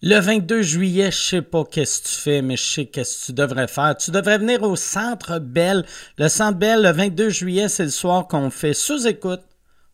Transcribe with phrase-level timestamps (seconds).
[0.00, 3.26] Le 22 juillet, je sais pas qu'est-ce que tu fais, mais je sais qu'est-ce que
[3.26, 3.96] tu devrais faire.
[3.96, 5.84] Tu devrais venir au Centre Bell.
[6.18, 9.40] Le Centre Bell, le 22 juillet, c'est le soir qu'on fait sous-écoute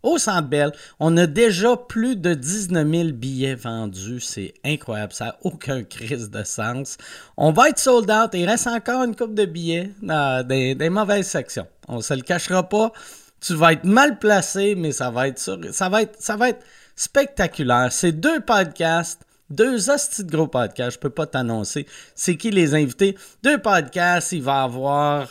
[0.02, 0.72] au Centre Bell.
[1.00, 4.20] On a déjà plus de 19 000 billets vendus.
[4.20, 5.14] C'est incroyable.
[5.14, 6.98] Ça n'a aucun crise de sens.
[7.38, 8.28] On va être sold out.
[8.34, 11.66] Il reste encore une coupe de billets dans des, mauvaises sections.
[11.88, 12.92] On se le cachera pas.
[13.40, 16.62] Tu vas être mal placé, mais ça va être, ça va ça va être
[16.94, 17.88] spectaculaire.
[17.90, 21.86] C'est deux podcasts deux hosties de gros podcasts, je peux pas t'annoncer.
[22.14, 23.16] C'est qui les invités?
[23.42, 25.28] Deux podcasts, il va avoir.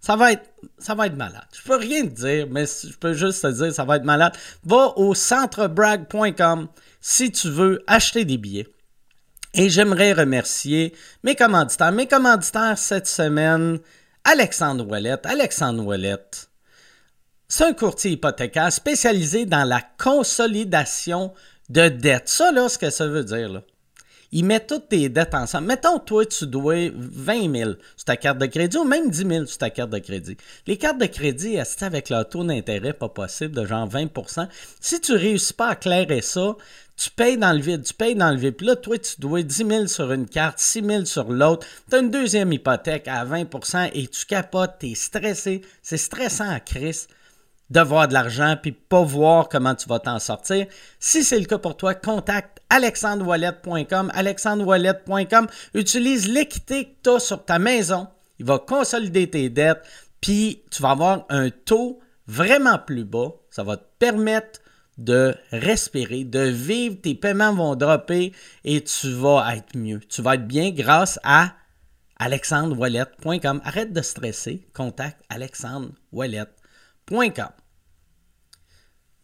[0.00, 1.46] Ça va être, ça va être malade.
[1.52, 4.34] Je peux rien te dire, mais je peux juste te dire, ça va être malade.
[4.64, 6.68] Va au centrebrag.com
[7.00, 8.68] si tu veux acheter des billets.
[9.54, 10.94] Et j'aimerais remercier
[11.24, 11.92] mes commanditaires.
[11.92, 13.78] Mes commanditaires cette semaine,
[14.22, 15.24] Alexandre Ouellette.
[15.24, 16.50] Alexandre Ouellette,
[17.48, 21.32] c'est un courtier hypothécaire spécialisé dans la consolidation
[21.68, 22.28] de dette.
[22.28, 23.62] Ça, là, ce que ça veut dire, là.
[24.32, 25.68] Il met toutes tes dettes ensemble.
[25.68, 29.46] Mettons, toi, tu dois 20 000 sur ta carte de crédit ou même 10 000
[29.46, 30.36] sur ta carte de crédit.
[30.66, 34.48] Les cartes de crédit, c'est avec leur taux d'intérêt pas possible de genre 20%
[34.80, 36.56] Si tu réussis pas à clairer ça,
[36.96, 38.56] tu payes dans le vide, tu payes dans le vide.
[38.56, 41.66] Puis là, toi, tu dois 10 000 sur une carte, 6 000 sur l'autre.
[41.88, 45.62] Tu as une deuxième hypothèque à 20% et tu capotes, tu es stressé.
[45.82, 47.06] C'est stressant à crise
[47.70, 50.66] devoir de l'argent puis pas voir comment tu vas t'en sortir.
[50.98, 54.10] Si c'est le cas pour toi, contacte alexandrewallet.com.
[54.14, 55.46] alexandrewallet.com.
[55.74, 58.08] Utilise l'équité que tu as sur ta maison.
[58.38, 59.82] Il va consolider tes dettes
[60.20, 63.30] puis tu vas avoir un taux vraiment plus bas.
[63.50, 64.60] Ça va te permettre
[64.98, 68.32] de respirer, de vivre, tes paiements vont dropper
[68.64, 70.00] et tu vas être mieux.
[70.08, 71.52] Tu vas être bien grâce à
[72.18, 73.60] alexandrewallet.com.
[73.64, 76.55] Arrête de stresser, contacte alexandrewallet.com.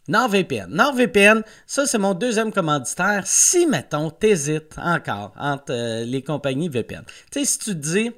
[0.08, 0.66] NordVPN.
[0.68, 3.22] NordVPN, ça c'est mon deuxième commanditaire.
[3.24, 7.04] Si, mettons, t'hésites encore entre euh, les compagnies VPN.
[7.30, 8.10] Tu sais, si tu te dis,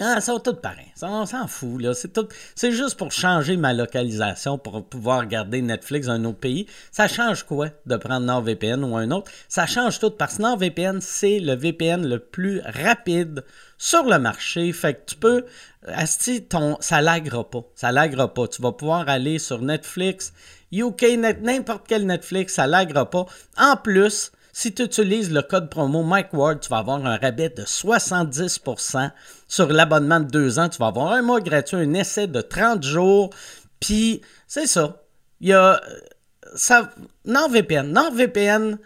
[0.00, 0.86] ah, ça va tout pareil.
[1.02, 1.92] On s'en fout, là.
[1.92, 6.38] C'est, tout, c'est juste pour changer ma localisation pour pouvoir regarder Netflix dans un autre
[6.38, 6.66] pays.
[6.92, 9.30] Ça change quoi de prendre NordVPN ou un autre?
[9.48, 13.44] Ça change tout parce que NordVPN, c'est le VPN le plus rapide
[13.76, 14.72] sur le marché.
[14.72, 15.44] Fait que tu peux,
[15.86, 17.64] Asti, ton, ça lagrera pas.
[17.74, 18.46] Ça lagrera pas.
[18.46, 20.32] Tu vas pouvoir aller sur Netflix,
[20.70, 23.26] UK, n'importe quel Netflix, ça lagrera pas.
[23.56, 27.48] En plus, si tu utilises le code promo Mike Ward, tu vas avoir un rabais
[27.48, 29.12] de 70%
[29.46, 30.68] sur l'abonnement de deux ans.
[30.68, 33.30] Tu vas avoir un mois gratuit, un essai de 30 jours.
[33.78, 35.00] Puis, c'est ça.
[35.40, 35.80] Il y a.
[36.56, 36.90] Ça,
[37.24, 37.92] NordVPN.
[37.92, 38.78] NordVPN,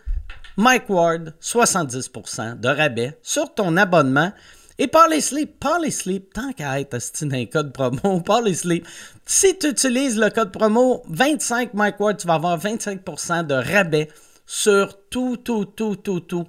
[0.58, 4.30] Mike Ward, 70% de rabais sur ton abonnement.
[4.78, 8.86] Et Parley Sleep, Parley Sleep, tant qu'à être un code promo, Parley Sleep,
[9.24, 14.10] si tu utilises le code promo 25 Mike Ward, tu vas avoir 25% de rabais
[14.46, 16.46] sur tout, tout, tout, tout, tout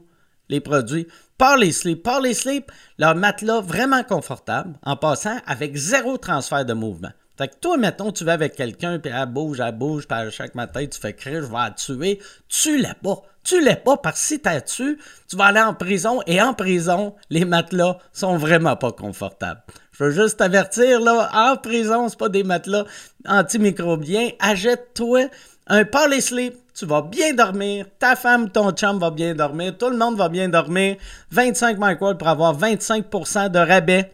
[0.49, 1.07] les produits.
[1.37, 2.03] Parley Sleep.
[2.03, 7.11] Parley Sleep, leur matelas vraiment confortable, en passant avec zéro transfert de mouvement.
[7.35, 10.53] Fait que toi, mettons, tu vas avec quelqu'un, puis elle bouge, elle bouge, puis chaque
[10.53, 12.19] matin, tu fais crier, je vais la tuer.
[12.47, 13.23] Tu l'as pas.
[13.43, 16.21] Tu l'as pas parce que si tu tué, tu vas aller en prison.
[16.27, 19.63] Et en prison, les matelas sont vraiment pas confortables.
[19.91, 22.85] Je veux juste t'avertir, là, en prison, c'est pas des matelas
[23.27, 24.29] antimicrobiens.
[24.39, 25.29] Achète-toi
[25.67, 29.89] un Parley Sleep tu vas bien dormir, ta femme, ton chum va bien dormir, tout
[29.89, 30.97] le monde va bien dormir.
[31.31, 34.11] 25 microwatts pour avoir 25% de rabais.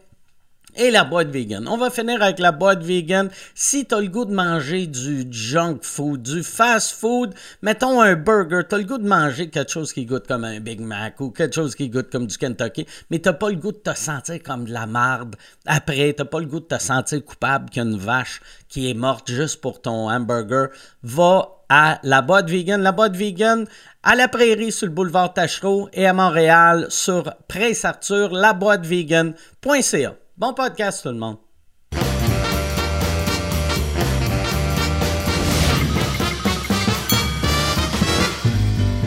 [0.76, 1.66] Et la boîte vegan.
[1.68, 3.30] On va finir avec la boîte vegan.
[3.54, 8.14] Si tu as le goût de manger du junk food, du fast food, mettons un
[8.14, 11.20] burger, tu as le goût de manger quelque chose qui goûte comme un Big Mac
[11.20, 13.94] ou quelque chose qui goûte comme du Kentucky, mais tu pas le goût de te
[13.94, 15.36] sentir comme de la marde
[15.66, 19.60] après, tu pas le goût de te sentir coupable qu'une vache qui est morte juste
[19.60, 20.68] pour ton hamburger,
[21.02, 22.82] va à la boîte vegan.
[22.82, 23.66] La boîte vegan
[24.02, 30.14] à la prairie sur le boulevard Tachereau et à Montréal sur Prince Arthur, laboîtevegan.ca.
[30.40, 31.36] Bon podcast tout le monde.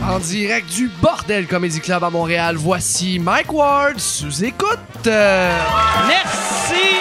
[0.03, 4.77] En direct du Bordel Comedy Club à Montréal, voici Mike Ward sous écoute.
[5.05, 6.99] Merci.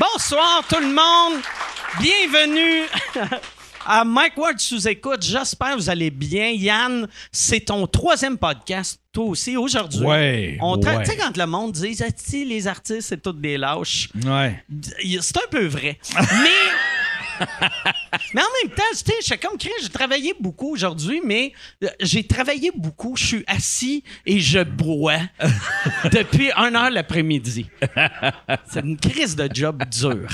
[0.00, 1.40] Bonsoir tout le monde.
[2.00, 2.88] Bienvenue
[3.86, 5.22] à Mike Ward sous écoute.
[5.22, 6.50] J'espère que vous allez bien.
[6.50, 10.04] Yann, c'est ton troisième podcast, toi aussi, aujourd'hui.
[10.04, 10.58] Ouais.
[10.60, 11.02] On ouais.
[11.04, 14.08] Tu sais, quand le monde dit les artistes, c'est toutes des lâches.
[14.24, 14.64] Ouais.
[15.20, 15.98] C'est un peu vrai.
[16.18, 16.93] Mais.
[18.34, 21.52] Mais en même temps, tu sais, je suis comme Chris, j'ai travaillé beaucoup aujourd'hui, mais
[21.82, 23.16] euh, j'ai travaillé beaucoup.
[23.16, 25.20] Je suis assis et je bois
[26.12, 27.66] depuis 1 heure l'après-midi.
[28.70, 30.28] C'est une crise de job dure.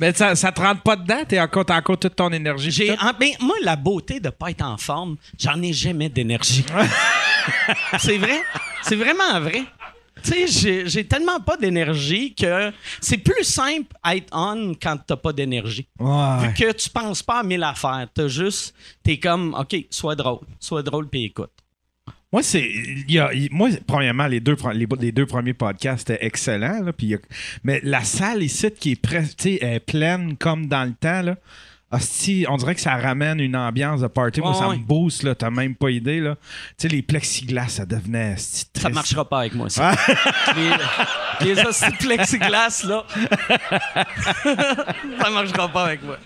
[0.00, 1.22] Mais ça, ça te rentre pas dedans?
[1.28, 2.70] T'es encore, t'as encore toute ton énergie.
[2.70, 6.64] J'ai, ben, moi, la beauté de pas être en forme, j'en ai jamais d'énergie.
[7.98, 8.40] c'est vrai?
[8.82, 9.62] C'est vraiment vrai.
[10.22, 15.16] Tu sais, j'ai, tellement pas d'énergie que c'est plus simple à être on quand t'as
[15.16, 15.88] pas d'énergie.
[15.98, 16.38] Ouais.
[16.40, 18.06] Vu que tu penses pas à mille affaires.
[18.14, 20.40] T'as juste, t'es comme, OK, sois drôle.
[20.60, 21.50] Sois drôle puis écoute.
[22.32, 22.66] Moi, c'est.
[23.50, 26.82] moi, premièrement, les deux, les, les deux premiers podcasts étaient excellents.
[26.82, 27.18] Là, y a-
[27.62, 28.96] mais la salle ici, qui est
[29.60, 31.36] elle est pleine comme dans le temps, là.
[31.92, 34.40] Hostie, on dirait que ça ramène une ambiance de party.
[34.40, 34.76] Moi, Ouais, ça ouais.
[34.78, 35.34] me booste, là.
[35.34, 36.36] T'as même pas idée, là.
[36.78, 38.34] Tu sais, les plexiglas, ça devenait.
[38.34, 39.94] hostie, Ça marchera pas avec moi, ça.
[40.56, 43.04] les, les hosties plexiglas, là.
[45.22, 46.18] ça marchera pas avec moi.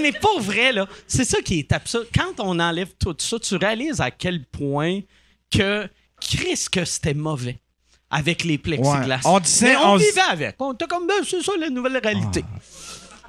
[0.00, 2.06] Mais pour vrai, là, c'est ça qui est absurde.
[2.14, 5.00] Quand on enlève tout ça, tu réalises à quel point
[5.50, 5.88] que
[6.20, 7.60] Chris que c'était mauvais
[8.10, 9.16] avec les plexiglas.
[9.16, 9.20] Ouais.
[9.24, 10.56] On disait- Mais on, vivait avec.
[10.58, 12.44] On était comme, ben, c'est ça la nouvelle réalité.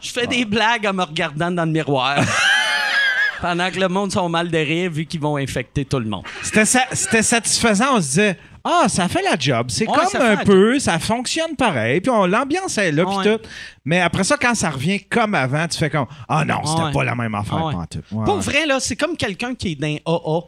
[0.01, 2.17] Je fais des blagues en me regardant dans le miroir.
[3.41, 6.23] Pendant que le monde sont mal de rire vu qu'ils vont infecter tout le monde.
[6.43, 7.95] C'était sa- c'était satisfaisant.
[7.95, 9.67] On se disait, ah, ça fait la job.
[9.71, 12.01] C'est Ouais, comme fait un la peu, ça fonctionne pareil.
[12.01, 13.37] Puis on- l'ambiance est là, puis Ouais.
[13.37, 13.43] tout.
[13.83, 16.91] Mais après ça, quand ça revient comme avant, tu fais comme, ah non, c'était Ouais.
[16.91, 17.65] pas la même affaire.
[17.65, 17.73] Ouais.
[17.73, 18.05] pantoute.
[18.11, 20.41] Ouais, Pour vrai, là, c'est comme quelqu'un qui est d'un AA,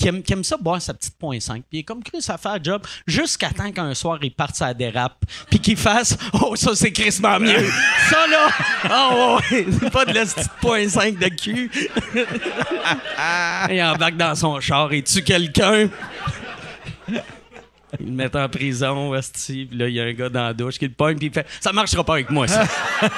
[0.00, 1.56] qui aime, ça boire sa petite point 5.
[1.56, 4.72] Puis il est comme Chris, fait un job jusqu'à temps qu'un soir, il parte sa
[4.72, 5.24] dérape.
[5.50, 7.68] Puis qu'il fasse Oh, ça, c'est Christmas mieux.
[8.08, 8.48] ça, là,
[8.90, 11.70] oh, ouais, c'est pas de la petite point 5 de cul.
[13.70, 15.88] il embarque dans son char et tue quelqu'un?
[17.98, 19.12] Ils le mettent en prison,
[19.44, 21.32] puis là, il y a un gars dans la douche qui le pogne, puis il
[21.32, 22.64] fait Ça marchera pas avec moi, ça.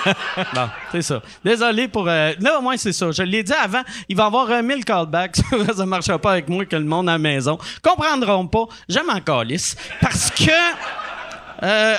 [0.55, 1.23] bon, c'est ça.
[1.45, 2.09] Désolé pour.
[2.09, 3.11] euh, Là, au moins, c'est ça.
[3.11, 5.37] Je l'ai dit avant, il va y avoir un 1000 callbacks.
[5.77, 7.59] ça marchera pas avec moi que le monde à la maison.
[7.83, 8.65] Comprendront pas.
[8.89, 9.77] J'aime en calice.
[10.01, 10.51] Parce que.
[11.63, 11.97] euh,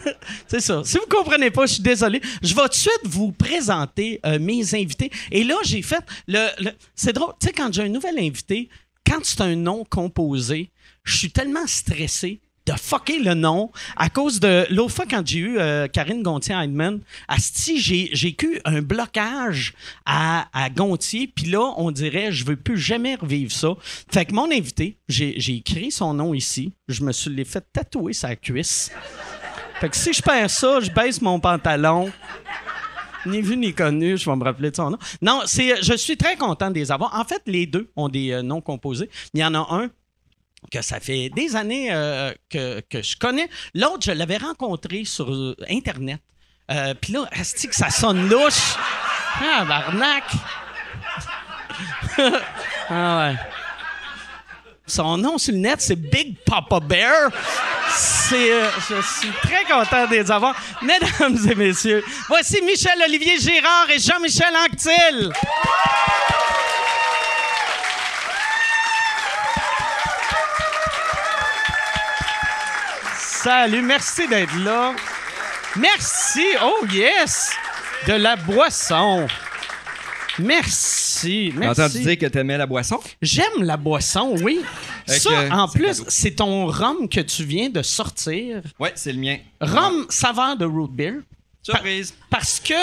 [0.46, 0.82] c'est ça.
[0.84, 2.20] Si vous comprenez pas, je suis désolé.
[2.42, 5.10] Je vais tout de suite vous présenter euh, mes invités.
[5.30, 6.46] Et là, j'ai fait le.
[6.62, 7.32] le- C'est drôle.
[7.40, 8.68] Tu sais, quand j'ai un nouvel invité,
[9.06, 10.70] quand c'est un nom composé,
[11.06, 15.38] je suis tellement stressé de fucker le nom à cause de l'autre fois quand j'ai
[15.38, 19.72] eu euh, Karine Gontier-Heinemann, asti, j'ai j'ai eu un blocage
[20.04, 23.68] à, Gontier, puis là, on dirait, je veux plus jamais revivre ça.
[24.12, 27.64] Fait que mon invité, j'ai j'ai écrit son nom ici, je me suis l'ai fait
[27.72, 28.90] tatouer sa cuisse.
[29.80, 32.10] Fait que si je perds ça, je baisse mon pantalon.
[33.26, 34.98] Ni vu ni connu, je vais me rappeler de son nom.
[35.20, 37.18] Non, c'est, je suis très content de les avoir.
[37.18, 39.10] En fait, les deux ont des euh, noms composés.
[39.34, 39.90] Il y en a un
[40.70, 43.48] que ça fait des années euh, que, que je connais.
[43.74, 46.20] L'autre, je l'avais rencontré sur euh, Internet.
[46.70, 48.74] Euh, Puis là, est que ça sonne louche?
[49.40, 50.24] Ah, barnac!
[52.88, 53.36] ah ouais.
[54.88, 57.30] Son nom sur le net, c'est Big Papa Bear.
[57.90, 58.50] C'est,
[58.88, 60.54] je suis très content de les avoir.
[60.82, 65.32] Mesdames et messieurs, voici Michel-Olivier Girard et Jean-Michel Anctil.
[73.46, 74.92] Salut, merci d'être là.
[75.76, 77.52] Merci, oh yes,
[78.08, 79.28] de la boisson.
[80.40, 82.00] Merci, J'ai entendu merci.
[82.00, 82.98] dire que t'aimais la boisson?
[83.22, 84.62] J'aime la boisson, oui.
[85.06, 88.62] Fait Ça, que en plus, c'est ton rhum que tu viens de sortir.
[88.80, 89.38] Ouais, c'est le mien.
[89.60, 91.20] Rhum saveur de root beer.
[91.62, 92.14] Surprise.
[92.28, 92.74] Parce que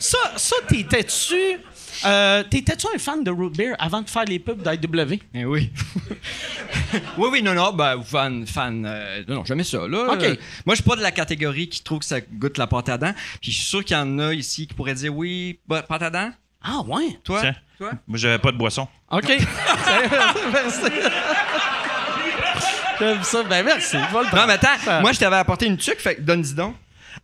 [0.00, 1.60] ça, ça t'étais-tu...
[2.04, 5.20] euh, T'étais-tu un fan de root beer avant de faire les pubs d'IW?
[5.34, 5.70] Eh oui.
[7.18, 10.12] oui, oui, non, non, ben, fan, fan, euh, non, non, jamais ça, là.
[10.12, 10.22] OK.
[10.22, 10.36] Euh,
[10.66, 12.98] moi, je suis pas de la catégorie qui trouve que ça goûte la pâte à
[12.98, 13.14] dents.
[13.40, 16.10] Puis je suis sûr qu'il y en a ici qui pourraient dire oui, pâte à
[16.10, 16.30] dents.
[16.62, 17.18] Ah ouais?
[17.24, 17.40] Toi?
[17.40, 17.54] Tiens.
[17.78, 17.92] Toi?
[18.06, 18.88] Moi, j'avais pas de boisson.
[19.10, 19.28] OK.
[20.52, 20.80] merci.
[22.98, 23.42] J'aime ça.
[23.44, 23.96] Ben merci.
[23.96, 26.54] Je vais le Non, mais attends, moi, je t'avais apporté une tuque, fait que donne-y
[26.54, 26.74] donc.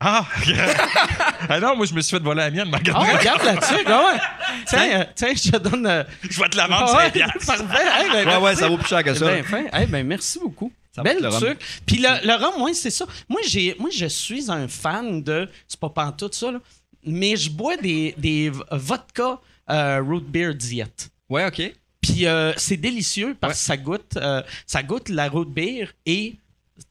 [0.00, 0.26] Ah!
[1.48, 2.68] ah non, moi, je me suis fait voler la mienne.
[2.70, 3.84] mais Ah, regarde, regarde là-dessus.
[3.86, 4.20] Ah ouais.
[4.66, 5.86] Tiens, euh, tiens, je te donne...
[5.86, 7.46] euh, je vais te la vendre, ah ouais, c'est piastres.
[7.46, 7.84] Parfait.
[7.84, 8.42] Hey, ben, Ouais, merci.
[8.44, 9.42] ouais, ça vaut plus cher que ça.
[9.44, 9.64] fin.
[9.80, 10.72] Eh ben, merci beaucoup.
[10.94, 11.54] Ça va Belle le rhum.
[11.86, 13.04] Puis le, le rhum, moi, c'est ça.
[13.28, 15.48] Moi, j'ai, moi, je suis un fan de.
[15.68, 16.58] C'est pas pantoute ça, là.
[17.04, 19.38] Mais je bois des, des vodka
[19.70, 21.10] euh, root beer diète.
[21.28, 21.60] Ouais, OK.
[22.00, 26.34] Puis euh, c'est délicieux parce que ça goûte, euh, ça goûte la root beer et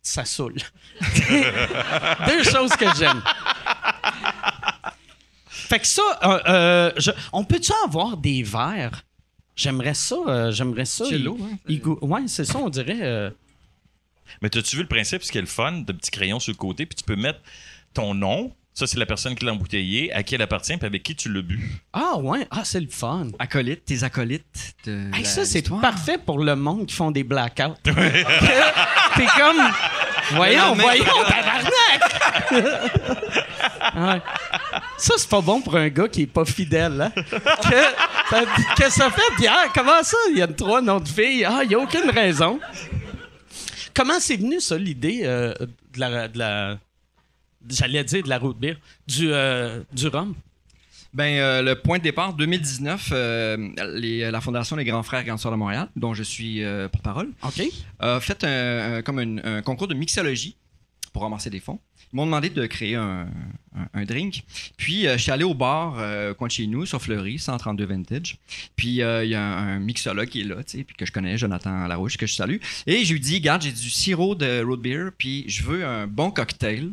[0.01, 0.55] ça saoule.
[2.27, 3.21] Deux choses que j'aime.
[5.47, 9.03] Fait que ça, euh, euh, je- on peut-tu avoir des verres?
[9.55, 11.05] J'aimerais ça, euh, j'aimerais ça.
[11.05, 12.99] Cello, il- hein, il goût- ouais, c'est ça, on dirait.
[13.01, 13.29] euh,
[14.41, 16.57] Mais t'as-tu vu le principe, ce qui est le fun, de petits crayons sur le
[16.57, 17.39] côté, puis tu peux mettre
[17.93, 21.03] ton nom, Ça, c'est la personne qui l'a embouteillé, à qui elle appartient, puis avec
[21.03, 21.69] qui tu l'as bu.
[21.93, 22.47] Ah, ouais.
[22.49, 23.27] Ah, c'est le fun.
[23.37, 25.79] Acolytes, tes acolytes de Hey, la- ça, c'est l'histoire.
[25.79, 27.75] parfait pour le monde qui font des blackouts.
[29.15, 29.61] T'es comme.
[30.31, 32.01] Voyons, voyons, tabarnak!
[33.95, 34.21] Ouais.
[34.97, 37.11] Ça, c'est pas bon pour un gars qui est pas fidèle, hein?
[37.15, 37.81] Que,
[38.29, 38.43] ça-
[38.77, 39.53] que ça fait bien?
[39.73, 40.17] Comment ça?
[40.31, 41.45] Il y a trois noms de filles.
[41.45, 42.59] Ah, il n'y a aucune raison.
[43.93, 46.27] Comment c'est venu, ça, l'idée euh, de la.
[46.27, 46.77] de la-
[47.69, 48.75] J'allais dire de la route beer.
[49.07, 50.33] Du, euh, du rhum?
[51.13, 55.37] Ben, euh, le point de départ 2019, euh, les- la Fondation des Grands Frères Grands
[55.37, 57.61] Sœurs de Montréal, dont je suis euh, porte-parole, OK?
[57.99, 60.55] a fait un, un- comme un, un concours de mixologie
[61.11, 61.79] pour ramasser des fonds.
[62.11, 63.27] Ils m'ont demandé de créer un,
[63.75, 64.43] un- un drink.
[64.77, 67.37] Puis, euh, je suis allé au bar euh, au coin de chez nous, sur Fleury,
[67.37, 68.37] 132 Vintage.
[68.75, 71.05] Puis, euh, il y a un, un mixologue qui est là, tu sais, puis que
[71.05, 72.57] je connais, Jonathan Larouche, que je salue.
[72.87, 76.07] Et je lui dis, garde, j'ai du sirop de root beer, puis je veux un
[76.07, 76.89] bon cocktail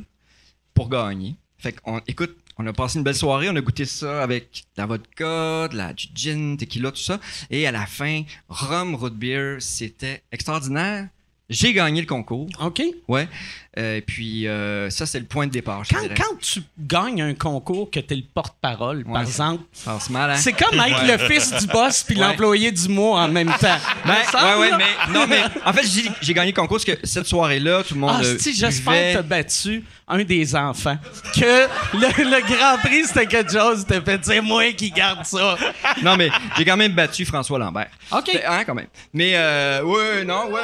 [0.75, 1.37] pour gagner.
[1.59, 4.83] Fait qu'on, écoute, on a passé une belle soirée, on a goûté ça avec de
[4.83, 7.19] la vodka, de la, du gin, tequila, tout ça.
[7.49, 11.09] Et à la fin, rhum, root beer, c'était extraordinaire.
[11.49, 12.83] J'ai gagné le concours, OK?
[13.09, 13.29] ouais.
[13.79, 16.15] Euh, et puis, euh, ça, c'est le point de départ, je Quand, dirais.
[16.17, 20.31] quand tu gagnes un concours, que tu es le porte-parole, par exemple, Ça passe mal,
[20.33, 20.37] hein?
[20.37, 22.27] c'est comme être le fils du boss puis Ouais.
[22.27, 23.79] l'employé du mois en même temps.
[24.05, 26.85] Ben, semble, ouais, ouais, mais, non, mais en fait, j'ai, j'ai gagné le concours parce
[26.85, 28.17] que cette soirée-là, tout le monde.
[28.19, 30.99] Ah, euh, si, j'espère que t'as battu un des enfants.
[31.37, 35.57] Que le, le Grand Prix, c'était quelque chose, t'as fait, c'est moi qui garde ça.
[36.03, 37.87] Non, mais j'ai quand même battu François Lambert.
[38.11, 38.31] OK.
[38.45, 38.89] Hein, quand même.
[39.13, 40.61] Mais, euh, ouais, non, ouais.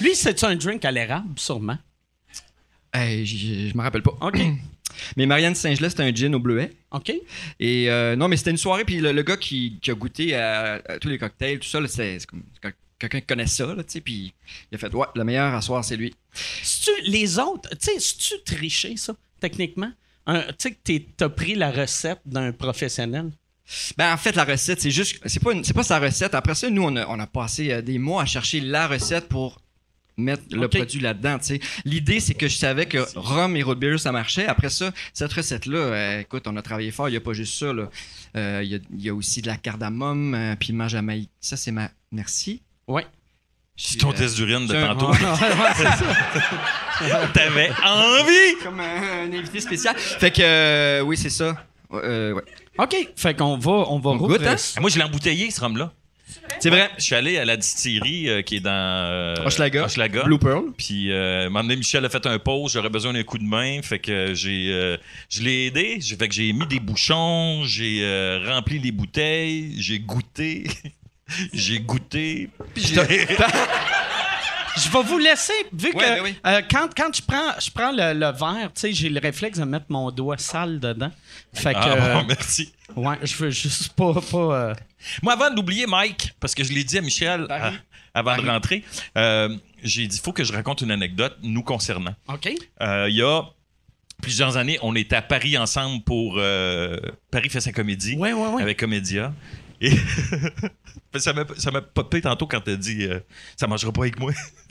[0.00, 1.78] Lui, c'est un drink à l'érable, sûrement.
[2.92, 4.16] Hey, je me rappelle pas.
[4.20, 4.38] OK.
[5.16, 6.70] Mais Marianne Saint-Gelais, c'était un gin au bleuet.
[6.90, 7.12] OK.
[7.58, 10.34] Et euh, non, mais c'était une soirée, puis le, le gars qui, qui a goûté
[10.36, 12.42] à, à tous les cocktails, tout ça, c'est comme
[12.98, 14.34] quelqu'un qui connaît ça, là, tu sais, puis
[14.70, 16.14] il a fait, ouais, le meilleur à soir, c'est lui.
[16.34, 19.90] Si tu, les autres, tu sais, si tu triché, ça, techniquement?
[20.28, 23.30] Tu sais, que t'as pris la recette d'un professionnel?
[23.96, 26.34] Ben, en fait, la recette, c'est juste, c'est pas, une- pas sa recette.
[26.34, 29.28] Après ça, nous, on a, on a passé euh, des mois à chercher la recette
[29.28, 29.60] pour
[30.16, 31.38] mettre le produit là-dedans.
[31.84, 34.46] L'idée, c'est que je savais que rhum et root beer, ça marchait.
[34.46, 37.08] Après ça, cette recette-là, euh, écoute, on a travaillé fort.
[37.08, 37.66] Il n'y a pas juste ça.
[37.66, 41.30] Euh, Il y, a, il y a aussi de la cardamome, euh, piment jamaïque.
[41.40, 41.90] Ça, c'est ma...
[42.10, 42.62] Merci.
[42.86, 43.06] Ouais.
[43.74, 45.06] C'est ton test d'urine de tantôt.
[45.12, 45.18] Ouais,
[47.10, 47.28] ouais.
[47.34, 48.62] T'avais envie!
[48.62, 49.96] Comme un, un invité spécial.
[49.96, 51.56] Fait que, euh, oui, c'est ça.
[51.92, 52.38] Euh.
[52.78, 52.94] OK.
[53.16, 54.56] Fait qu'on va, on va On goûte, hein?
[54.80, 55.92] Moi, je l'ai embouteillé, ce rhum-là.
[56.60, 56.90] C'est vrai.
[56.98, 59.84] Je suis allé à la distillerie euh, qui est dans euh, Hochelaga.
[59.84, 60.22] Hochelaga.
[60.24, 60.72] Blue Pearl.
[60.76, 63.80] Puis, euh, Michel a fait un pause, j'aurais besoin d'un coup de main.
[63.82, 64.96] Fait que j'ai, euh,
[65.28, 65.98] je l'ai aidé.
[66.00, 70.64] J'ai fait que j'ai mis des bouchons, j'ai euh, rempli les bouteilles, j'ai goûté.
[71.52, 72.48] j'ai goûté.
[72.74, 73.26] Puis j'ai-
[74.74, 76.34] Je vais vous laisser, vu que ben oui.
[76.46, 79.58] euh, quand, quand je prends, je prends le, le verre, tu sais, j'ai le réflexe
[79.58, 81.10] de mettre mon doigt sale dedans.
[81.52, 82.72] Fait que, Ah, euh, bon, merci.
[82.96, 84.12] Ouais, je veux juste pas.
[84.14, 84.36] pas
[84.70, 84.74] euh,
[85.22, 87.72] Moi, avant d'oublier Mike, parce que je l'ai dit à Michel à-
[88.14, 88.84] avant de rentrer,
[89.16, 92.14] euh, j'ai dit faut que je raconte une anecdote nous concernant.
[92.28, 92.50] OK?
[92.82, 93.42] Euh, il y a
[94.20, 96.96] plusieurs années, on était à Paris ensemble pour euh,
[97.30, 98.62] Paris fait sa comédie Ouais, ouais, ouais.
[98.62, 99.32] avec Comédia.
[99.80, 99.90] Et
[101.16, 103.18] ça m'a ça m'a popé tantôt quand t'as dit euh,
[103.56, 104.30] ça mangera pas avec moi.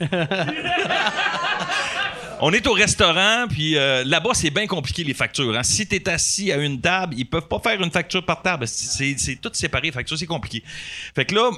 [2.44, 5.56] On est au restaurant, puis euh, là-bas, c'est bien compliqué les factures.
[5.56, 5.62] hein.
[5.62, 8.66] Si tu es assis à une table, ils peuvent pas faire une facture par table.
[8.66, 10.64] C'est tout séparé, les factures, c'est compliqué.
[11.14, 11.52] Fait que là,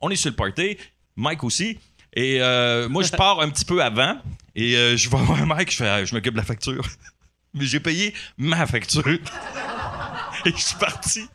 [0.00, 0.78] on est sur le party,
[1.14, 1.78] Mike aussi.
[2.14, 4.16] Et euh, moi, je pars un petit peu avant,
[4.56, 6.86] et euh, je voir Mike, je Ah, je m'occupe de la facture.
[7.52, 9.06] Mais j'ai payé ma facture.
[10.46, 11.26] Et je suis parti.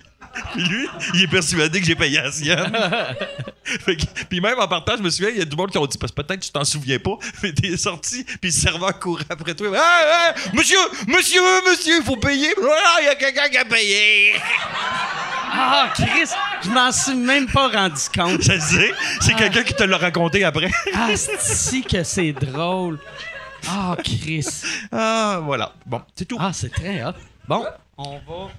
[0.54, 2.72] Puis lui, il est persuadé que j'ai payé la sienne.
[4.30, 5.98] Puis même en partant, je me souviens, il y a du monde qui ont dit,
[5.98, 9.25] parce que peut-être que tu t'en souviens pas, mais t'es sorti, puis le serveur courait
[9.30, 9.68] après toi.
[9.75, 10.77] Ah, ah, monsieur,
[11.08, 12.54] monsieur, monsieur, il faut payer.
[12.62, 14.34] Ah, il y a quelqu'un qui a payé.
[15.58, 16.30] Ah, Chris,
[16.63, 18.42] je m'en suis même pas rendu compte.
[18.42, 20.70] Je sais, c'est quelqu'un qui te l'a raconté après.
[20.94, 23.00] Ah, si que c'est drôle?
[23.68, 24.48] Ah, Chris.
[24.92, 25.74] Ah, voilà.
[25.86, 26.38] Bon, c'est tout.
[26.39, 27.13] Ah, c'est très hot.
[27.48, 27.65] Bon,
[27.98, 28.51] on va.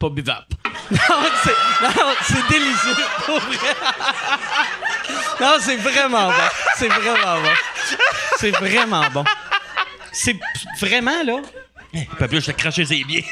[0.00, 0.46] Pas buvable.
[0.90, 0.98] Non,
[1.44, 3.04] c'est, non, c'est délicieux.
[3.24, 3.74] Pour vrai.
[5.40, 6.34] Non, c'est vraiment bon.
[6.76, 7.54] C'est vraiment bon.
[8.38, 9.24] C'est vraiment bon.
[10.10, 10.36] C'est
[10.80, 11.36] vraiment, là,
[12.18, 13.22] Pablo, je t'ai craché ses biens.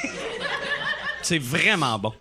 [1.23, 2.13] c'est vraiment bon.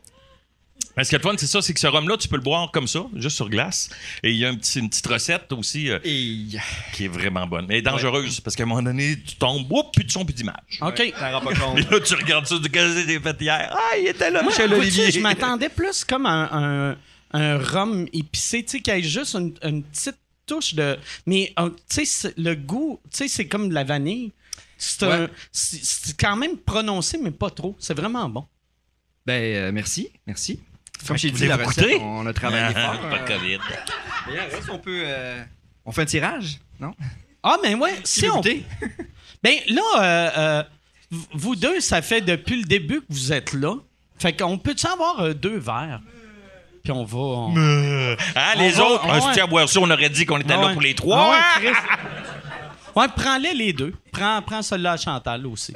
[0.98, 2.42] Mais ce qui est le fun, c'est ça, c'est que ce rhum-là, tu peux le
[2.42, 3.90] boire comme ça, juste sur glace.
[4.24, 6.48] Et il y a un petit- une petite recette aussi euh, Et...
[6.94, 7.68] qui est vraiment bonne.
[7.68, 10.80] Mais dangereuse, parce qu'à un moment donné, tu tombes, oups, plus de son, plus d'image.
[10.82, 11.14] OK.
[11.20, 11.78] Pas compte.
[11.78, 13.70] Et là, tu regardes ça du que j'ai fait hier?
[13.78, 15.12] Ah, il était là, Moi, Michel Olivier.
[15.12, 16.98] Je m'attendais plus comme un, un,
[17.40, 20.98] un rhum épicé, tu sais, qu'il y ait juste une, une petite touche de.
[21.28, 24.32] Mais, euh, tu sais, le goût, tu sais, c'est comme de la vanille.
[24.80, 25.30] C'est un- Ouais.
[25.52, 27.76] c'est- c'est quand même prononcé, mais pas trop.
[27.80, 28.46] C'est vraiment bon.
[29.26, 30.60] Ben, euh, merci, merci.
[31.06, 33.00] Comme j'ai dit, la recette, on a travaillé fort.
[33.10, 33.58] Pas de COVID.
[34.28, 35.02] D'ailleurs, est-ce qu'on peut...
[35.06, 35.44] euh,
[35.86, 36.94] On fait un tirage, non?
[37.44, 38.36] Ah, mais ouais, si on.
[38.38, 38.64] goûter?
[39.44, 40.64] Ben là, euh, euh,
[41.34, 43.76] vous deux, ça fait depuis le début que vous êtes là.
[44.18, 46.02] Fait qu'on peut-tu avoir euh, deux verres?
[46.84, 47.18] Puis on va.
[47.18, 50.10] on- Ah, On les va- autres, on un va- soutien à boire ça, on aurait
[50.10, 50.74] dit qu'on était Ah là ouais.
[50.74, 51.36] pour les trois.
[51.36, 51.80] Ah ouais, Chris.
[52.96, 53.94] Ouais, prends-les les deux.
[54.12, 55.72] Prends, prends celui-là à Chantal aussi.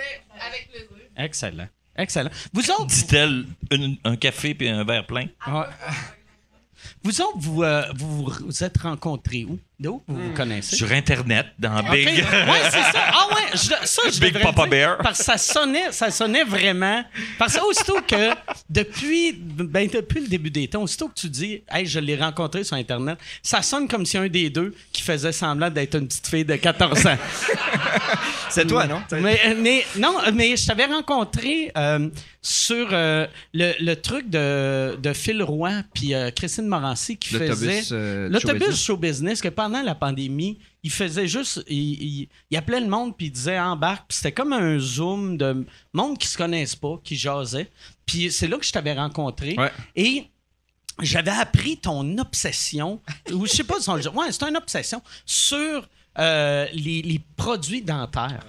[0.48, 0.88] Avec plaisir.
[1.16, 1.68] Excellent.
[1.98, 2.30] Excellent.
[2.54, 3.46] Vous autres, Dit-elle
[4.04, 5.28] un café puis un verre plein?
[5.48, 5.66] Ouais.
[7.04, 9.60] Vous autres, vous, euh, vous vous êtes rencontrés où?
[9.82, 10.76] D'où vous vous connaissez?
[10.76, 11.90] Sur Internet, dans Ok.
[11.92, 12.06] Big.
[12.08, 12.94] Ouais, c'est ça.
[13.14, 14.98] Ah ouais, je- ça, je Big Papa dire, Bear.
[15.00, 17.04] Parce que ça sonnait, ça sonnait vraiment.
[17.40, 18.30] Parce que aussitôt que,
[18.70, 22.64] depuis, ben, depuis le début des temps, aussitôt que tu dis, hey, je l'ai rencontré
[22.64, 26.28] sur Internet, ça sonne comme si un des deux qui faisait semblant d'être une petite
[26.28, 27.18] fille de 14 ans.
[28.50, 29.02] C'est toi, non?
[29.14, 32.10] Mais, mais- non, mais je t'avais rencontré euh,
[32.42, 37.48] sur euh, le, le truc de, de Phil Roy puis euh, Christine Morancy qui faisait
[37.48, 37.96] L'autobus, show
[38.30, 38.84] l'autobus business.
[38.86, 43.16] show business que pendant la pandémie, il faisait juste il, il- il appelait le monde
[43.16, 47.00] puis il disait embarque puis c'était comme un zoom de monde qui se connaissent pas,
[47.04, 47.72] qui jasait.
[48.06, 49.72] Puis c'est là que je t'avais rencontré Ouais.
[49.96, 50.26] et
[51.02, 53.02] j'avais appris ton obsession,
[53.32, 54.16] ou je sais pas son genre.
[54.16, 55.88] Ouais, c'est une obsession sur
[56.20, 58.44] euh, les, les produits dentaires.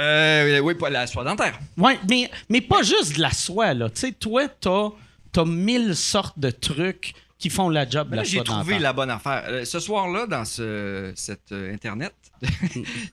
[0.00, 1.58] Euh, oui, pas la soie dentaire.
[1.76, 3.90] Ouais, mais, mais pas juste de la soie, là.
[3.90, 4.88] Tu sais, toi, t'as,
[5.32, 8.92] t'as mille sortes de trucs qui font la job Ben Là, la j'ai trouvé la
[8.92, 9.42] bonne affaire.
[9.48, 12.14] Euh, ce soir-là, dans ce, cette euh, Internet,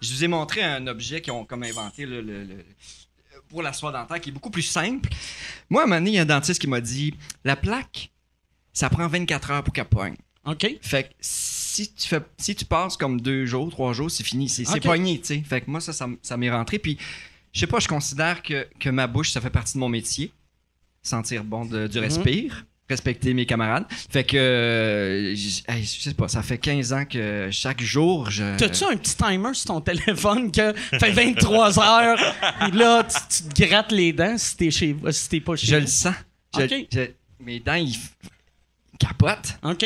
[0.02, 2.66] je vous ai montré un objet qu'ils ont comme inventé le- le- le-
[3.50, 5.10] pour la soie dentaire qui est beaucoup plus simple.
[5.70, 8.12] Moi, à un moment donné, il y a un dentiste qui m'a dit La plaque,
[8.72, 10.16] ça prend 24 heures pour qu'elle poigne.
[10.46, 10.68] OK?
[10.82, 14.48] Fait que si tu, fais, si tu passes comme deux jours, trois jours, c'est fini.
[14.48, 14.84] C'est c'est Ok.
[14.84, 15.42] poigné, tu sais.
[15.42, 16.78] Fait que moi, ça, ça, m- ça m'est rentré.
[16.80, 16.98] Puis,
[17.54, 20.32] je sais pas, je considère que, que ma bouche, ça fait partie de mon métier.
[21.02, 22.66] Sentir bon de- du respire.
[22.90, 23.86] Respecter mes camarades.
[24.10, 25.36] Fait que, euh,
[25.68, 28.58] hey, je sais pas, ça fait 15 ans que chaque jour, je.
[28.58, 32.20] T'as-tu un petit timer sur ton téléphone que fait 23 heures,
[32.62, 35.68] puis là, tu, tu te grattes les dents si t'es, chez, si t'es pas chez?
[35.68, 36.16] Je le sens.
[36.58, 36.88] Je- Ok.
[36.92, 37.12] je-
[37.44, 37.96] mes dents, ils
[39.00, 39.58] capotent.
[39.64, 39.86] OK.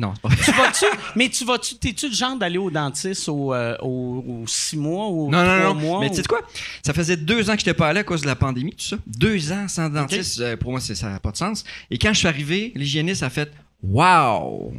[0.00, 3.52] Non, c'est pas Tu vas-tu, mais tu vas-tu, t'es-tu le genre d'aller au dentiste aux
[3.52, 5.80] euh, au, au six mois ou Non, trois non, non.
[5.80, 6.00] mois?
[6.00, 6.40] Mais ou- tu sais quoi?
[6.84, 8.84] Ça faisait deux ans que je n'étais pas allé à cause de la pandémie, tout
[8.84, 8.96] ça.
[9.06, 11.64] Deux ans sans dentiste, euh, pour moi, ça n'a pas de sens.
[11.90, 14.74] Et quand je suis arrivé, l'hygiéniste a fait Wow!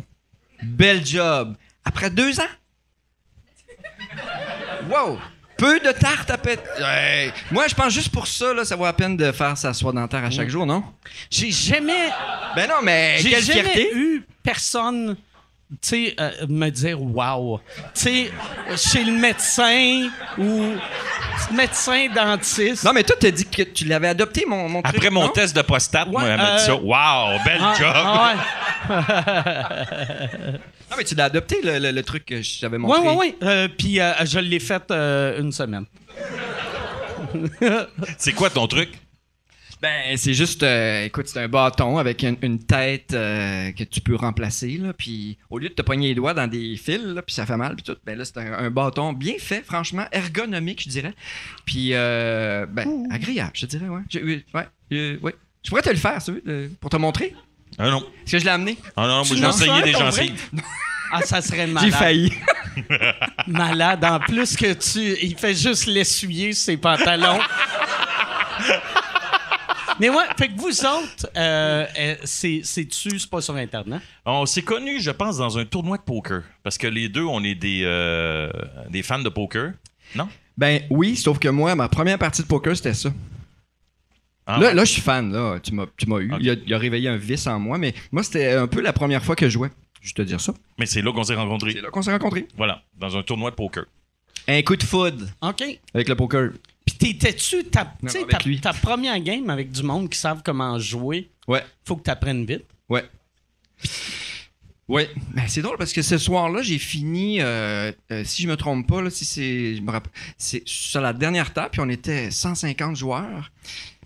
[0.63, 1.55] Bel job!
[1.86, 2.51] Après deux ans?
[4.89, 5.17] Wow!
[5.62, 6.63] Peu de tarte à pète.
[6.80, 7.32] Hey!
[7.52, 9.91] Moi, je pense juste pour ça, là, ça vaut la peine de faire sa soie
[9.91, 10.84] dentaire à chaque jour, non?
[11.30, 12.10] J'ai jamais,
[12.56, 13.91] Ben non, mais J'ai quelle jamais fierté!
[13.93, 15.15] eu personne,
[15.81, 17.60] tu sais, euh, me dire wow.
[17.93, 18.31] Tu sais,
[18.75, 20.73] chez le médecin ou
[21.53, 22.84] médecin dentiste.
[22.84, 25.29] Non, mais toi, t'as dit que tu l'avais adopté, mon, mon truc, Après mon non?
[25.29, 26.75] test de prostate, moi, Ouais, elle m'a dit ça.
[26.75, 27.93] Wow, bel Ah, job!
[27.95, 28.36] ah
[30.91, 32.99] Non, mais tu l'as adopté, le, le- le truc que je t'avais ouais, montré.
[33.07, 33.36] ouais, ouais.
[33.43, 35.86] Euh, Puis euh, je l'ai fait euh, une semaine.
[38.17, 38.89] C'est quoi ton truc?
[39.81, 43.99] Ben, c'est juste, euh, écoute, c'est un bâton avec une, une tête euh, que tu
[43.99, 47.23] peux remplacer, là, puis au lieu de te pogner les doigts dans des fils, là,
[47.23, 50.05] puis ça fait mal, puis tout, ben là, c'est un, un bâton bien fait, franchement,
[50.11, 51.13] ergonomique, je dirais,
[51.65, 54.01] puis, euh, ben, agréable, je dirais, ouais.
[54.07, 55.35] Je, euh, ouais, euh, ouais.
[55.63, 57.33] Je pourrais te le faire, tu veux, pour te montrer.
[57.79, 58.01] Ah non.
[58.23, 58.77] Est-ce que je l'ai amené?
[58.95, 60.39] Ah non, moi, j'ai enseigné des gencives.
[61.13, 61.91] Ah, ça serait malade.
[61.91, 62.33] J'ai failli.
[63.47, 64.05] Malade.
[64.05, 65.17] En plus que tu.
[65.21, 67.37] Il fait juste l'essuyer sur ses pantalons.
[70.01, 74.01] Mais ouais, fait que vous autres, euh, euh, c'est, c'est-tu, c'est pas sur Internet?
[74.25, 76.41] On s'est connus, je pense, dans un tournoi de poker.
[76.63, 78.49] Parce que les deux, on est des, euh,
[78.89, 79.73] des fans de poker.
[80.15, 80.27] Non?
[80.57, 83.13] Ben oui, sauf que moi, ma première partie de poker, c'était ça.
[84.47, 84.73] Ah, là, ouais.
[84.73, 85.59] là, je suis fan, là.
[85.59, 86.31] Tu m'as, tu m'as eu.
[86.33, 86.39] Ok.
[86.41, 88.93] Il, a, il a réveillé un vice en moi, mais moi, c'était un peu la
[88.93, 89.69] première fois que je jouais.
[90.01, 90.51] Je te dire ça.
[90.79, 91.73] Mais c'est là qu'on s'est rencontrés.
[91.73, 92.47] C'est là qu'on s'est rencontrés.
[92.57, 93.85] Voilà, dans un tournoi de poker.
[94.47, 95.63] Un coup de foudre OK.
[95.93, 96.49] avec le poker.
[97.01, 97.93] T'étais-tu ta,
[98.61, 101.29] ta, première game avec du monde qui savent comment jouer?
[101.47, 101.63] Ouais.
[101.83, 102.65] Faut que tu apprennes vite.
[102.89, 103.03] Ouais.
[104.87, 108.57] Ouais, mais c'est drôle parce que ce soir-là, j'ai fini, euh, euh, si je me
[108.57, 111.87] trompe pas, là, si c'est, je me rappelle, c'est sur la dernière table, puis on
[111.89, 113.51] était 150 joueurs.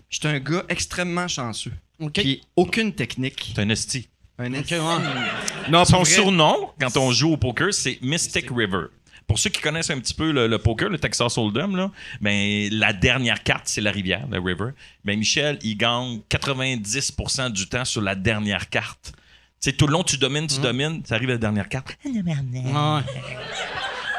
[0.08, 2.12] J'étais un gars extrêmement chanceux, OK.
[2.12, 3.52] puis aucune technique.
[3.54, 4.08] C'est un esti.
[4.38, 5.70] Un esti- ouais.
[5.70, 6.04] Non, Son vrai.
[6.04, 8.86] surnom, quand on joue au poker, c'est Mystic River.
[9.36, 11.90] Pour ceux qui connaissent un petit peu le, le poker, le Texas Hold'em, là,
[12.22, 14.70] ben, la dernière carte, c'est la rivière, la river.
[15.04, 19.12] Ben, Michel, il gagne 90% du temps sur la dernière carte.
[19.60, 21.98] Tu sais, tout le long, tu domines, tu domines, ça arrive à la dernière carte.
[22.64, 23.02] Ouais.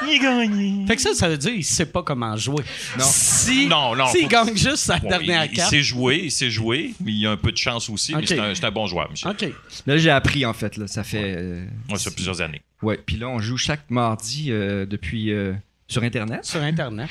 [0.05, 0.85] Il gagné.
[0.87, 2.63] Fait que ça, ça veut dire qu'il sait pas comment jouer.
[2.97, 3.03] Non.
[3.05, 5.69] Si, Non, non, S'il gagne juste sa Bon, dernière il, il carte.
[5.71, 8.13] sait jouer, il sait jouer, mais il a un peu de chance aussi.
[8.15, 9.29] Mais c'est un, bon joueur, monsieur.
[9.29, 9.45] OK.
[9.85, 10.77] Là, j'ai appris, en fait.
[10.77, 11.35] Là, ça fait.
[11.37, 12.61] euh, Moi, ça fait plusieurs années.
[12.81, 12.99] ouais.
[13.05, 15.31] Puis là, on joue chaque mardi euh, depuis.
[15.31, 15.53] euh,
[15.87, 16.43] sur Internet.
[16.45, 17.09] Sur Internet.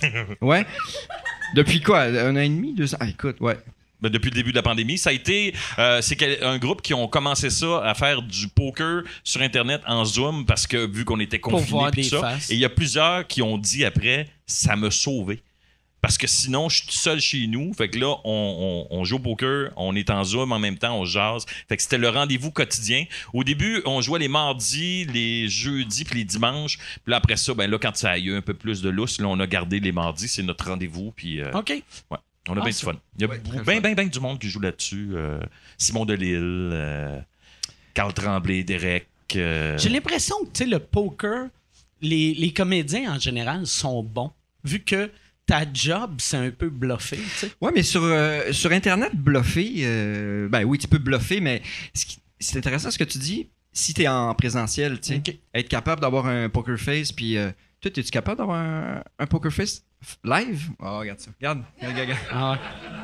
[0.40, 0.64] Ouais.
[1.54, 2.02] depuis quoi?
[2.02, 2.72] Un an et demi?
[2.74, 2.98] Deux ans?
[3.00, 3.58] Ah, écoute, ouais.
[4.02, 6.92] Ben, depuis le début de la pandémie, ça a été euh, c'est un groupe qui
[6.92, 11.20] ont commencé ça à faire du poker sur internet en Zoom parce que vu qu'on
[11.20, 14.90] était confinés tout ça, et il y a plusieurs qui ont dit après ça m'a
[14.90, 15.40] sauvé.
[16.00, 17.72] Parce que sinon, je suis tout seul chez nous.
[17.74, 20.76] Fait que là, on, on- on joue au poker, on est en Zoom en même
[20.76, 21.46] temps, on jase.
[21.68, 23.04] Fait que c'était le rendez-vous quotidien.
[23.32, 26.76] Au début, on jouait les mardis, les jeudis puis les dimanches.
[26.78, 29.20] Puis là, après ça, ben là, quand ça a eu un peu plus de lousse,
[29.20, 30.26] là, on a gardé les mardis.
[30.26, 31.12] C'est notre rendez-vous.
[31.14, 31.70] Puis euh, OK.
[32.10, 32.18] Ouais.
[32.48, 32.94] On a Ah, bien du fun.
[33.16, 35.10] Il y a Ouais, bien, bien, bien du monde qui joue là-dessus.
[35.12, 35.40] Euh,
[35.78, 37.20] Simon Delille, euh,
[37.94, 39.06] Carl Tremblay, Derek.
[39.36, 41.48] euh, J'ai l'impression que, tu sais, le poker,
[42.00, 44.32] les, les comédiens en général sont bons,
[44.64, 45.10] vu que
[45.46, 47.50] ta job, c'est un peu bluffé, tu sais.
[47.60, 51.62] Ouais, mais sur, euh, sur Internet, bluffer, euh, ben oui, tu peux bluffer, mais
[52.40, 53.48] c'est intéressant ce que tu dis.
[53.72, 55.34] Si tu es en présentiel, tu sais, Ok.
[55.54, 57.50] être capable d'avoir un poker face, puis euh,
[57.80, 59.82] toi, es-tu capable d'avoir un, un poker face?
[60.24, 60.70] Live?
[60.80, 61.30] Oh, regarde ça.
[61.38, 62.20] Regarde, regarde, regarde.
[62.32, 62.58] Ah,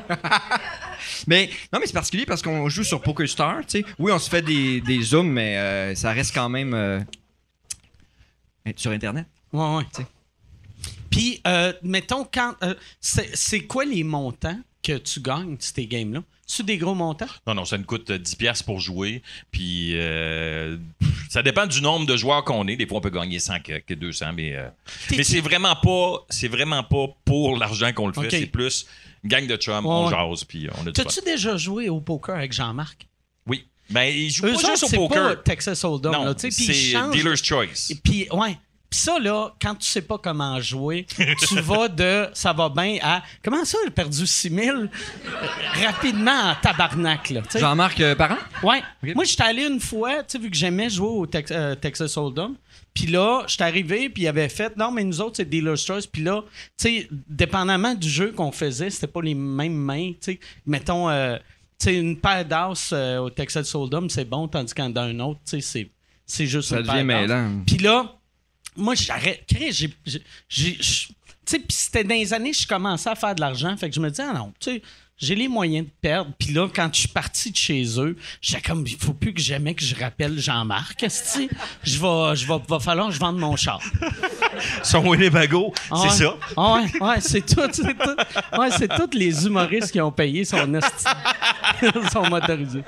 [1.27, 3.85] Mais non, mais c'est particulier parce qu'on joue sur Poker Star, tu sais.
[3.97, 6.99] Oui, on se fait des, des zooms, mais euh, ça reste quand même euh,
[8.75, 9.25] sur Internet.
[9.53, 9.83] ouais, ouais.
[9.93, 10.07] Tu sais.
[11.09, 12.55] Puis, euh, mettons, quand.
[12.63, 16.23] euh, c'est quoi les montants que tu gagnes, ces games-là?
[16.51, 17.27] C'est des gros montants?
[17.45, 19.21] Non, non, ça nous coûte euh, 10$ piastres pour jouer.
[19.51, 20.77] Puis euh,
[21.29, 22.75] ça dépend du nombre de joueurs qu'on est.
[22.75, 24.67] Des fois, on peut gagner 100 que, que 200, mais, euh,
[25.09, 28.31] T'es- mais c'est vraiment pas c'est vraiment pas pour l'argent qu'on le fait.
[28.31, 28.87] C'est plus
[29.23, 30.91] une gang de chums, Ouais, on jase, puis on a.
[30.91, 33.05] T'as-tu déjà joué au poker avec Jean-Marc?
[33.45, 33.65] Oui.
[33.91, 35.29] Ben, il joue Eux pas juste au c'est poker.
[35.29, 36.73] pas Texas Hold'em, là, tu sais.
[36.93, 37.93] C'est Dealer's Choice.
[38.03, 38.57] Puis, ouais.
[38.89, 41.05] Puis ça, là, quand tu sais pas comment jouer,
[41.47, 44.87] tu vas de ça va bien à comment ça, j'ai perdu 6 000 Euh,
[45.85, 47.33] rapidement en tabarnak.
[47.55, 48.37] Jean-Marc euh, Parent?
[48.63, 48.81] Ouais.
[49.03, 49.15] Ok.
[49.15, 52.17] Moi, j'étais allé une fois, tu sais, vu que j'aimais jouer au Tex- euh, Texas
[52.17, 52.55] Hold'em.
[52.93, 56.07] Puis là, j'étais arrivé, puis il avait fait, non, mais nous autres, c'est Dealer's Choice.
[56.11, 56.41] Puis là,
[56.77, 60.39] tu sais, dépendamment du jeu qu'on faisait, c'était pas les mêmes mains, tu sais.
[60.65, 61.37] Mettons, euh,
[61.79, 65.19] tu sais, une paire d'as euh, au Texas Hold'em, c'est bon, tandis qu'en dans un
[65.19, 65.89] autre, tu sais,
[66.25, 67.45] c'est, juste Ça une paire d'as.
[67.65, 68.15] Puis là,
[68.79, 69.43] moi, j'arrête.
[69.51, 69.71] J'ai.
[70.05, 73.41] j'ai- j'ai- Tu sais, puis c'était dans les années que je commençais à faire de
[73.41, 73.75] l'argent.
[73.77, 74.81] Fait que je me disais, ah non, tu sais,
[75.17, 76.31] j'ai les moyens de perdre.
[76.37, 79.41] Puis là, quand je suis parti de chez eux, j'étais comme, il faut plus que
[79.41, 81.01] jamais que je rappelle Jean-Marc.
[81.03, 83.81] Je vais, je vais, va falloir que je vende mon char.
[84.83, 86.31] Son Winnebago, Ah c'est ouais.
[86.31, 86.37] ça.
[86.55, 88.57] Ah ouais, ouais, c'est tout, c'est tout.
[88.59, 91.05] Ouais, c'est tous les humoristes qui ont payé son esti.
[92.13, 92.83] son motorisé.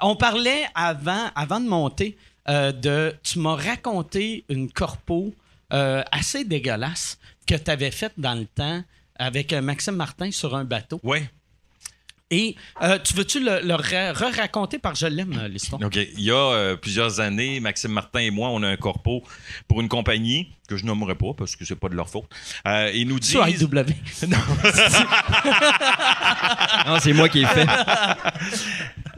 [0.00, 2.16] On parlait avant, avant de monter
[2.48, 3.14] euh, de.
[3.22, 5.34] Tu m'as raconté une corpo
[5.72, 8.82] euh, assez dégueulasse que tu avais faite dans le temps
[9.16, 11.00] avec euh, Maxime Martin sur un bateau.
[11.02, 11.18] Oui.
[12.30, 15.80] Et euh, tu veux-tu le, le ra- re-raconter par je l'aime, l'histoire?
[15.84, 15.94] OK.
[15.96, 19.22] Il y a euh, plusieurs années, Maxime Martin et moi, on a un corpo
[19.68, 22.24] pour une compagnie que je nommerai pas parce que c'est pas de leur faute.
[22.66, 23.30] Euh, ils nous disent.
[23.32, 23.76] Sur IW.
[26.86, 27.66] Non, c'est moi qui ai fait.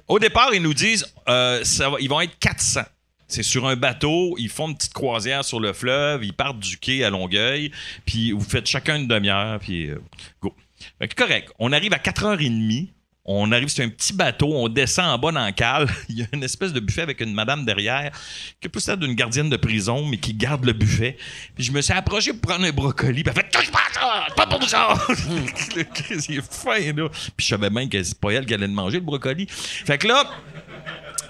[0.09, 2.83] Au départ, ils nous disent euh, ça va- ils vont être 400.
[3.29, 6.79] C'est sur un bateau, ils font une petite croisière sur le fleuve, ils partent du
[6.79, 7.73] quai à Longueuil,
[8.05, 10.01] puis vous faites chacun une demi-heure, puis euh,
[10.41, 10.55] go.
[10.99, 11.51] Fait que correct.
[11.59, 12.89] On arrive à 4h30.
[13.29, 15.89] On arrive sur un petit bateau, on descend en bas dans le cale.
[16.09, 18.13] Il y a une espèce de buffet avec une madame derrière,
[18.61, 21.17] qui est plus d'une gardienne de prison, mais qui garde le buffet.
[21.57, 24.27] Puis je me suis approché pour prendre un brocoli, puis elle fait pas ça!
[24.37, 25.79] Pas pour il
[26.39, 27.09] est fin, là.
[27.09, 29.47] Puis je savais bien que c'est pas elle qui allait manger, le brocoli.
[29.49, 30.31] Fait que là,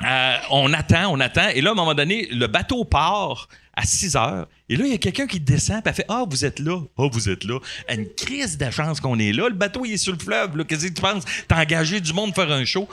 [0.04, 1.48] euh, on attend, on attend.
[1.54, 4.48] Et là, à un moment donné, le bateau part à 6 heures.
[4.68, 6.80] Et là, il y a quelqu'un qui descend et fait Ah, vous êtes là.
[6.98, 7.58] Ah, vous êtes là.
[7.92, 9.48] Une crise de chance qu'on est là.
[9.48, 10.64] Le bateau, il est sur le fleuve.
[10.64, 11.24] Qu'est-ce que tu penses?
[11.46, 12.88] T'as engagé du monde pour faire un show.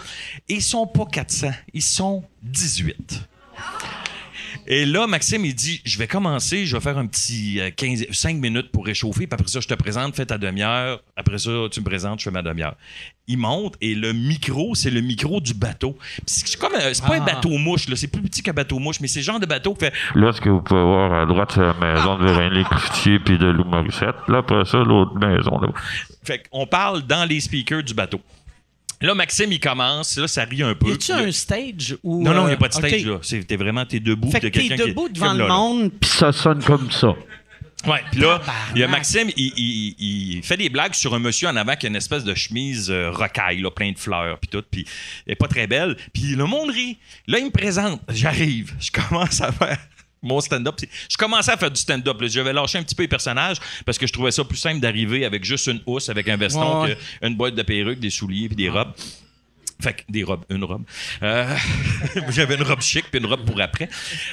[0.49, 1.51] Et ils sont pas 400.
[1.73, 3.27] Ils sont 18.
[4.67, 8.05] Et là, Maxime, il dit Je vais commencer, je vais faire un petit euh, 15,
[8.11, 11.01] 5 minutes pour réchauffer, puis après ça, je te présente, fais ta demi-heure.
[11.15, 12.75] Après ça, tu me présentes, je fais ma demi-heure.
[13.27, 15.97] Il monte et le micro, c'est le micro du bateau.
[16.25, 17.33] C'est comme un- c'est pas un Ah.
[17.35, 19.73] bateau mouche, là, c'est plus petit qu'un bateau mouche, mais c'est le genre de bateau
[19.73, 22.67] qui fait Là, ce que vous pouvez voir à droite, c'est la maison de Véronique
[22.69, 24.15] Cloutier puis de Lou Morissette.
[24.27, 25.69] Là, après ça, l'autre maison, là.
[26.23, 28.21] Fait qu'on parle dans les speakers du bateau.
[29.03, 30.89] Là, Maxime, il commence, là, ça rit un peu.
[30.89, 32.23] Y a-tu un stage où.
[32.23, 33.05] Non, non, il n'y a euh, pas de stage, ok.
[33.05, 33.17] là.
[33.21, 34.31] C'est- T'es vraiment, t'es debout.
[34.31, 35.53] Fait t'as que t'es quelqu'un qui devant comme le là.
[35.53, 35.91] monde.
[35.99, 37.09] Puis ça sonne comme ça.
[37.85, 38.41] Ouais, puis là,
[38.73, 39.95] il y a Maxime, il, il-
[40.37, 42.89] il fait des blagues sur un monsieur en avant qui a une espèce de chemise
[42.89, 44.85] euh, rocaille, là, plein de fleurs, puis tout, puis
[45.27, 45.97] elle est pas très belle.
[46.13, 46.97] Puis le monde rit.
[47.27, 47.99] Là, il me présente.
[48.07, 48.73] J'arrive.
[48.79, 49.77] Je commence à faire
[50.23, 50.75] mon stand-up.
[51.09, 52.19] Je commençais à faire du stand-up.
[52.19, 52.27] là.
[52.27, 54.79] Je vais lâcher un petit peu les personnages parce que je trouvais ça plus simple
[54.79, 58.47] d'arriver avec juste une housse, avec un veston, Ouais, qu'une boîte de perruques, des souliers,
[58.47, 58.93] puis des robes.
[59.81, 60.83] Fait que des robes, une robe.
[61.23, 61.53] Euh,
[62.29, 63.89] J'avais une robe chic puis une robe pour après.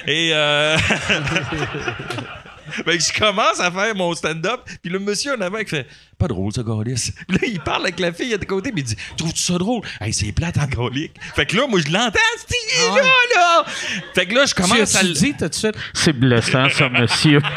[0.07, 0.77] Et euh,
[2.69, 5.87] fait que je commence à faire mon stand-up, puis le monsieur en avant qui fait
[6.17, 7.13] pas drôle ça gaulliste.
[7.29, 9.81] Là il parle avec la fille à côté, puis il dit trouves-tu ça drôle?
[9.99, 11.13] Hey, c'est plate en gaulique.
[11.35, 13.65] Fait que là moi je l'entends, c'est il est là là.
[14.13, 15.75] Fait que là je Tu commence à le- dit tout de suite?
[15.93, 17.41] C'est blessant, ça, monsieur.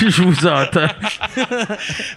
[0.00, 0.88] Je vous entends.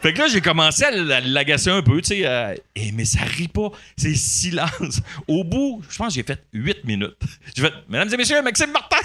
[0.01, 2.21] Fait que là, j'ai commencé à l'agacer un peu, tu sais.
[2.25, 3.69] euh, et mais ça rit pas.
[3.97, 5.01] C'est silence.
[5.27, 7.17] Au bout, je pense que j'ai fait 8 minutes.
[7.53, 8.95] J'ai fait, mesdames et messieurs, Maxime Martin!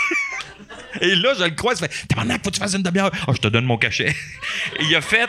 [1.01, 3.11] Et là, je le croise, il fait, tabarnak, faut que tu fasses une demi-heure.
[3.29, 4.09] Oh, je te donne mon cachet.
[4.79, 5.29] Et il a fait,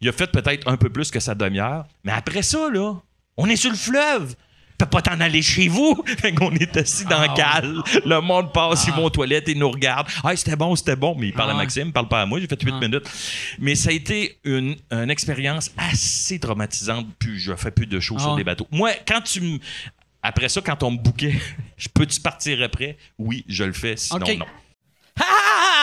[0.00, 1.84] il a fait peut-être un peu plus que sa demi-heure.
[2.04, 2.94] Mais après ça, là,
[3.36, 4.34] on est sur le fleuve.
[4.80, 6.04] Tu peux pas t'en aller chez vous.
[6.20, 7.82] Fait qu'on est assis dans le cale.
[8.06, 10.06] Le monde passe, ils vont aux toilettes et nous regarde.
[10.22, 11.16] Ah, c'était bon, c'était bon.
[11.18, 12.38] Mais il parle à Maxime, il parle pas à moi.
[12.38, 13.02] J'ai fait 8 minutes.
[13.58, 17.08] Mais ça a été une, une expérience assez traumatisante.
[17.18, 18.36] Puis je fais plus de shows sur Ah.
[18.36, 18.68] des bateaux.
[18.70, 19.58] Moi, quand tu me.
[20.22, 21.34] Après ça, quand on me bouquait,
[21.76, 22.96] je peux-tu partir après?
[23.18, 23.96] Oui, je le fais.
[23.96, 24.46] Sinon, non.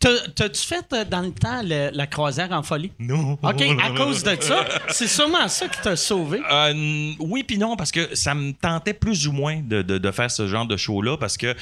[0.00, 2.92] T'as-tu fait euh, dans le temps le- la croisière en folie?
[2.98, 3.32] Non.
[3.42, 6.40] OK, à cause de ça, c'est sûrement ça qui t'a sauvé.
[6.50, 10.10] Euh, oui puis non parce que ça me tentait plus ou moins de, de- de
[10.10, 11.54] faire ce genre de show là parce que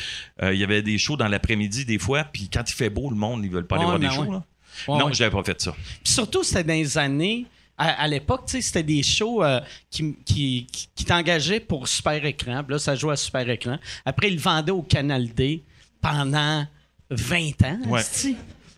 [0.42, 3.10] euh, il y avait des shows dans l'après-midi des fois puis quand il fait beau
[3.10, 4.42] le monde ils veulent pas aller Ouais, voir des ben shows là.
[4.88, 5.12] Ouais, non ouais.
[5.14, 7.46] j'avais pas fait ça Puis surtout, c'était dans les années.
[7.76, 9.58] À, à l'époque, tu sais, c'était des shows euh,
[9.90, 12.62] qui, qui, qui, qui t'engageaient pour Super Écran.
[12.62, 13.78] Puis là, ça jouait à Super Écran.
[14.04, 15.62] Après, ils le vendaient au Canal D
[16.02, 16.66] pendant
[17.10, 17.78] 20 ans.
[17.86, 18.02] Ouais.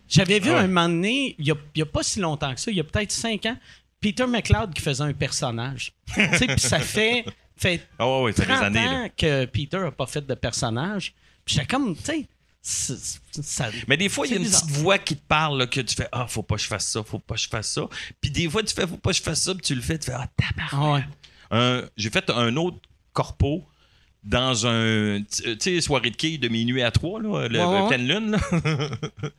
[0.09, 0.59] J'avais vu Ah ouais.
[0.59, 3.11] un moment donné, il n'y a, pas si longtemps que ça, il y a peut-être
[3.11, 3.57] 5 ans,
[3.99, 5.93] Peter McLeod qui faisait un personnage.
[6.13, 9.01] tu sais, puis ça fait, fait ah ouais, ouais ça fait des 30 années ans
[9.03, 9.09] là.
[9.09, 11.13] que Peter n'a pas fait de personnage.
[11.45, 12.27] Puis j'étais comme, tu sais,
[13.41, 14.61] ça- Mais des fois, il y a une bizarre.
[14.61, 16.87] petite voix qui te parle, là, que tu fais Ah, faut pas que je fasse
[16.87, 17.83] ça, faut pas que je fasse ça.
[18.21, 19.97] Puis des fois, tu fais Faut pas que je fasse ça, puis tu le fais,
[19.97, 21.05] tu fais Ah, tabarnak.
[21.51, 21.89] Ah ouais.
[21.97, 22.77] J'ai fait un autre
[23.13, 23.65] corpo
[24.23, 25.21] dans un.
[25.29, 28.31] Tu sais, soirée de quilles de minuit à trois, là, le, Ouais, pleine lune.
[28.31, 28.39] Là.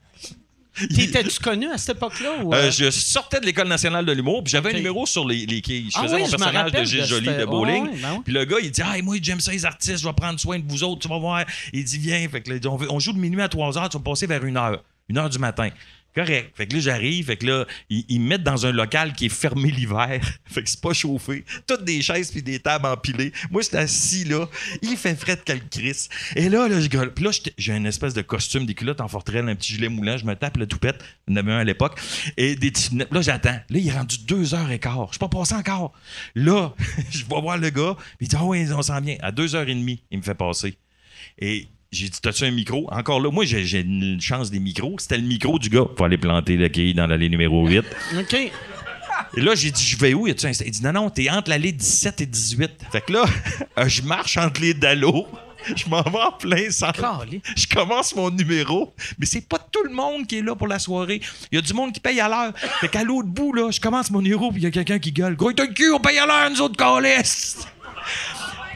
[0.93, 2.43] T'étais-tu connu à cette époque-là?
[2.43, 2.71] Ou, Euh, euh?
[2.73, 5.89] je sortais de l'École nationale de l'humour, puis j'avais un numéro sur les, les quilles.
[5.89, 8.01] Je Ah faisais oui, mon je personnage de Gilles de Joly de bowling.
[8.03, 8.23] Ben.
[8.25, 10.59] Puis le gars, il dit Ah, moi, j'aime ça, les artistes, je vais prendre soin
[10.59, 11.45] de vous autres, tu vas voir.
[11.73, 12.29] Il dit Viens.
[12.29, 14.43] Fait que là, on, on joue de minuit à 3 heures, tu vas passer vers
[14.43, 14.83] 1 heure.
[15.13, 15.69] 1 heure du matin.
[16.15, 16.53] Correct.
[16.55, 17.27] Fait que là, j'arrive.
[17.27, 20.21] Fait que là, ils, ils me mettent dans un local qui est fermé l'hiver.
[20.47, 21.45] Fait que c'est pas chauffé.
[21.67, 23.33] Toutes des chaises puis des tables empilées.
[23.51, 24.49] Moi, j'étais assis là.
[24.83, 26.09] Il fait frais de calcris.
[26.37, 27.13] Et là, là, je gueule.
[27.13, 30.17] Puis là, j'ai une espèce de costume, des culottes en forterelle, un petit gilet moulant.
[30.17, 31.03] Je me tape le toupette.
[31.27, 32.01] Il y en avait un à l'époque.
[32.37, 32.73] Et des.
[33.11, 33.51] Là, j'attends.
[33.51, 35.07] Là, il est rendu deux heures et quart.
[35.09, 35.93] Je suis pas passé encore.
[36.35, 36.75] Là,
[37.11, 37.97] je vais voir le gars.
[38.19, 39.17] Puis il dit Ah oui, on s'en vient.
[39.21, 40.79] À deux heures et demie, il me fait passer.
[41.39, 42.89] Et j'ai dit, t'as-tu un micro?
[42.91, 44.97] Encore là, moi, j'ai une chance des micros.
[44.99, 45.85] C'était le micro du gars.
[45.97, 47.85] Faut aller planter le quai dans l'allée numéro 8.
[48.19, 48.35] OK.
[49.37, 50.27] Et là, j'ai dit, je vais où?
[50.27, 52.71] Il dit, non, non, t'es entre l'allée 17 et 18.
[52.91, 53.25] Fait que là,
[53.79, 55.27] euh, je marche entre les dallos.
[55.77, 57.03] Je m'en vais en plein centre.
[57.57, 60.79] Je commence mon numéro, mais c'est pas tout le monde qui est là pour la
[60.79, 61.23] soirée.
[61.51, 62.53] Il y a du monde qui paye à l'heure.
[62.83, 65.11] Fait qu'à l'autre bout, là, je commence mon numéro, puis il y a quelqu'un qui
[65.11, 65.37] gueule.
[65.37, 67.67] Gros, t'as le cul, on paye à l'heure, nous autres, calices!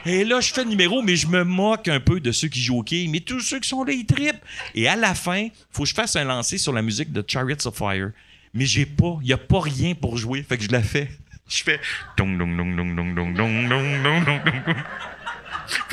[0.08, 2.62] Et là, je fais le numéro, mais je me moque un peu de ceux qui
[2.62, 3.06] jouent au quai.
[3.08, 4.42] Mais tous ceux qui sont là, ils trippent.
[4.74, 7.66] Et à la fin, faut que je fasse un lancer sur la musique de Chariots
[7.66, 8.12] of Fire.
[8.54, 10.42] Mais j'ai pas, il n'y a pas rien pour jouer.
[10.42, 11.10] Fait que je la fais.
[11.46, 11.78] Je fais.
[12.16, 12.26] Puis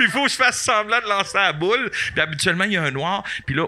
[0.06, 1.92] il faut que je fasse semblant de lancer la boule.
[1.92, 3.24] Puis habituellement, il y a un noir.
[3.46, 3.68] Puis là,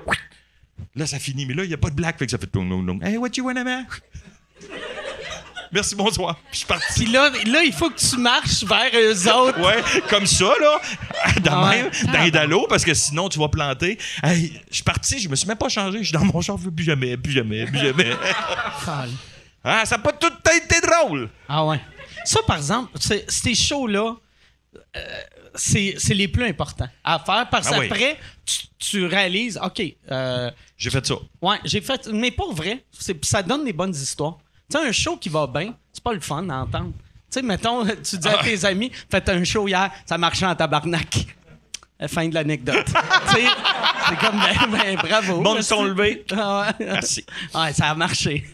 [0.96, 1.46] là, ça finit.
[1.46, 2.50] Mais là, il n'y a pas de black Fait que ça fait.
[3.04, 3.86] Hey, what you wanna man?
[5.72, 6.36] Merci, bonsoir.
[6.36, 7.04] Puis je suis parti.
[7.04, 9.60] Puis là, là, il faut que tu marches vers eux autres.
[9.60, 10.80] Ouais, comme ça, là,
[11.42, 11.84] dans, Ouais.
[11.84, 13.98] même, dans les dallos, parce que sinon, tu vas planter.
[14.24, 16.00] Hey, je suis parti, je me suis même pas changé.
[16.00, 18.12] Je suis dans mon char, plus jamais, plus jamais, plus jamais.
[19.64, 21.30] ah, ça n'a pas tout été drôle.
[21.48, 21.80] Ah ouais.
[22.26, 22.92] Ça, par exemple,
[23.28, 24.16] ces shows-là,
[24.96, 25.00] euh,
[25.56, 30.90] c'est les plus importants à faire parce Ah qu'après, tu, tu réalises, OK, euh, J'ai
[30.90, 31.16] fait ça.
[31.42, 32.08] ouais, j'ai fait.
[32.14, 32.84] Mais pas vrai.
[33.24, 34.38] Ça donne des bonnes histoires.
[34.70, 36.92] Tu sais, un show qui va bien, c'est pas le fun à entendre.
[37.32, 40.56] Tu sais, mettons, tu dis à tes amis, faites un show hier, ça marchait en
[40.56, 41.26] tabarnak.
[42.02, 42.86] Euh, Fin de l'anecdote.
[43.28, 45.42] c'est comme, ben, ben, bravo.
[45.42, 45.70] Bon, ils merci.
[45.70, 46.26] sont levés.
[46.32, 46.86] Ah ouais.
[46.86, 47.26] Merci.
[47.56, 48.46] Ouais, ça a marché.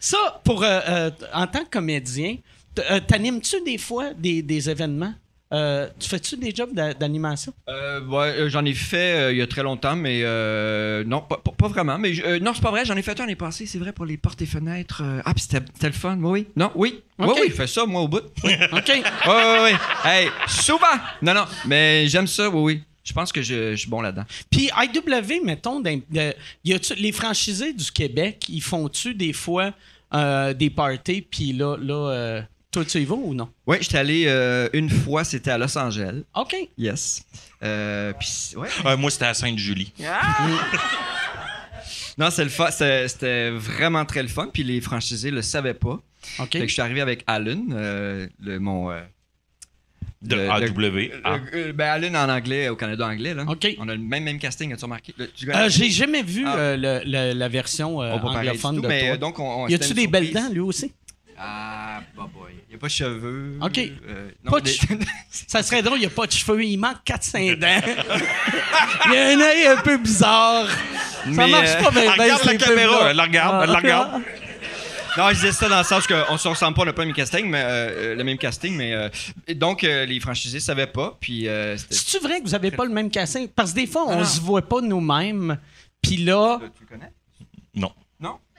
[0.00, 2.36] ça, pour euh, euh, en tant que comédien,
[2.90, 5.12] euh, t'animes-tu des fois des, des événements?
[5.52, 7.52] Euh, tu fais-tu des jobs d'a- d'animation?
[7.68, 11.20] Euh, ouais, euh, j'en ai fait euh, il y a très longtemps, mais euh, non,
[11.20, 11.98] pas, pas- pas vraiment.
[11.98, 14.06] Mais euh, non, c'est pas vrai, j'en ai fait un l'année passée, c'est vrai, pour
[14.06, 15.02] les portes et fenêtres.
[15.24, 16.46] ah, puis c'était le fun, oui, oui.
[16.56, 17.00] Non, oui.
[17.18, 17.28] Ok.
[17.28, 18.22] Oui, oui, fais ça, moi, au bout.
[18.42, 18.88] Oui, OK.
[18.88, 19.70] oui, oui, oui.
[20.04, 20.86] Hey, souvent!
[21.22, 22.82] Non, non, mais j'aime ça, oui, oui.
[23.04, 24.24] Je pense que je, je suis bon là-dedans.
[24.50, 26.02] Puis IW, mettons, de-
[26.64, 29.72] y a-tu- les franchisés du Québec, ils font-tu des fois
[30.54, 32.42] des parties, puis là, là
[32.76, 33.48] toi, tu y vas ou non?
[33.66, 36.22] Oui, j'étais allé euh, une fois, c'était à Los Angeles.
[36.34, 36.54] OK.
[36.76, 37.22] Yes.
[37.62, 38.12] Euh,
[38.56, 38.68] ouais.
[38.84, 39.92] Euh, moi, c'était à Sainte-Julie.
[42.18, 42.70] Non, c'est le fun.
[42.70, 44.48] C'était c'était vraiment très le fun.
[44.52, 46.00] Puis les franchisés le savaient pas.
[46.38, 46.48] OK.
[46.52, 48.90] Fait que je suis arrivé avec Alan, euh, le, mon.
[48.90, 49.02] euh,
[50.22, 50.78] De le- AW.
[50.78, 51.38] le- Ah.
[51.52, 53.34] euh, ben, Alan en anglais, au Canada anglais.
[53.34, 53.44] Là.
[53.46, 53.66] OK.
[53.78, 55.12] On a le même, même casting, as-tu remarqué?
[55.18, 55.58] Le- tu connais?
[55.58, 56.56] Euh, J'ai jamais vu Ah.
[56.56, 59.08] euh, le- le- la version euh, pas pareil du anglophone tout, de mais, toi.
[59.10, 60.46] euh, donc, on, on- y c'était a-tu une des belles surprise.
[60.48, 60.92] dents, lui aussi?
[61.38, 62.52] Ah, bah boy.
[62.66, 63.58] Il n'y a pas de cheveux.
[63.60, 63.78] OK.
[63.78, 64.98] Euh, non, Pas de des- cheveux.
[65.30, 67.80] Ça serait drôle, il n'y a pas de cheveux, il manque 4-5 dents.
[69.06, 70.66] il y a un œil un peu bizarre.
[70.68, 70.74] Ça
[71.26, 72.02] Mais, marche euh, pas bien.
[72.02, 74.22] Elle regarde la caméra, elle la regarde, elle la regarde.
[75.18, 77.06] Non, je disais ça dans le sens qu'on se ressemble pas, on n'a pas le
[77.06, 79.08] même casting, mais, euh, le même casting, mais euh,
[79.54, 81.74] donc euh, les franchisés savaient pas, puis euh.
[81.88, 83.48] C'est-tu vrai que vous avez pas le même casting?
[83.48, 84.24] Parce que des fois, on Ah.
[84.26, 85.56] se voit pas nous-mêmes.
[86.02, 87.10] Puis là, Tu le connais?
[87.74, 87.92] Non.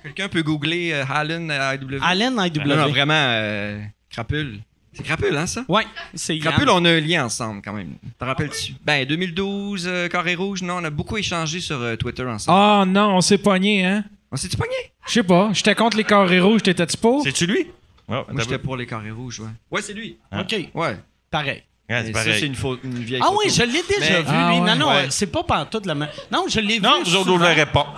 [0.07, 0.13] Non?
[0.13, 1.99] Quelqu'un peut googler euh, Allen IW?
[2.01, 2.67] Allen Non, IW.
[2.67, 4.59] non, vraiment, euh, Crapule.
[4.93, 5.63] C'est Crapule, hein, ça?
[5.67, 6.81] Ouais, c'est Crapule, grand.
[6.81, 7.93] on a un lien ensemble, quand même.
[8.17, 8.73] T'en rappelles-tu?
[8.83, 12.57] Ben, 2012, euh, Carré Rouge, non, on a beaucoup échangé sur euh, Twitter ensemble.
[12.59, 14.03] Ah non, on s'est pogné, hein?
[14.31, 14.73] On s'est-tu pogné?
[15.07, 15.49] Je sais pas.
[15.53, 17.19] J'étais contre les carrés rouges, t'étais-tu pas?
[17.23, 17.67] C'est-tu lui?
[18.09, 19.47] Ouais, Moi, j'étais pour les Carrés Rouges, ouais.
[19.69, 20.17] Ouais, c'est lui.
[20.31, 20.97] OK, Ouais.
[21.29, 21.61] pareil.
[21.89, 22.39] Ouais, Et c'est ça, pareil.
[22.39, 23.39] c'est une, une vieille Ah photo.
[23.45, 24.59] oui, je l'ai déjà Mais- vu, Ah lui.
[24.59, 24.65] ouais.
[24.65, 25.07] Non, non, Ouais.
[25.09, 26.09] c'est pas pantoute la même.
[26.31, 27.03] Non, je l'ai Non, vu.
[27.03, 27.37] vous autres, vous souvent.
[27.47, 27.93] le verrez pas.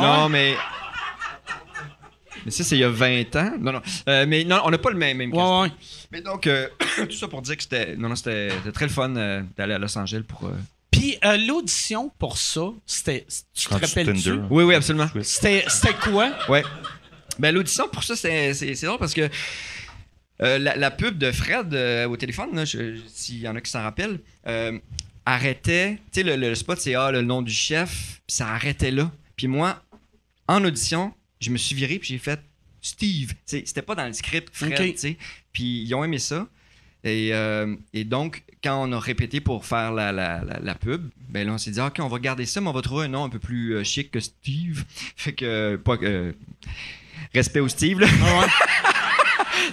[0.00, 0.54] Non, mais.
[2.44, 3.52] Mais ça, c'est il y a 20 ans.
[3.60, 3.82] Non, non.
[4.08, 5.48] Euh, mais non, on n'a pas le même, même casting.
[5.50, 5.70] Ouais, ouais.
[6.10, 6.68] Mais donc, euh,
[7.08, 7.96] tout ça pour dire que c'était.
[7.96, 10.44] Non, non, c'était c'était très le fun euh, d'aller à Los Angeles pour.
[10.48, 10.52] euh,
[10.90, 13.26] Puis euh, l'audition pour ça, c'était.
[13.54, 14.22] Tu te rappelles-tu?
[14.22, 14.42] Tinder.
[14.50, 15.08] Oui, oui, absolument.
[15.22, 16.32] C'était c'était quoi?
[16.48, 16.62] Ouais.
[17.38, 19.28] Ben, l'audition pour ça, c'est c'est- c'est drôle parce que
[20.42, 23.54] euh, la, la pub de Fred euh, au téléphone, là, je- je- s'il y en
[23.56, 24.78] a qui s'en rappellent, euh,
[25.24, 25.98] arrêtait.
[26.12, 29.10] Tu sais, le, le spot, c'est ah, le nom du chef, puis ça arrêtait là.
[29.36, 29.80] Puis moi,
[30.48, 32.40] en audition, je me suis viré, puis j'ai fait
[32.80, 33.32] Steve.
[33.46, 34.94] C'était pas dans le script, Fred.
[35.52, 36.48] Puis ils ont aimé ça.
[37.04, 41.08] Et, euh, et donc, quand on a répété pour faire la, la, la, la pub,
[41.28, 43.08] ben là, on s'est dit, OK, on va garder ça, mais on va trouver un
[43.08, 44.84] nom un peu plus euh, chic que Steve.
[45.16, 46.32] Fait que, euh, pas euh,
[47.34, 48.06] respect au Steve, là.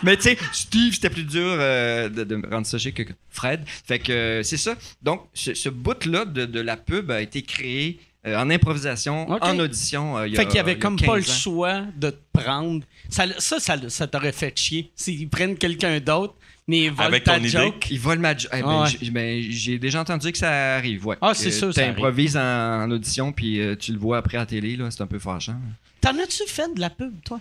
[0.04, 3.64] mais tu sais, Steve, c'était plus dur de, de rendre ça chic que Fred.
[3.68, 4.76] Fait que c'est ça.
[5.04, 8.00] Donc, ce, ce bout-là de, de la pub a été créé
[8.38, 10.18] en improvisation, en audition.
[10.18, 11.22] euh, il y a- Fait qu'il y avait il y a comme 15 pas le
[11.24, 12.84] choix de te prendre.
[13.10, 14.92] Ça, ça, ça, ça t'aurait fait chier.
[14.96, 16.36] S'ils prennent quelqu'un d'autre,
[16.68, 17.50] mais ils volent Avec ta ton idée.
[17.50, 17.88] joke.
[17.90, 18.90] Ils volent ma jo- eh ben, Ah ouais.
[19.02, 21.18] j'ai- ben, J'ai déjà entendu que ça arrive, ouais.
[21.22, 21.96] Ah, c'est sûr, ça arrive.
[21.96, 22.42] T'improvises en,
[22.84, 25.20] en audition, puis euh, tu le vois après à la télé, là, c'est un peu
[25.20, 25.56] fâchant.
[26.02, 27.40] T'en as-tu fait de la pub, toi?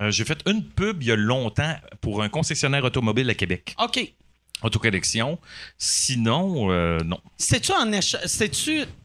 [0.00, 3.74] Euh, J'ai fait une pub il y a longtemps pour un concessionnaire automobile à Québec.
[3.82, 4.12] OK.
[4.62, 5.38] Autocollection.
[5.78, 7.18] Sinon, euh, non.
[7.36, 8.20] C'était-tu en échange.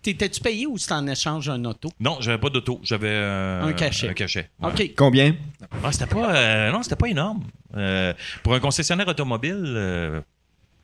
[0.01, 1.89] T'étais-tu payé ou c'était en échange un auto?
[1.99, 2.79] Non, j'avais pas d'auto.
[2.83, 4.09] J'avais euh, Un cachet.
[4.09, 4.49] Un cachet.
[4.61, 4.69] ouais.
[4.71, 4.91] OK.
[4.95, 5.35] Combien?
[5.83, 7.43] Ah, c'était pas, euh, non, c'était pas énorme.
[7.75, 10.21] Euh, pour un concessionnaire automobile, euh, je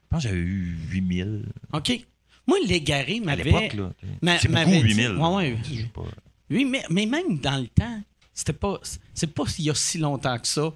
[0.09, 2.05] pense que j'avais eu 8000 OK.
[2.47, 3.43] Moi, l'égaré à m'avait.
[3.43, 3.73] l'époque.
[3.73, 3.91] là.
[4.21, 5.11] m'a- C'est beaucoup, m'avait dit- 8000.
[5.17, 5.57] Ouais, ouais.
[5.63, 6.01] Je sais pas.
[6.49, 8.01] Oui, mais, mais même dans le temps,
[8.33, 8.79] c'était pas.
[9.13, 10.73] C'est pas il y a si longtemps que ça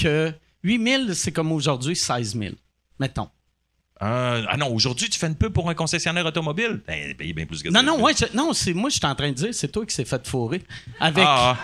[0.00, 2.54] que 8000, c'est comme aujourd'hui 16 000.
[3.00, 3.39] Mettons.
[4.02, 6.80] Euh, ah non, aujourd'hui, tu fais une pub pour un concessionnaire automobile?
[6.86, 7.82] Ben, paye bien plus que ça.
[7.82, 9.84] Non, non, ouais, je- non, c'est moi, je suis en train de dire, c'est toi
[9.84, 10.62] qui s'est fait fourrer.
[10.98, 11.22] Avec.
[11.26, 11.56] Ah,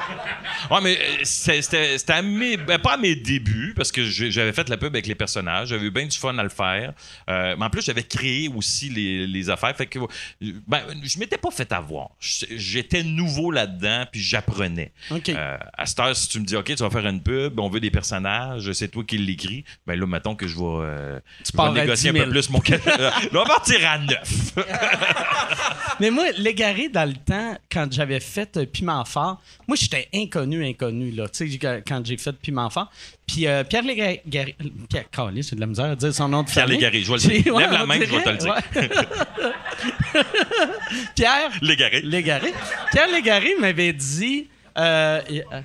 [0.71, 0.75] ah.
[0.75, 4.69] ouais, mais euh, c'était à mes, ben, pas à mes débuts, parce que j'avais fait
[4.69, 6.93] la pub avec les personnages, j'avais eu bien du fun à le faire.
[7.31, 9.75] Euh, mais en plus, j'avais créé aussi les, les affaires.
[9.75, 9.99] Fait que,
[10.41, 12.11] ben, je m'étais pas fait avoir.
[12.21, 14.93] J'étais nouveau là-dedans, puis j'apprenais.
[15.11, 15.31] OK.
[15.31, 17.71] Euh, à cette heure, si tu me dis, OK, tu vas faire une pub, on
[17.71, 21.81] veut des personnages, c'est toi qui l'écris, ben là, mettons que je vais, je vais
[21.81, 22.26] négocier 10 un 000.
[22.27, 22.61] Peu plus mon.
[22.99, 24.53] Là, on va partir à neuf.
[26.01, 30.65] Mais moi, l'égaré dans le temps, quand j'avais fait euh, Piment Fort, moi, j'étais inconnu,
[30.67, 32.91] inconnu, là, tu sais, quand- j'ai fait Piment Fort.
[33.27, 34.23] Puis euh, Pierre Légaré...
[34.91, 36.77] Pierre Caliste, j'ai de la misère à dire son nom de Pierre famille.
[36.79, 37.55] Légaré, je vais le dire.
[37.55, 38.89] ouais, Lève la on main, je vais te le dirait, ouais.
[41.15, 42.01] Pierre Légaré.
[42.03, 42.53] Légaré.
[42.93, 44.49] Pierre Légaré m'avait dit...
[44.79, 45.61] euh, euh,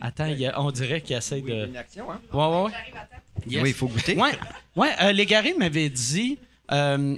[0.00, 1.66] attends, il y a- on dirait qu'il essaie de...
[1.66, 2.20] Une action, hein?
[2.32, 2.70] Ouais, ouais, ouais.
[3.46, 3.62] Yes.
[3.62, 4.16] Oui, il faut goûter.
[4.16, 4.32] Ouais,
[4.76, 6.38] ouais euh, Légaré m'avait dit,
[6.72, 7.16] euh,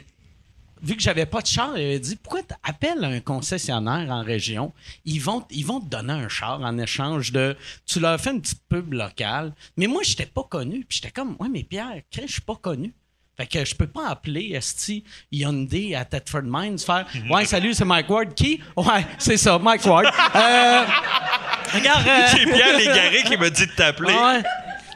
[0.83, 4.73] vu que j'avais pas de char, il avait dit pourquoi t'appelles un concessionnaire en région?
[5.05, 7.57] Ils vont, ils vont te donner un char en échange de.
[7.87, 9.53] Tu leur fais une petite pub locale.
[9.77, 10.85] Mais moi, j'étais pas connu.
[10.89, 12.93] Puis j'étais comme, ouais, mais Pierre, je suis pas connu.
[13.37, 17.85] Fait que je peux pas appeler Esti Hyundai à Thetford Mines faire Ouais, salut, c'est
[17.85, 18.35] Mike Ward.
[18.35, 18.61] Qui?
[18.77, 20.07] Ouais, c'est ça, Mike Ward.
[20.07, 20.85] Euh,
[21.73, 22.05] regarde.
[22.09, 24.13] euh, C'est Pierre Légaré qui m'a dit de t'appeler.
[24.13, 24.43] Ouais.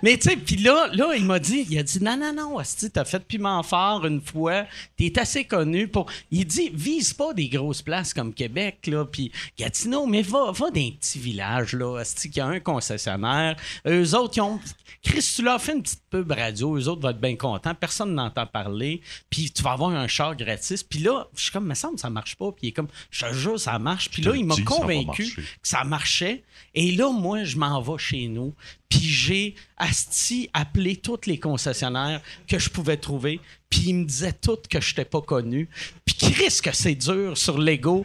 [0.02, 2.58] Mais tu sais, puis là, là, il m'a dit, il a dit, non, non, non,
[2.58, 6.06] Asti, t'as fait piment fort une fois, t'es assez connu pour.
[6.30, 10.70] Il dit, vise pas des grosses places comme Québec, là, puis Gatineau, mais va, va
[10.70, 13.56] dans un petit village, là, Asti, qui a un concessionnaire.
[13.86, 14.60] Eux autres, ils ont.
[15.02, 18.14] Chris, tu leur fais une petite pub radio, eux autres vont être bien contents, personne
[18.14, 19.00] n'entend parler,
[19.30, 20.82] puis tu vas avoir un char gratis.
[20.82, 23.26] Puis là, je suis comme, me semble, ça marche pas, puis il est comme, je
[23.26, 24.10] te jure, ça marche.
[24.10, 26.44] Puis là, il m'a ça convaincu que ça marchait.
[26.74, 28.54] Et là, moi, je m'en vais chez nous.
[28.92, 33.40] Puis j'ai asti appelé tous les concessionnaires que je pouvais trouver.
[33.70, 35.66] Puis ils me disaient tous que je n'étais pas connu.
[36.04, 38.04] Puis Chris, que c'est dur sur l'ego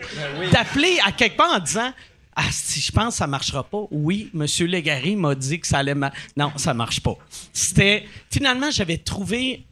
[0.54, 1.92] d'appeler à quelque part en disant
[2.38, 3.84] Asti, je pense que ça marchera pas.
[3.92, 4.46] Oui, M.
[4.68, 7.18] Légaré m'a dit que ça allait ma- Non, ça marche pas.
[7.52, 8.06] C'était.
[8.32, 9.66] Finalement, j'avais trouvé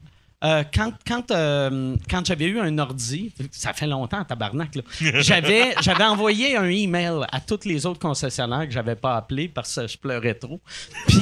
[0.43, 4.81] euh, quand quand, euh, quand j'avais eu un ordi, ça fait longtemps, tabarnak, là,
[5.21, 9.75] j'avais, j'avais envoyé un email à tous les autres concessionnaires que j'avais pas appelés parce
[9.75, 10.59] que je pleurais trop.
[11.07, 11.21] Puis,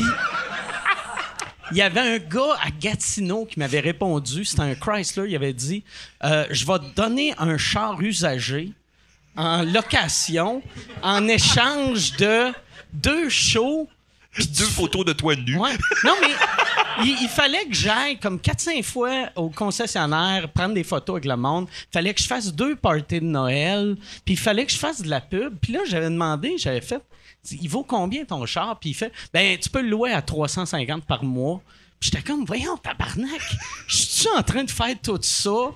[1.71, 5.53] il y avait un gars à Gatineau qui m'avait répondu, c'était un Chrysler, il avait
[5.53, 5.83] dit
[6.23, 8.71] euh, Je vais te donner un char usagé
[9.35, 10.61] en location
[11.01, 12.51] en échange de
[12.93, 13.87] deux shows
[14.37, 15.57] Deux photos de toi nu.
[15.57, 15.73] Ouais.
[16.03, 16.33] Non, mais
[17.03, 21.37] il, il fallait que j'aille comme 4-5 fois au concessionnaire prendre des photos avec le
[21.37, 21.67] monde.
[21.69, 23.95] Il fallait que je fasse deux parties de Noël.
[24.25, 25.57] Puis il fallait que je fasse de la pub.
[25.61, 27.01] Puis là, j'avais demandé, j'avais fait
[27.51, 28.79] il vaut combien ton char?
[28.79, 31.61] Puis il fait ben, tu peux le louer à 350 par mois.
[31.99, 33.41] Puis j'étais comme, voyons, tabarnak,
[33.87, 35.71] je suis en train de faire tout ça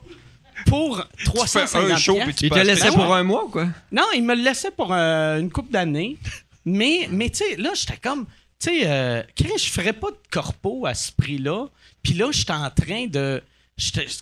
[0.66, 2.26] pour 350 un show, piastres?
[2.26, 3.68] puis tu Il te laissait pour un mois, quoi?
[3.92, 6.18] Non, il me le laissait pour euh, une couple d'années.
[6.66, 8.26] Mais, mais tu sais, là, j'étais comme,
[8.60, 11.68] tu sais, euh, Chris, je ferais pas de corpo à ce prix-là.
[12.04, 13.42] Puis là, j'étais en train de.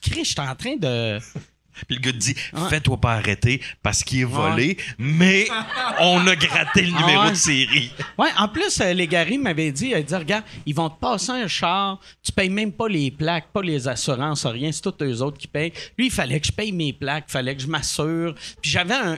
[0.02, 1.20] Chris, j'étais en train de.
[1.88, 2.36] Puis le gars te dit.
[2.70, 5.46] Fais-toi pas arrêter parce qu'il est volé, mais
[6.00, 7.32] on a gratté le numéro Ouais.
[7.32, 7.92] de série.
[8.18, 11.32] Ouais, en plus, euh, les garis m'avaient dit, ils dit, regarde, ils vont te passer
[11.34, 15.22] un char, tu payes même pas les plaques, pas les assurances, rien, c'est tous eux
[15.22, 15.74] autres qui payent.
[15.98, 18.36] Lui, il fallait que je paye mes plaques, il fallait que je m'assure.
[18.62, 19.18] Puis j'avais un,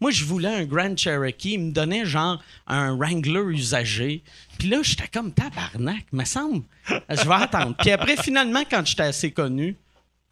[0.00, 4.24] moi, je voulais un Grand Cherokee, il me donnait genre un Wrangler usagé.
[4.62, 7.74] Puis là, j'étais comme tabarnak, me semble, je vais attendre.
[7.80, 9.76] Puis après, finalement, quand j'étais assez connu,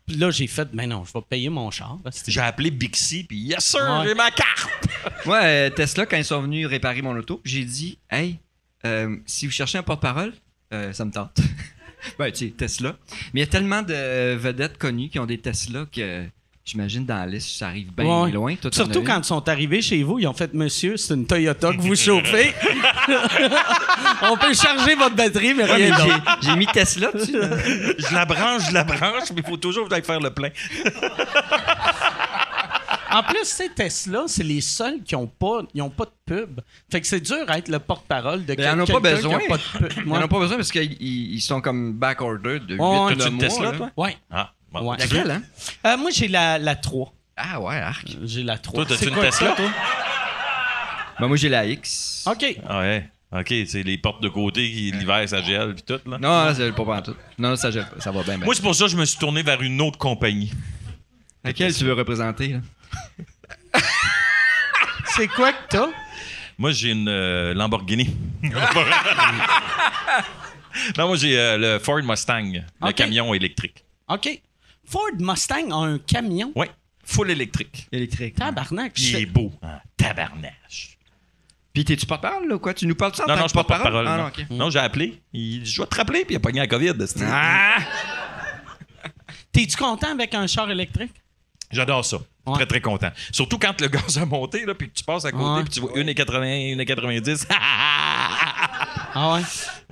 [0.07, 1.99] là, j'ai fait, ben non, je vais payer mon char.
[2.29, 4.07] J'ai appelé Bixi, puis yes sir, Ouais.
[4.07, 4.87] j'ai ma carte.
[5.27, 8.39] Moi, euh, Tesla, quand ils sont venus réparer mon auto, j'ai dit Hey,
[8.87, 10.33] euh, si vous cherchez un porte-parole,
[10.73, 11.41] euh, ça me tente.
[12.17, 12.97] ben, tu sais, Tesla.
[13.35, 16.25] Mais il y a tellement de vedettes connues qui ont des Tesla que
[16.71, 18.31] j'imagine dans la liste, ça arrive bien Ouais.
[18.31, 18.55] loin.
[18.57, 21.73] Toi, Surtout quand ils sont arrivés chez vous, ils ont fait Monsieur, c'est une Toyota
[21.73, 22.53] que vous chauffez.
[24.23, 25.95] On peut charger votre batterie, mais rien
[26.43, 27.33] j'ai- mis Tesla dessus.
[27.99, 30.51] Je la branche, je la branche, mais il faut toujours que faire le plein.
[33.13, 36.61] En plus, c'est Tesla, c'est les seuls qui n'ont pas, ils ont pas de pub.
[36.93, 39.09] Fait que c'est dur à être le porte-parole de Ben, ils en ont quelqu'un pas
[39.09, 39.39] qui a besoin.
[39.49, 39.93] pas de pub.
[40.07, 43.11] Ils n'en ont pas besoin parce qu'ils ils- ils sont comme back-order de 8 Ouais,
[43.11, 43.77] le T'as-tu une mois, Tesla, là.
[43.79, 43.91] toi?
[43.97, 44.17] Ouais.
[44.31, 44.91] Ah, bon.
[44.91, 44.97] Ouais.
[44.99, 45.43] Laquelle, hein?
[45.87, 47.13] Euh, moi, j'ai la, la 3.
[47.37, 48.07] Ah ouais, arc.
[48.25, 48.85] J'ai la 3.
[48.85, 49.71] Toi, t'as-tu une quoi, Tesla, toi?
[51.19, 52.25] Ben, moi, j'ai la X.
[52.27, 52.57] OK.
[52.69, 53.09] Ah ouais.
[53.33, 56.19] OK, c'est les portes de côté qui, l'hiver, ça gèle, puis tout, là.
[56.19, 57.17] Non, là, ça gèle pas pantoute.
[57.39, 58.01] Non, ça gèle pas.
[58.01, 58.45] Ça va bien, bien.
[58.45, 60.53] Moi, c'est pour ça que je me suis tourné vers une autre compagnie.
[61.45, 62.61] Laquelle tu veux représenter, là?
[65.15, 65.89] C'est quoi que t'as?
[66.59, 68.15] Moi, j'ai une euh, Lamborghini.
[70.99, 72.53] non, moi, j'ai euh, le Ford Mustang,
[72.83, 73.85] le camion électrique.
[74.09, 74.41] OK.
[74.91, 76.53] Ford Mustang a un camion.
[76.57, 76.67] Oui,
[77.05, 77.87] full électrique.
[77.93, 78.35] Électrique.
[78.35, 78.93] Tabarnak.
[78.95, 79.53] Puis il est beau.
[79.63, 80.99] hein, tabarnage.
[81.73, 82.75] Puis t'es-tu porte-parole, là, ou quoi?
[82.75, 84.07] Tu nous parles de ça Non, non, je suis pas porte-parole?
[84.09, 84.71] Ah, non.
[84.71, 85.23] j'ai appelé.
[85.33, 86.95] Il dit, je vais te rappeler, puis il a pogné la COVID.
[87.23, 87.77] Ah!
[89.53, 91.15] T'es-tu content avec un char électrique?
[91.71, 92.19] J'adore ça.
[92.47, 92.55] Ouais.
[92.55, 93.11] Très, très content.
[93.31, 95.63] Surtout quand le gaz a monté, là, puis que tu passes à côté, Ouais.
[95.63, 97.47] puis tu vois 1,80, 1,90.
[99.13, 99.43] Ah ouais.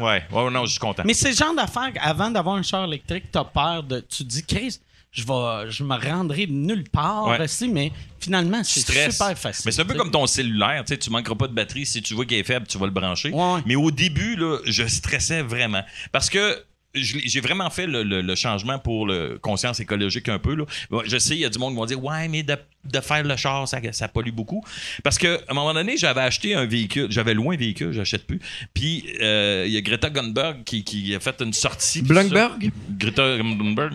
[0.04, 1.02] ouais, ouais, non, je suis content.
[1.04, 3.98] Mais c'est le genre d'affaire avant d'avoir un char électrique, t'as peur de.
[4.00, 4.78] Tu te dis, Chris,
[5.10, 7.44] je vais, je me rendrai nulle part, Ouais.
[7.44, 7.90] ici, mais
[8.20, 9.62] finalement, c'est super facile.
[9.66, 11.86] Mais c'est un peu comme ton cellulaire, tu sais, tu manqueras pas de batterie.
[11.86, 13.30] Si tu vois qu'il est faible, tu vas le brancher.
[13.30, 13.60] Ouais.
[13.66, 15.82] Mais au début, là, je stressais vraiment.
[16.12, 16.62] Parce que
[16.94, 20.54] j'ai vraiment fait le, le- le changement pour le conscience écologique un peu.
[20.54, 20.64] Là.
[21.04, 22.42] Je sais, il y a du monde qui vont dire Ouais, mais
[22.84, 24.64] de, faire le char, ça, ça pollue beaucoup.
[25.04, 28.40] Parce qu'à un moment donné, j'avais acheté un véhicule, j'avais loin un véhicule, j'achète plus.
[28.74, 32.02] Puis euh, il y a Greta Thunberg qui, qui a fait une sortie.
[32.06, 32.58] ça.
[32.98, 33.92] Greta Bloomberg?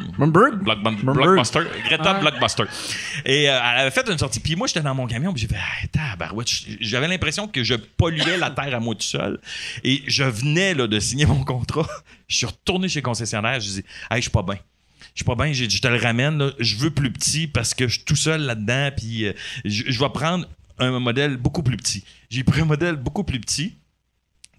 [1.15, 1.61] Blockbuster.
[1.85, 2.19] Greta Ouais.
[2.19, 2.63] Blockbuster.
[3.25, 4.39] Et euh, elle avait fait une sortie.
[4.39, 5.33] Puis moi, j'étais dans mon camion.
[5.33, 6.49] Puis j'ai fait, ah, tabarouette.
[6.79, 9.39] J'avais l'impression que je polluais la terre à moi tout seul.
[9.83, 11.87] Et je venais là, de signer mon contrat.
[12.27, 13.59] Je suis retourné chez le concessionnaire.
[13.59, 14.57] Je dis, hey, je suis pas bien.
[15.13, 16.51] Je suis pas bien, je te le ramène.
[16.59, 18.91] Je veux plus petit parce que je suis tout seul là-dedans.
[18.95, 19.33] Puis euh,
[19.65, 20.47] je vais prendre
[20.79, 22.03] un modèle beaucoup plus petit.
[22.29, 23.75] J'ai pris un modèle beaucoup plus petit.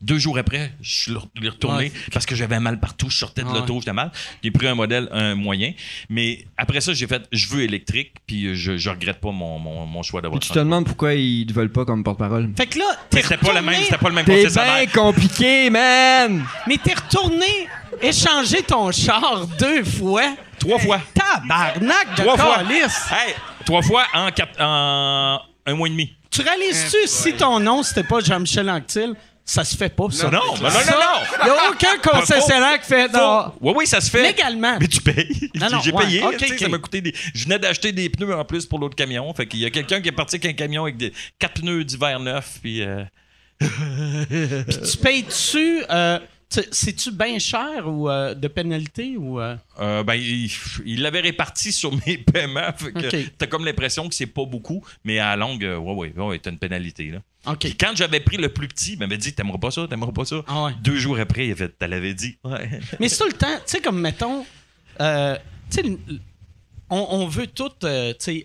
[0.05, 1.93] Deux jours après, je suis re- retourné Ouais.
[2.13, 3.09] parce que j'avais mal partout.
[3.09, 3.55] Je sortais de Ouais.
[3.55, 4.13] l'auto, j'étais mal.
[4.43, 5.73] J'ai pris un modèle un moyen.
[6.11, 8.13] Mais après ça, j'ai fait je veux électrique.
[8.27, 11.47] Puis je, je regrette pas mon, mon, mon choix d'avoir tu te demandes pourquoi ils
[11.47, 12.51] te veulent pas comme porte-parole.
[12.57, 14.87] Fait que là, t'es C'était pas, le retourné, même, c'était pas le même T'es bien
[14.93, 16.45] compliqué, man!
[16.67, 17.47] mais t'es retourné
[18.03, 20.35] échanger ton char deux fois.
[20.59, 21.01] Trois fois.
[21.15, 22.63] Tabarnak de Trois fois.
[22.63, 23.35] Hey,
[23.65, 26.13] trois fois en, quatre- en un mois et demi.
[26.31, 30.31] Tu réalises-tu si ton nom c'était pas Jean-Michel Anctil, ça se fait pas ça.
[30.31, 31.47] Non, non, non, non, Ça, non.
[31.47, 33.53] Y a aucun concessionnaire qui fait non.
[33.61, 34.23] Oui, oui, ça se fait.
[34.23, 34.79] Légalement.
[34.81, 35.51] Mais tu payes.
[35.55, 36.23] Non, non, J'ai payé.
[36.59, 37.15] Ça m'a coûté des.
[37.35, 39.33] Je venais d'acheter des pneus en plus pour l'autre camion.
[39.35, 41.85] Fait qu'il y a quelqu'un qui est parti avec un camion avec des quatre pneus
[41.85, 42.59] d'hiver neufs.
[42.63, 42.83] Puis.
[42.83, 43.05] euh,
[43.61, 46.19] Tu payes-tu euh,
[46.49, 49.57] c'est-tu bien cher ou euh, de pénalité ou euh?
[49.81, 52.71] euh, ben, il l'avait réparti sur mes paiements.
[53.39, 56.51] T'as comme l'impression que c'est pas beaucoup, mais à la longue, ouais, ouais, ouais, t'as
[56.51, 57.11] une pénalité.
[57.11, 57.57] Là.
[57.59, 60.25] Puis quand j'avais pris le plus petit, il m'avait dit T'aimeras pas ça, t'aimeras pas
[60.25, 60.43] ça.
[60.47, 60.73] Ah ouais.
[60.83, 62.39] Deux jours après, il l'avais dit.
[62.45, 62.81] Ouais.
[63.01, 64.45] Mais c'est tout le temps, tu sais, comme mettons,
[64.99, 65.05] tu
[65.71, 65.83] sais,
[66.91, 67.71] on, on veut tout,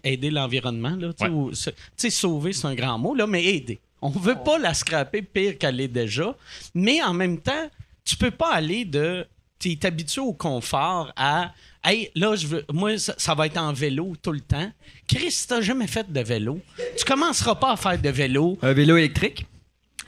[0.03, 1.35] aider l'environnement, là, tu sais, Ouais.
[1.35, 3.79] ou se- tu sais, sauver, c'est un grand mot, là, mais aider.
[4.01, 6.33] On veut pas la scraper pire qu'elle est déjà,
[6.73, 7.69] mais en même temps,
[8.10, 9.28] tu peux pas aller de,
[9.60, 11.51] tu es habitué au confort à,
[11.84, 14.72] hey, là, je veux, moi, ça, ça va être en vélo tout le temps.
[15.07, 16.60] Chris, si t'as jamais fait de vélo,
[16.97, 18.57] tu commenceras pas à faire de vélo.
[18.64, 19.45] Un vélo électrique?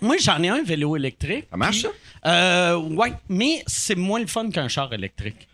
[0.01, 1.45] Moi, j'en ai un vélo électrique.
[1.51, 1.91] Ça marche, puis,
[2.23, 2.29] ça?
[2.31, 5.47] Euh, ouais, mais c'est moins le fun qu'un char électrique.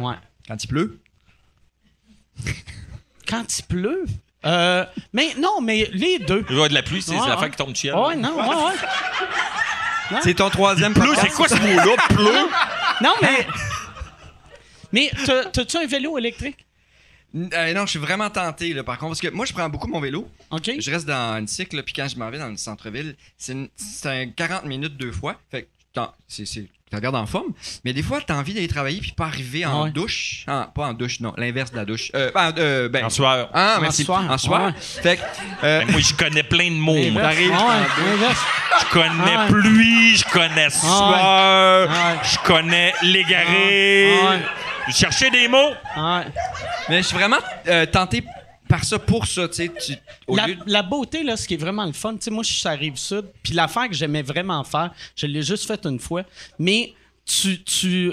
[0.00, 0.14] Ouais.
[0.48, 0.98] Quand il pleut?
[3.28, 4.04] Quand il pleut?
[4.44, 6.44] Euh, mais non, mais les deux.
[6.48, 7.40] Il y avoir de la pluie, c'est Ouais, c'est la ouais.
[7.40, 7.94] fin qui tombe du ciel.
[7.94, 8.74] Ouais, non, ouais, ouais.
[10.22, 11.26] C'est ton troisième Pleu, podcast?
[11.28, 11.96] c'est quoi ce mot-là?
[12.08, 12.48] Pleu?
[13.02, 13.46] Non, mais.
[14.92, 16.64] Mais t'as- t'as-tu un vélo électrique?
[17.34, 19.88] Euh, non, je suis vraiment tenté, là, par contre, parce que moi, je prends beaucoup
[19.88, 20.28] mon vélo.
[20.50, 20.70] OK.
[20.78, 23.68] Je reste dans une cycle, puis quand je m'en vais dans le centre-ville, c'est une-
[23.74, 25.40] c'est un 40 minutes deux fois.
[25.50, 27.52] Fait que t'en- c'est, c'est, tu regardes en forme.
[27.86, 29.90] Mais des fois, t'as envie d'aller travailler puis pas arriver en Ouais.
[29.90, 30.44] douche.
[30.46, 32.10] En- pas en douche, non, l'inverse de la douche.
[32.14, 33.48] Euh, euh, ben, En soir.
[33.54, 34.04] Ah, En merci.
[34.04, 34.22] soir.
[34.30, 34.66] En soir.
[34.66, 34.72] Ouais.
[34.78, 35.22] Fait que,
[35.64, 36.94] euh, moi, je connais plein de mots.
[37.18, 37.56] T'arrives Ouais,
[38.80, 39.48] Je connais Ah ouais.
[39.48, 42.18] pluie, je connais soir, Ah ouais.
[42.30, 44.14] je connais l'égaré.
[44.22, 44.38] Ah ouais.
[44.88, 45.70] Je cherchais des mots?
[45.96, 46.24] ouais.
[46.90, 47.38] Mais je suis vraiment
[47.68, 48.22] euh, tenté
[48.72, 49.70] par ça, pour ça, tu sais.
[50.28, 52.42] La, lieu de- la beauté, là, ce qui est vraiment le fun, tu sais, moi,
[52.42, 55.66] je suis sur la rive sud, puis l'affaire que j'aimais vraiment faire, je l'ai juste
[55.66, 56.22] faite une fois,
[56.58, 56.94] mais
[57.26, 58.12] tu, tu,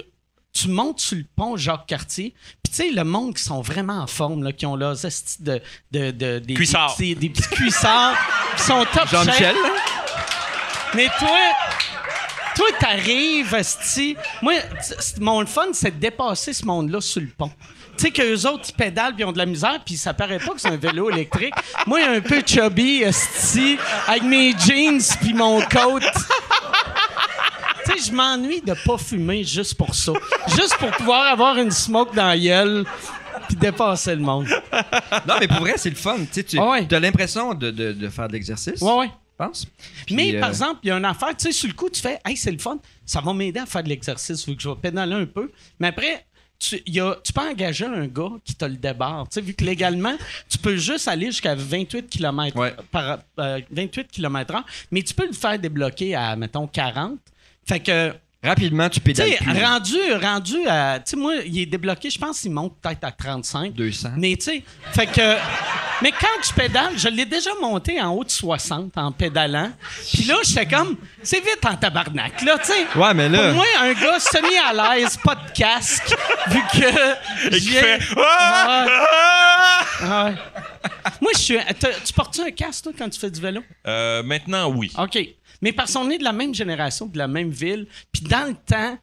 [0.51, 4.07] tu montes sur le pont Jacques-Cartier, puis tu sais, le monde qui sont vraiment en
[4.07, 6.95] forme, là, qui ont leurs estis de, de, de- des, Cuissards.
[6.97, 8.17] Des, petits- des petits cuissards,
[8.57, 9.55] qui sont top Jean-Michel?
[10.95, 11.37] Mais toi,
[12.55, 14.17] toi, t'arrives, esti.
[14.41, 14.55] Moi,
[15.21, 17.51] mon fun, c'est de dépasser ce monde-là sur le pont.
[17.99, 20.39] Tu sais qu'eux autres, ils pédalent puis ils ont de la misère, puis ça paraît
[20.39, 21.53] pas que c'est un vélo électrique.
[21.85, 23.77] Moi, un peu chubby, esti,
[24.07, 25.99] avec mes jeans puis mon coat.
[27.85, 30.13] Tu sais, je m'ennuie de pas fumer juste pour ça.
[30.55, 32.85] Juste pour pouvoir avoir une smoke dans la gueule
[33.47, 34.47] puis dépasser le monde.
[35.27, 36.17] Non, mais pour vrai, c'est le fun.
[36.19, 36.87] Tu sais, tu ouais.
[36.93, 39.07] as l'impression de, de, de faire de l'exercice, Ouais, ouais.
[39.39, 39.65] je pense.
[40.05, 41.89] Puis, Mais euh, par exemple, il y a une affaire, tu sais, sur le coup,
[41.89, 44.61] tu fais, hey, c'est le fun, ça va m'aider à faire de l'exercice, vu que
[44.61, 45.51] je vais pédaler un peu.
[45.79, 46.25] Mais après,
[46.59, 49.27] tu, y a, tu peux engager un gars qui te le débarre.
[49.29, 50.15] Tu sais, vu que légalement,
[50.49, 52.75] tu peux juste aller jusqu'à 28 km Ouais.
[52.91, 57.17] par euh, 28 km/h, mais tu peux le faire débloquer à, mettons, 40.
[57.67, 59.63] Fait que Rapidement, tu pédales plus.
[59.63, 60.99] rendu, rendu à.
[60.99, 63.73] Tu sais, moi, il est débloqué, je pense qu'il monte peut-être à 35.
[63.73, 64.09] 200.
[64.17, 65.35] Mais tu sais, fait que.
[66.01, 69.71] Mais quand je pédale, je l'ai déjà monté en haut de 60 en pédalant.
[70.13, 72.85] Puis là, j'étais comme, c'est vite en tabarnak, là, tu sais.
[72.95, 76.15] Ouais, mais là- Pour moi, un gars semi à l'aise, pas de casque,
[76.47, 77.47] vu que.
[77.55, 78.85] Et qui fait Ah!
[79.21, 79.83] Ah!
[80.01, 80.31] Ah.
[81.21, 81.57] Moi, je suis.
[82.05, 83.61] Tu portes-tu un casque, toi, quand tu fais du vélo?
[83.85, 84.91] Euh, maintenant, oui.
[84.97, 85.17] OK.
[85.61, 88.53] Mais parce qu'on est de la même génération, de la même ville, puis dans le
[88.53, 88.97] temps,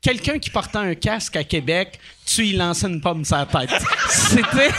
[0.00, 3.70] quelqu'un qui portait un casque à Québec, tu y lançais une pomme sur la tête.
[4.10, 4.70] C'était.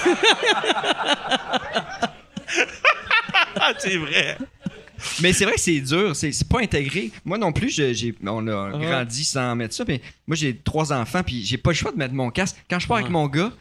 [3.60, 4.38] Ah, c'est vrai.
[5.22, 7.12] Mais c'est vrai que c'est dur, c'est c'est pas intégré.
[7.24, 10.92] Moi non plus, je- j'ai, on a grandi sans mettre ça, mais moi j'ai trois
[10.92, 12.58] enfants, puis j'ai pas le choix de mettre mon casque.
[12.70, 13.52] Quand je pars avec mon gars,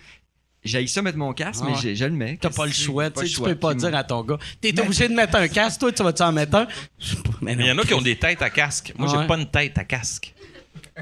[0.65, 1.79] j'ai ça mettre mon casque, mais Ouais.
[1.81, 2.39] j'ai- je le mets.
[2.41, 5.07] T'as pas le choix, tu sais, tu peux pas dire à ton gars, t'es obligé
[5.09, 6.67] de mettre un casque, toi, tu vas-tu en mettre un?
[7.41, 8.93] Mais il y en a qui ont des têtes à casque.
[8.99, 9.21] Moi, Ouais.
[9.21, 10.35] j'ai pas une tête à casque.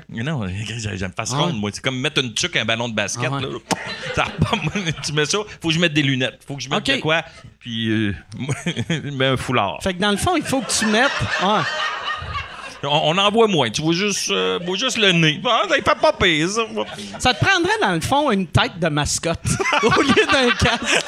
[0.08, 0.46] Non,
[0.94, 1.70] j'aime pas Ah ronde, moi.
[1.72, 3.28] C'est comme mettre une tuque à un ballon de basket.
[3.32, 3.42] Ah ouais.
[3.42, 3.48] là.
[4.14, 4.56] Ça repart.
[5.04, 6.40] tu mets ça, faut que je mette des lunettes.
[6.46, 7.22] Faut que je mette de quoi.
[7.58, 8.14] Puis, euh,
[9.12, 9.78] mets un foulard.
[9.82, 11.10] Fait que dans le fond, il faut que tu mettes.
[11.42, 11.62] Ouais.
[12.82, 13.70] On, on en voit moins.
[13.70, 15.40] Tu vois juste, euh, vois juste le nez.
[15.44, 16.62] Ah, ça, il fait pas pire, ça.
[17.18, 19.40] Ça te prendrait, dans le fond, une tête de mascotte
[19.82, 21.04] au lieu d'un casque.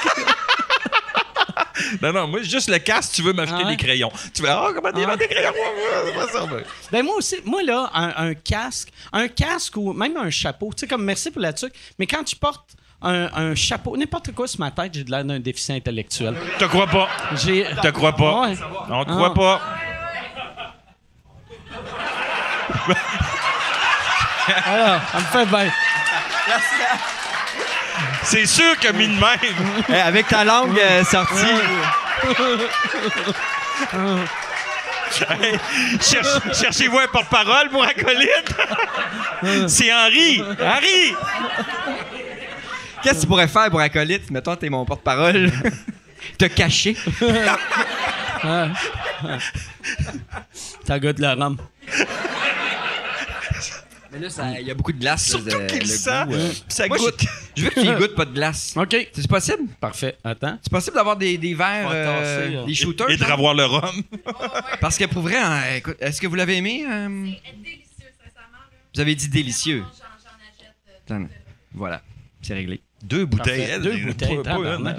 [2.02, 3.76] Non, non, moi, juste le casque, tu veux m'acheter Ah ouais?
[3.76, 4.10] des crayons.
[4.34, 5.52] Tu fais, ah, comment des Ah des crayons?
[6.06, 6.62] C'est pas ça, ben.
[6.92, 10.80] Ben moi aussi, moi là, un, un casque, un casque ou même un chapeau, tu
[10.80, 12.70] sais, comme merci pour la tuque, mais quand tu portes
[13.02, 16.34] un, un chapeau, n'importe quoi sur ma tête, j'ai de l'air d'un déficient intellectuel.
[16.58, 17.08] Te crois pas.
[17.36, 17.64] J'ai.
[17.82, 18.40] Te crois pas.
[18.48, 18.54] Ouais.
[18.90, 19.38] On te croit Ah.
[19.38, 19.60] pas.
[24.66, 25.70] Ah, ça me fait bien.
[28.24, 29.22] C'est sûr que mis de même.
[29.88, 31.34] Eh, avec ta langue euh, sortie.
[35.30, 35.58] Hey,
[36.00, 38.54] cherche- Cherchez-vous un porte-parole pour acolyte?
[39.68, 40.42] C'est Henri.
[40.60, 41.14] Henri!
[43.02, 44.30] Qu'est-ce que tu pourrais faire pour acolyte?
[44.30, 45.50] Mettons, t'es mon porte-parole.
[46.36, 46.96] Te cacher.
[50.86, 51.56] Ça goûte le rhum.
[54.18, 55.26] Mais là, ça- il y a beaucoup de glace.
[55.28, 56.24] Surtout là, qu'il le sent.
[56.26, 56.50] goût, euh.
[56.68, 57.24] Ça Moi, je- goûte.
[57.56, 58.74] Je veux que tu y goûtes pas de glace.
[58.76, 59.08] OK.
[59.12, 59.64] C'est possible?
[59.80, 60.16] Parfait.
[60.24, 60.58] Attends.
[60.62, 62.04] C'est possible d'avoir des, des verres, euh,
[62.40, 62.64] tasser, là.
[62.64, 63.10] des shooters?
[63.10, 63.32] Et de genre?
[63.36, 64.02] revoir le rhum.
[64.80, 66.84] Parce que pour vrai, hein, écoute, est-ce que vous l'avez aimé?
[66.88, 67.08] euh?
[67.08, 68.58] délicieux, sincèrement.
[68.58, 68.76] là.
[68.94, 69.78] Vous avez dit délicieux.
[69.80, 70.74] J'en j'en achète.
[71.10, 71.28] euh, Attends,
[71.74, 72.02] Voilà,
[72.42, 72.80] c'est réglé.
[73.02, 73.66] Deux bouteilles.
[73.68, 73.80] Parfait.
[73.80, 74.96] Deux bouteilles, tabarnak.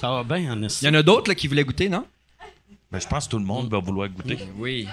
[0.00, 2.06] Ça va bien, en Il y en a d'autres là, qui voulaient goûter, non?
[2.90, 4.38] Ben, je pense que tout le monde va vouloir goûter.
[4.58, 4.86] Oui.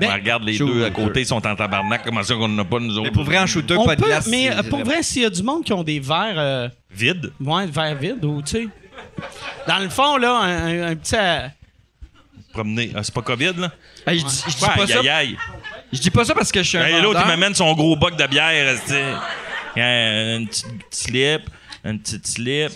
[0.00, 2.02] Ben, On regarde les deux à côté, ils sont en tabarnak.
[2.04, 3.04] Comment ça qu'on n'en a pas, nous autres?
[3.04, 4.26] Mais pour vrai, en shooter, On pas de glace.
[4.26, 7.32] mais euh, pour vrai, s'il y a du monde qui ont des verres, euh, Vide.
[7.40, 8.68] ouais, verres vides ou, tu sais.
[9.68, 11.14] Dans le fond, là, un, un- un petit.
[11.16, 11.46] euh,
[12.52, 12.90] Promener.
[12.94, 13.70] Ah, c'est pas COVID, là?
[14.06, 14.98] Hey, je, dis- je dis Ouais, pas aïe, ça.
[15.00, 15.36] aïe, aïe.
[15.92, 17.94] Je dis pas ça parce que je suis un Hey, L'autre, il m'amène son gros
[17.96, 18.76] boc de bière.
[18.86, 19.04] tu sais.
[19.78, 21.42] Un petit slip.
[21.88, 22.72] Un petit slip.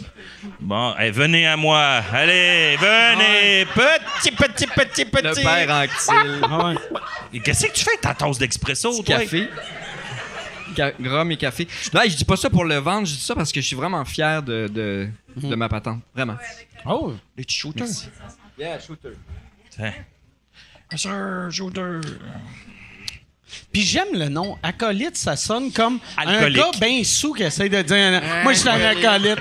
[0.60, 2.00] Bon, hey, venez à moi.
[2.12, 3.66] Allez, venez.
[3.66, 5.22] Petit, petit, petit, petit.
[5.22, 6.72] Le père en
[7.32, 7.40] ouais.
[7.40, 9.18] Qu'est-ce que tu fais avec ta tasse d'expresso, toi?
[9.18, 9.48] Café.
[10.76, 11.66] Ca- Rhum et café.
[11.92, 13.74] Non, je dis pas ça pour le vendre, je dis ça parce que je suis
[13.74, 16.00] vraiment fier de, de, de ma patente.
[16.14, 16.36] Vraiment.
[16.86, 17.88] Oh, Les petits shooters.
[18.56, 19.14] Yeah, shooter.
[19.70, 19.92] Tiens.
[20.94, 22.00] Sir, shooter.
[23.72, 24.58] Puis j'aime le nom.
[24.62, 26.58] Acolyte, ça sonne comme Alcoolique.
[26.58, 29.38] un gars bien sous qui essaie de dire Moi, je suis un acolyte.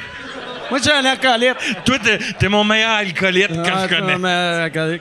[0.69, 1.55] Moi, je suis un acolyte.
[1.85, 4.99] Toi, t'es, t'es mon meilleur alcoolite que Ah, je connais.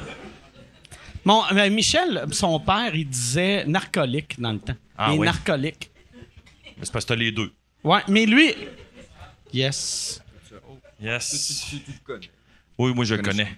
[1.24, 4.76] Mon, euh, Michel, son père, il disait narcolique dans le temps.
[4.96, 5.26] Ah oui.
[5.26, 5.90] narcoliques.
[6.82, 7.52] C'est parce que t'as les deux.
[7.84, 8.54] Ouais, mais lui.
[9.52, 10.22] Yes.
[11.00, 11.66] Yes.
[12.78, 13.48] Oui, moi, je le connais.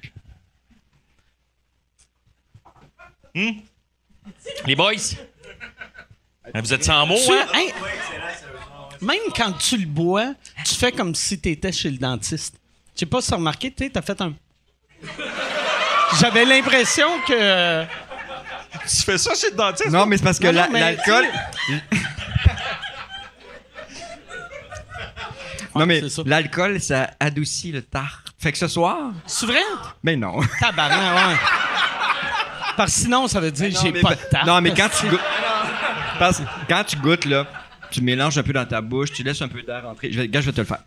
[3.35, 3.61] Hmm?
[4.67, 5.15] Les boys?
[6.55, 7.47] Hein, Vous êtes sans mots, Tu- hein?
[7.55, 7.73] hey,
[9.01, 10.35] même quand tu le bois,
[10.65, 12.55] tu fais comme si tu étais chez le dentiste.
[12.95, 14.35] Je sais pas si tu as remarqué, tu as fait un.
[16.21, 17.85] J'avais l'impression que.
[18.89, 19.91] Tu fais ça chez le dentiste?
[19.91, 21.25] Non, mais c'est parce que Non, non, la- mais l'alcool.
[25.75, 26.23] non, mais c'est ça.
[26.27, 28.27] l'alcool, ça adoucit le tarte.
[28.39, 29.13] Fait que ce soir.
[29.27, 29.61] C'est vrai?
[30.03, 30.41] Mais non.
[30.61, 31.37] Tabarnak, ouais.
[32.77, 34.47] Parce que sinon, ça veut dire Non, j'ai pas de tarte.
[34.47, 35.21] Non, mais quand tu goûtes.
[36.21, 37.47] Parce que quand tu goûtes, là,
[37.91, 40.13] tu mélanges un peu dans ta bouche, tu laisses un peu d'air rentrer.
[40.13, 40.85] Je vais, gars, je vais te le faire.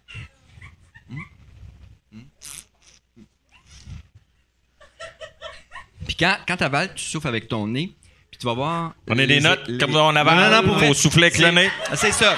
[6.05, 7.91] Puis quand, quand t'avales, tu souffles avec ton nez,
[8.29, 8.93] puis tu vas voir.
[9.05, 10.35] Prenez des notes, les- comme on avale.
[10.35, 11.69] Non, non, non, pour Faut souffler avec le nez.
[11.89, 12.35] Ah, C'est ça.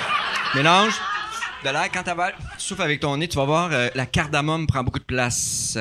[0.54, 0.94] Mélange
[1.64, 1.90] de l'air.
[1.92, 5.00] Quand t'avales, tu souffles avec ton nez, tu vas voir, euh, la cardamome prend beaucoup
[5.00, 5.78] de place.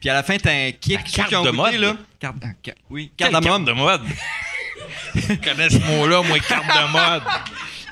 [0.00, 1.00] Puis à la fin, t'as un kick.
[1.06, 1.74] Ceux carte qui ont de goûté, mode?
[1.80, 1.96] là.
[2.18, 3.64] Carte- ah, oui, cardamome.
[3.64, 4.02] carte de mode?
[5.14, 7.22] Je connais ce mot-là, moi, carte de mode.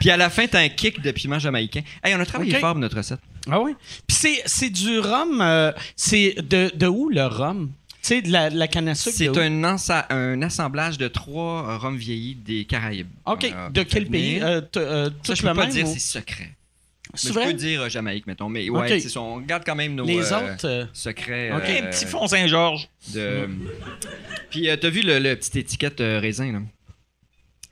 [0.01, 1.83] Puis à la fin, t'as un kick de piment jamaïcain.
[2.03, 3.21] Hey, on a travaillé fort pour notre recette.
[3.51, 3.75] Ah oui?
[4.07, 5.41] Puis c'est, c'est du rhum.
[5.41, 7.71] euh, c'est de, de où le rhum?
[8.03, 9.15] Tu sais, de la, de la canne à sucre.
[9.19, 9.65] C'est un,
[10.11, 13.09] un assemblage de trois rhums vieillis des Caraïbes.
[13.27, 13.53] OK.
[13.73, 14.41] De quel pays?
[14.41, 16.51] Euh, euh, Ça, je peux pas même dire, ou- c'est secret.
[17.13, 18.49] Mais je peux dire euh, Jamaïque, mettons.
[18.49, 20.65] Mais ouais, ça, on garde quand même nos Les autres?
[20.65, 21.51] euh, secrets.
[21.53, 21.65] Ok.
[21.69, 22.89] euh, petit fond Saint-Georges.
[23.13, 23.49] de...
[24.49, 26.59] Puis t'as vu le, le petite étiquette raisin, là?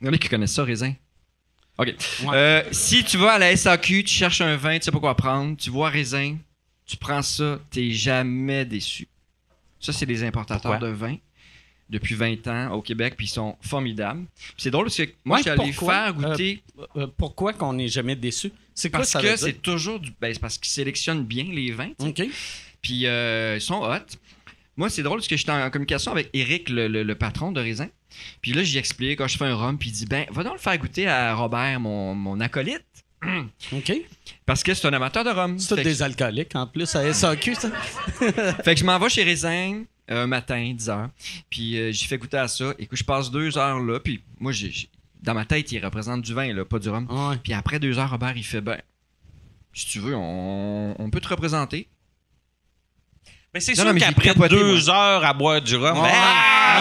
[0.01, 0.93] Il y en a qui connaissent ça, raisin.
[1.77, 1.87] OK.
[1.87, 2.27] Ouais.
[2.33, 5.15] Euh, si tu vas à la SAQ, tu cherches un vin, tu sais pas quoi
[5.15, 6.37] prendre, tu vois raisin,
[6.85, 9.07] tu prends ça, t'es jamais déçu.
[9.79, 10.87] Ça, c'est des importateurs Pourquoi?
[10.89, 11.15] de vin
[11.89, 14.25] depuis 20 ans au Québec, puis ils sont formidables.
[14.35, 16.61] Puis c'est drôle parce que moi, Ouais, je suis allé faire goûter
[16.97, 18.51] euh, pourquoi qu'on n'est jamais déçu?
[18.75, 20.11] C'est quoi parce ça que c'est toujours du.
[20.21, 21.91] Ben, c'est parce qu'ils sélectionnent bien les vins.
[21.99, 22.21] OK.
[22.81, 24.17] Puis euh, ils sont hot.
[24.79, 27.59] Moi, c'est drôle parce que j'étais en communication avec Eric, le, le- le patron de
[27.61, 27.89] Raisin.
[28.41, 30.53] Puis là, j'y explique quand je fais un rhum, puis il dit Ben, va donc
[30.53, 32.83] le faire goûter à Robert, mon, mon acolyte.
[33.73, 33.91] OK.
[34.45, 35.59] Parce que c'est un amateur de rhum.
[35.59, 37.69] C'est des alcooliques en plus à SAQ, ça.
[38.63, 41.09] fait que je m'en vais chez Raisin euh, un matin, 10 heures.
[41.49, 42.73] Puis euh, j'y fais goûter à ça.
[42.79, 43.99] Écoute, je passe deux heures là.
[43.99, 44.89] Puis moi, j'ai, j'ai-
[45.21, 47.05] dans ma tête, il représente du vin, là, pas du rhum.
[47.09, 47.35] Ouais.
[47.43, 48.77] Puis après deux heures, Robert, il fait Ben,
[49.73, 51.87] si tu veux, on, on peut te représenter.
[53.53, 56.11] Mais c'est Non, sûr non, mais j'ai qu'après deux heures à boire du rhum, Ouais.
[56.13, 56.79] ah,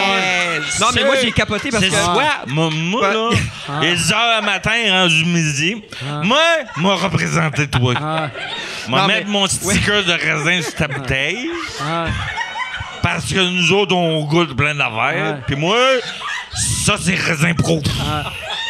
[0.81, 2.13] Non, mais c'est- moi, j'ai capoté parce C'est que.
[2.13, 2.25] quoi?
[2.47, 3.31] Moi, moi, là,
[3.69, 3.73] Ah.
[3.81, 5.83] les heures matin, rendu midi,
[6.25, 6.43] moi,
[6.77, 7.95] m'a représenté toi.
[7.97, 8.29] Ah,
[8.89, 11.49] M'a Non, mettre mais- mon sticker de raisin sur ta bouteille,
[11.83, 12.07] ah,
[13.03, 15.35] parce que nous autres, on goûte plein d'affaires.
[15.37, 15.41] Ouais.
[15.47, 15.77] Puis moi,
[16.85, 17.83] ça, c'est raisin pro.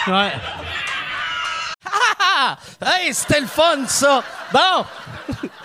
[0.09, 0.33] ouais.
[2.31, 2.57] Ah!
[2.85, 4.23] Hey, c'était le fun, ça!
[4.53, 4.85] Bon!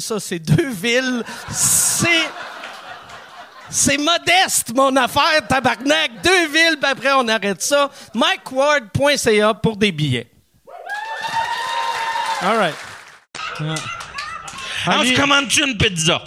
[0.00, 1.22] ça, c'est deux villes.
[1.50, 2.28] C'est.
[3.68, 6.22] C'est modeste, mon affaire, tabarnak.
[6.22, 7.90] Deux villes, puis après, on arrête ça.
[8.14, 10.28] MikeWard.ca pour des billets.
[12.42, 12.74] All right.
[13.60, 16.22] On Ali, se commande-tu une pizza?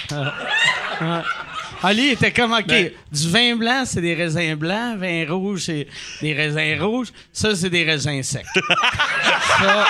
[1.81, 4.97] Ali était comme, OK, Ben- du vin blanc, c'est des raisins blancs.
[4.97, 5.87] Vin rouge, c'est
[6.21, 7.07] des raisins rouges.
[7.31, 8.45] Ça, c'est des raisins secs.
[9.59, 9.87] ça,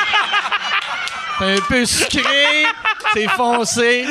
[1.40, 2.66] c'est un peu sucré,
[3.14, 4.06] c'est foncé.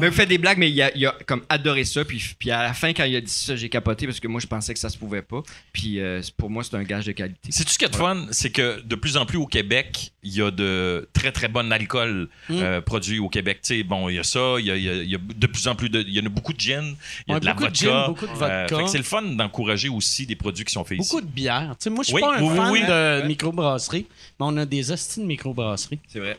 [0.00, 2.04] Mais vous faites des blagues, mais il a, il a comme adoré ça.
[2.04, 4.40] Puis, puis à la fin, quand il a dit ça, j'ai capoté parce que moi,
[4.40, 5.42] je pensais que ça se pouvait pas.
[5.72, 7.48] Puis euh, c'est- pour moi, c'est un gage de qualité.
[7.50, 8.26] C'est-tu ce qui est de fun?
[8.30, 11.70] C'est que de plus en plus au Québec, il y a de très très bon
[11.72, 13.60] alcool euh, produit au Québec.
[13.62, 15.66] Tu sais, bon, il y a ça, il y a, il y a- de plus
[15.68, 16.00] en plus de.
[16.02, 16.84] Il y en a beaucoup de gin,
[17.26, 17.74] il y a Ouais, de la de vodka.
[17.74, 18.66] gin, beaucoup de vodka.
[18.68, 21.26] que c'est le fun d'encourager aussi des produits qui sont faits Beaucoup ici.
[21.26, 21.74] de bière.
[21.78, 24.06] Tu sais, moi, je suis Oui, pas un oui, fan oui, de microbrasserie,
[24.38, 26.00] mais on a des hosties de microbrasserie.
[26.08, 26.38] C'est vrai.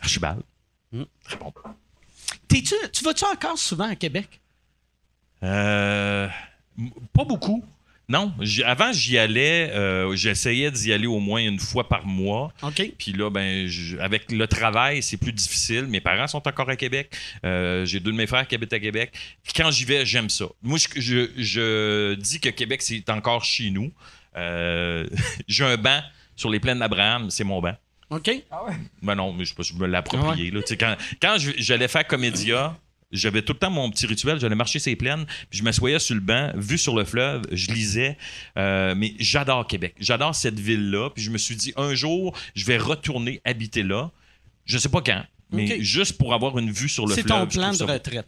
[0.00, 0.40] Archibald.
[0.92, 1.36] T'es-tu,
[2.48, 4.40] tu vas-tu encore souvent à Québec?
[5.42, 6.28] Euh,
[7.12, 7.64] pas beaucoup.
[8.10, 8.32] Non,
[8.64, 12.54] avant j'y allais, euh, j'essayais d'y aller au moins une fois par mois.
[12.62, 12.92] OK.
[12.96, 13.68] Puis là, ben,
[14.00, 15.82] avec le travail, c'est plus difficile.
[15.84, 17.14] Mes parents sont encore à Québec.
[17.44, 19.12] Euh, J'ai deux de mes frères qui habitent à Québec.
[19.42, 20.46] Puis quand j'y vais, j'aime ça.
[20.62, 23.92] Moi, je, je- je dis que Québec, c'est encore chez nous.
[24.38, 25.06] Euh,
[25.46, 26.00] J'ai un banc
[26.34, 27.76] sur les plaines d'Abraham, c'est mon banc.
[28.10, 28.30] OK.
[29.02, 30.02] Ben non, mais je, sais pas, je me là.
[30.02, 32.76] Tu sais, Quand, quand je- j'allais faire Comédia,
[33.12, 34.40] j'avais tout le temps mon petit rituel.
[34.40, 37.70] J'allais marcher ces plaines, puis je m'assoyais sur le banc, vu sur le fleuve, je
[37.70, 38.16] lisais.
[38.56, 39.94] Euh, mais j'adore Québec.
[40.00, 41.10] J'adore cette ville-là.
[41.10, 44.10] Puis je me suis dit, un jour, je vais retourner habiter là.
[44.64, 47.44] Je sais pas quand, mais juste pour avoir une vue sur le C'est fleuve.
[47.44, 48.26] ton je plan de retraite.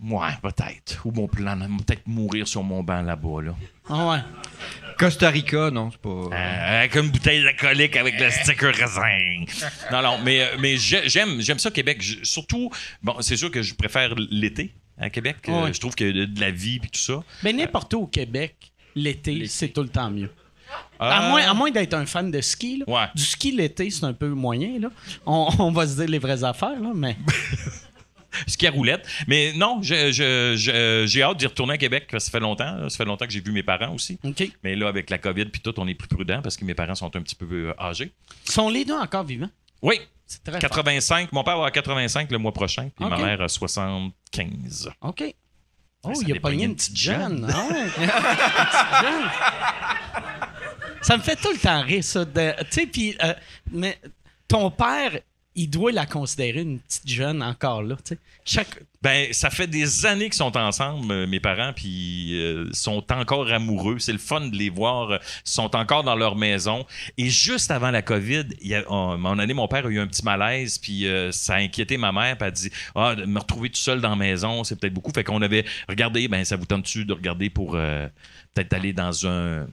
[0.00, 1.04] Ouais, peut-être.
[1.04, 3.42] Ou mon plan, peut-être mourir sur mon banc là-bas.
[3.42, 3.56] Là.
[3.88, 4.18] Ah ouais.
[4.98, 6.08] Costa Rica, non, c'est pas.
[6.10, 9.44] Euh, avec une bouteille d'alcoolique avec le sticker raisin.
[9.92, 11.98] Non, non, mais, euh, mais j'ai- j'aime, j'aime ça, Québec.
[12.00, 12.70] Je- surtout,
[13.02, 15.36] bon, c'est sûr que je préfère l'été à Québec.
[15.48, 17.22] Euh, je trouve qu'il y a de, de la vie et tout ça.
[17.42, 18.56] Ben, n'importe où au Québec,
[18.94, 20.30] l'été, c'est tout le temps mieux.
[21.00, 22.82] Euh, À moins, à moins d'être un fan de ski.
[22.86, 22.92] là.
[22.92, 23.06] Ouais.
[23.14, 24.78] Du ski l'été, c'est un peu moyen.
[24.80, 24.88] Là.
[25.24, 27.16] On, on va se dire les vraies affaires, là, mais.
[28.46, 29.06] ski à roulette.
[29.26, 32.08] Mais non, je- je- je- j'ai hâte d'y retourner à Québec.
[32.18, 32.88] Ça fait longtemps.
[32.88, 34.18] Ça fait longtemps que j'ai vu mes parents aussi.
[34.62, 36.94] Mais là, avec la COVID puis tout, on est plus prudent parce que mes parents
[36.94, 38.12] sont un petit peu euh, âgés.
[38.44, 39.50] Sont les deux encore vivants?
[39.82, 40.60] Oui, C'est très fort.
[40.60, 41.32] 85.
[41.32, 44.90] Mon père va avoir 85 le mois prochain, puis ma mère a 75.
[45.02, 45.24] OK.
[46.04, 47.48] Oh, Ça il a pogné une petite jeune.
[47.52, 47.82] Ah ouais.
[47.98, 49.30] Une petite jeune.
[51.02, 52.24] Ça me fait tout le temps rire, ça.
[52.26, 53.16] Tu sais, puis.
[53.22, 53.32] euh,
[53.70, 53.98] mais
[54.46, 55.18] ton père,
[55.58, 57.96] il doit la considérer une petite jeune encore là.
[58.44, 58.80] Chaque.
[59.02, 63.50] Ben, ça fait des années qu'ils sont ensemble, euh, mes parents, puis euh, sont encore
[63.52, 63.98] amoureux.
[63.98, 65.10] C'est le fun de les voir.
[65.10, 66.86] euh, sont encore dans leur maison.
[67.16, 69.84] Et juste avant la COVID, il y a, oh, à un moment donné, mon père
[69.86, 72.50] a eu un petit malaise, puis euh, ça a inquiété ma mère, puis elle a
[72.52, 75.12] dit Ah, de me retrouver tout seul dans la maison, c'est peut-être beaucoup.
[75.12, 78.06] Fait qu'on avait regardé, ben, ça vous tente-tu de regarder pour euh,
[78.54, 79.66] peut-être aller dans un.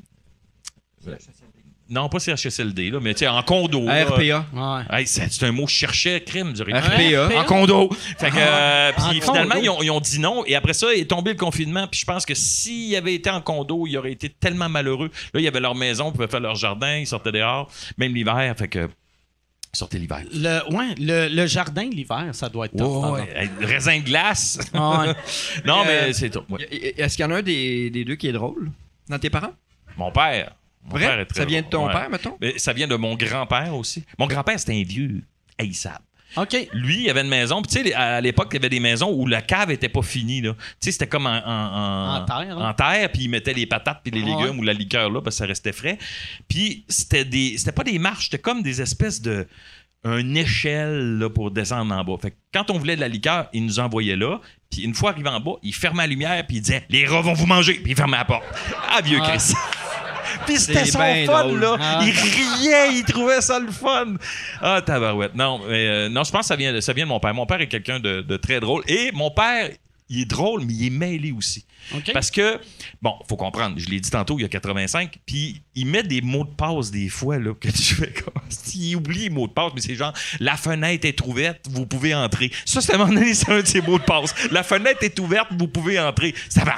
[1.87, 3.85] Non, pas CHSLD, là, mais tu sais, en condo.
[3.85, 4.05] là.
[4.05, 4.45] RPA.
[4.53, 4.83] Ouais.
[4.99, 7.29] Hey, c'est c'est un mot que je cherchais, crime, du RPA.
[7.41, 7.89] En condo.
[8.17, 10.43] Fait que, euh, En puis finalement, ils ont, ils ont dit non.
[10.47, 11.87] Et après ça, il est tombé le confinement.
[11.87, 15.11] Puis je pense que s'il avait été en condo, il aurait été tellement malheureux.
[15.33, 18.15] Là, il y avait leur maison, ils pouvaient faire leur jardin, ils sortaient dehors, même
[18.15, 18.55] l'hiver.
[18.57, 18.79] Fait que,
[19.73, 20.23] ils sortaient l'hiver.
[20.33, 22.81] Le, ouais, le, le jardin l'hiver, ça doit être.
[22.81, 24.57] Ouais, hey, raisin de glace.
[24.73, 24.79] Ouais.
[25.65, 26.41] non, Euh, mais c'est tout.
[26.49, 26.67] ouais.
[26.71, 28.71] Y- y- Est-ce qu'il y en a un des, des deux qui est drôle?
[29.07, 29.53] Dans tes parents?
[29.97, 30.51] Mon père.
[30.85, 31.05] Mon Vrai?
[31.07, 31.93] père est très Ça vient de ton ouais.
[31.93, 32.37] père, mettons?
[32.41, 34.03] Mais ça vient de mon grand-père aussi.
[34.19, 35.23] Mon grand-père, c'était un vieux
[35.57, 35.99] haïssable.
[36.37, 36.67] OK.
[36.73, 37.61] Lui, il avait une maison.
[37.61, 40.01] Puis, tu sais, à l'époque, il y avait des maisons où la cave était pas
[40.01, 40.41] finie.
[40.41, 40.53] là.
[40.53, 42.57] Tu sais, c'était comme en, en, En terre?
[42.57, 45.35] En terre, puis il mettait les patates puis les légumes ou la liqueur là, parce
[45.37, 45.97] que ça restait frais.
[46.49, 49.47] Puis, c'était des, c'était pas des marches, c'était comme des espèces de.
[50.03, 52.17] une échelle là, pour descendre en bas.
[52.21, 54.39] Fait que quand on voulait de la liqueur, il nous envoyait là.
[54.69, 57.21] Puis une fois arrivé en bas, il fermait la lumière puis il disait Les rats
[57.21, 57.75] vont vous manger.
[57.75, 58.43] Puis il fermait la porte.
[58.91, 59.29] Ah, vieux Ah.
[59.37, 59.53] Chris.
[60.45, 61.59] Puis c'était C'est son ben fun, drôle.
[61.59, 61.77] là.
[61.79, 61.99] Ah.
[62.03, 64.15] Il riait, il trouvait ça le fun.
[64.61, 65.35] Ah, tabarouette.
[65.35, 67.33] Non, mais euh, non, je pense que ça vient, de- ça vient de mon père.
[67.33, 68.83] Mon père est quelqu'un de, de très drôle.
[68.87, 69.69] Et mon père,
[70.09, 71.65] il est drôle, mais il est mêlé aussi.
[72.13, 72.59] Parce que,
[73.01, 76.21] bon, faut comprendre, je l'ai dit tantôt, il y a 85, puis il met des
[76.21, 78.33] mots de passe des fois, là, que tu fais comme.
[78.75, 82.13] Il oublie les mots de passe, mais c'est genre, la fenêtre est ouverte, vous pouvez
[82.13, 82.51] entrer.
[82.65, 84.33] Ça, c'est à un moment donné, c'est un de ses mots de passe.
[84.51, 86.33] La fenêtre est ouverte, vous pouvez entrer.
[86.49, 86.75] Ça va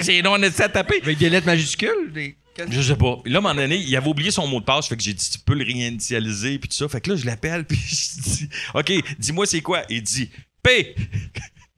[0.00, 1.00] j'ai non, on essaie de taper.
[1.02, 2.12] Avec des lettres majuscules?
[2.12, 2.36] Des...
[2.68, 3.18] Je sais pas.
[3.22, 4.86] Puis là, à un moment donné, il avait oublié son mot de passe.
[4.86, 6.88] Fait que j'ai dit, tu peux le réinitialiser, puis tout ça.
[6.88, 9.82] Fait que là, je l'appelle, puis je dis, OK, dis-moi c'est quoi?
[9.88, 10.30] Il dit,
[10.62, 10.94] P.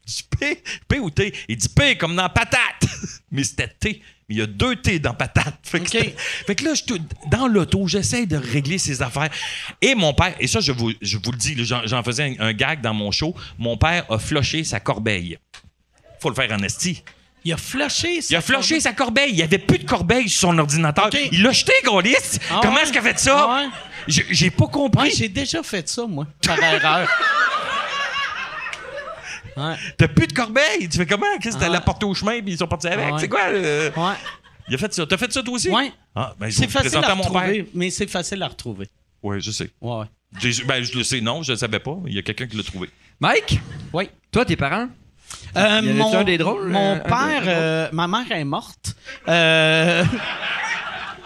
[0.09, 0.63] Je dis, P?
[0.87, 1.35] P ou T?
[1.49, 2.87] Il dit P comme dans patate.
[3.33, 4.01] Mais c'était T.
[4.29, 5.59] Mais il y a deux T dans patate.
[5.65, 5.99] Fait que,
[6.47, 6.95] fait là, je
[7.29, 9.31] dans l'auto, j'essaie de régler ses affaires.
[9.83, 12.47] Et mon père, et ça, je vous, je vous le dis, j'en, j'en faisais un,
[12.47, 13.35] un gag dans mon show.
[13.59, 15.39] Mon père a floché sa corbeille.
[16.21, 17.03] Faut le faire en esti.
[17.47, 18.19] Il a flashé.
[18.29, 19.31] Il a flushé sa corbeille.
[19.31, 21.09] Il n'y avait plus de corbeille sur son ordinateur.
[21.31, 22.15] Il l'a jeté, Gaulis.
[22.51, 22.83] Ah Comment ouais?
[22.83, 23.47] est-ce qu'il a fait ça?
[23.49, 23.69] Ah ouais?
[24.09, 25.05] J'ai- pas compris.
[25.09, 27.09] Ouais, j'ai déjà fait ça, moi, par erreur.
[29.57, 29.75] Ouais.
[29.97, 30.87] T'as plus de corbeille.
[30.87, 31.25] Tu fais comment?
[31.41, 31.73] Qu'est-ce que t'as Ah.
[31.73, 33.07] la portée au chemin puis ils sont partis avec?
[33.09, 33.21] Ah ouais.
[33.21, 33.49] C'est quoi?
[33.51, 34.15] Ouais.
[34.69, 35.07] Il a fait ça.
[35.07, 35.71] T'as fait ça toi aussi?
[36.15, 37.33] Ah, ben, C'est facile à à mon père.
[37.33, 38.87] retrouver, mais c'est facile à retrouver.
[39.23, 39.71] Oui, je sais.
[39.81, 40.05] Ouais,
[40.67, 41.97] Ben, je le sais, non, je le savais pas.
[42.07, 42.91] Il y a quelqu'un qui l'a trouvé.
[43.19, 43.59] Mike?
[43.95, 44.11] Oui.
[44.31, 44.89] Toi, tes parents?
[45.57, 47.49] Euh, Y mon, un des drôles, Mon euh, un père, drôles?
[47.49, 48.95] euh, ma mère est morte.
[49.29, 50.05] Euh,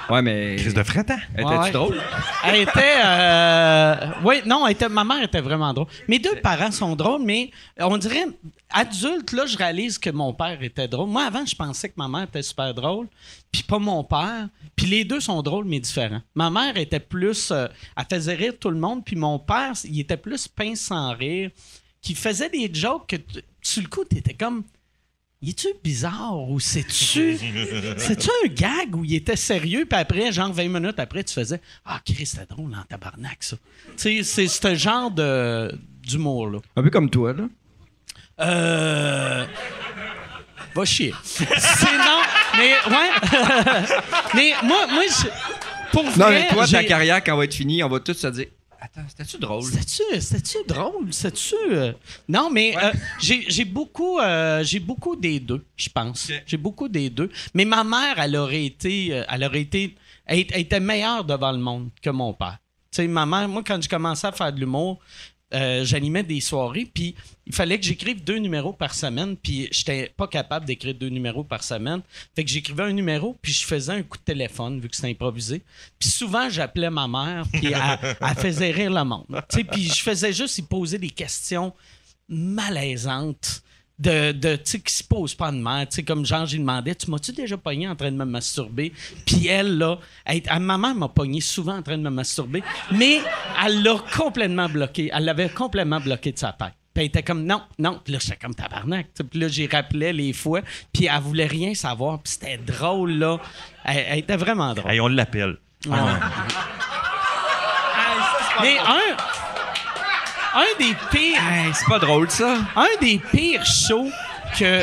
[0.09, 0.57] Ouais, mais.
[0.57, 1.18] Crise de frettant.
[1.38, 1.70] Étais-tu Ouais.
[1.70, 1.96] drôle?
[2.44, 2.94] elle était.
[3.05, 3.94] euh,
[4.24, 5.86] oui, non, elle était, ma mère était vraiment drôle.
[6.09, 8.24] Mes deux parents sont drôles, mais on dirait,
[8.70, 11.09] adulte, là, je réalise que mon père était drôle.
[11.09, 13.07] Moi, avant, je pensais que ma mère était super drôle,
[13.53, 14.48] puis pas mon père.
[14.74, 16.22] Puis les deux sont drôles, mais différents.
[16.34, 17.53] Ma mère était plus.
[17.53, 21.12] euh, elle faisait rire tout le monde, puis mon père, il était plus pince sans
[21.14, 21.51] rire,
[22.03, 24.62] qui faisait des jokes que, tu- sur le coup, t'étais comme.
[25.42, 27.38] Il est-tu bizarre ou c'est-tu.
[27.96, 31.61] C'est-tu un gag où il était sérieux, puis après, genre 20 minutes après, tu faisais
[31.86, 33.57] Ah, Chris, c'était drôle en tabarnak, ça.
[33.96, 36.59] Tu sais, c'est ce genre de, d'humour-là.
[36.76, 37.44] Un peu comme toi, là.
[38.40, 39.46] Euh.
[40.74, 41.12] Va chier.
[41.24, 42.20] c'est non,
[42.59, 43.11] mais ouais.
[44.34, 47.44] mais moi, moi, je- pour Non, vrai, mais toi, ta j'ai- carrière, quand elle va
[47.44, 48.46] être finie, on va tous se dire
[48.82, 49.62] Attends, c'était-tu drôle?
[49.64, 51.12] C'était-tu, drôle?
[51.12, 51.54] C'était-tu.
[51.70, 51.92] euh,
[52.28, 56.30] Non, mais euh, j'ai, beaucoup, euh, j'ai beaucoup des deux, je pense.
[56.46, 57.30] J'ai beaucoup des deux.
[57.52, 59.08] Mais ma mère, elle aurait été.
[59.28, 59.94] Elle aurait été.
[60.24, 62.58] Elle, elle était meilleure devant le monde que mon père.
[62.90, 64.98] Tu sais, ma mère, moi, quand j'ai commencé à faire de l'humour,
[65.53, 67.14] euh, j'animais des soirées, puis
[67.46, 71.44] il fallait que j'écrive deux numéros par semaine, puis j'étais pas capable d'écrire deux numéros
[71.44, 72.03] par semaine.
[72.34, 75.11] Fait que j'écrivais un numéro, puis je faisais un coup de téléphone, vu que c'était
[75.11, 75.62] improvisé.
[75.98, 79.42] Puis souvent, j'appelais ma mère, puis elle, elle faisait rire le monde.
[79.48, 81.72] Puis je faisais juste y poser des questions
[82.28, 83.62] malaisantes
[84.01, 85.86] de, de tu sais, qui se posent pas de mal.
[85.88, 88.92] Tu sais, comme genre, j'ai demandé, tu m'as-tu déjà pogné en train de me masturber?
[89.26, 92.62] Puis elle, là, elle, elle- ma mère m'a pogné souvent en train de me masturber,
[92.92, 93.20] mais
[93.64, 95.11] elle l'a complètement bloqué.
[95.12, 96.72] Elle l'avait complètement bloqué de sa tête.
[96.92, 98.01] Puis elle était comme, non, non.
[98.03, 99.09] Puis là, j'étais comme tabarnak.
[99.30, 100.61] Puis là, j'y rappelais les fois,
[100.92, 102.20] puis elle voulait rien savoir.
[102.20, 103.38] Puis c'était drôle, là.
[103.84, 104.90] Elle, elle était vraiment drôle.
[104.90, 105.59] Hey, on l'appelle.
[105.86, 105.96] Ouais.
[108.62, 109.16] Mais un,
[110.55, 112.59] un des pires Hey, c'est pas drôle, ça.
[112.76, 114.11] un des pires shows
[114.59, 114.82] que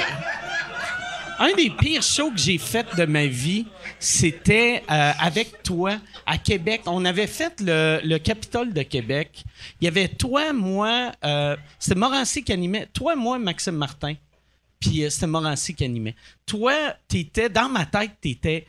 [1.39, 3.67] un des pires shows que j'ai fait de ma vie,
[3.99, 6.81] c'était euh, avec toi à Québec.
[6.87, 9.43] On avait fait le, le Capitole de Québec.
[9.79, 12.87] Il y avait toi, moi, euh, c'était Morancy qui animait.
[12.91, 14.15] Toi, moi, Maxime Martin.
[14.79, 16.15] Puis euh, c'était Morancy qui animait.
[16.47, 16.73] Toi,
[17.07, 18.65] t'étais, dans ma tête, t'étais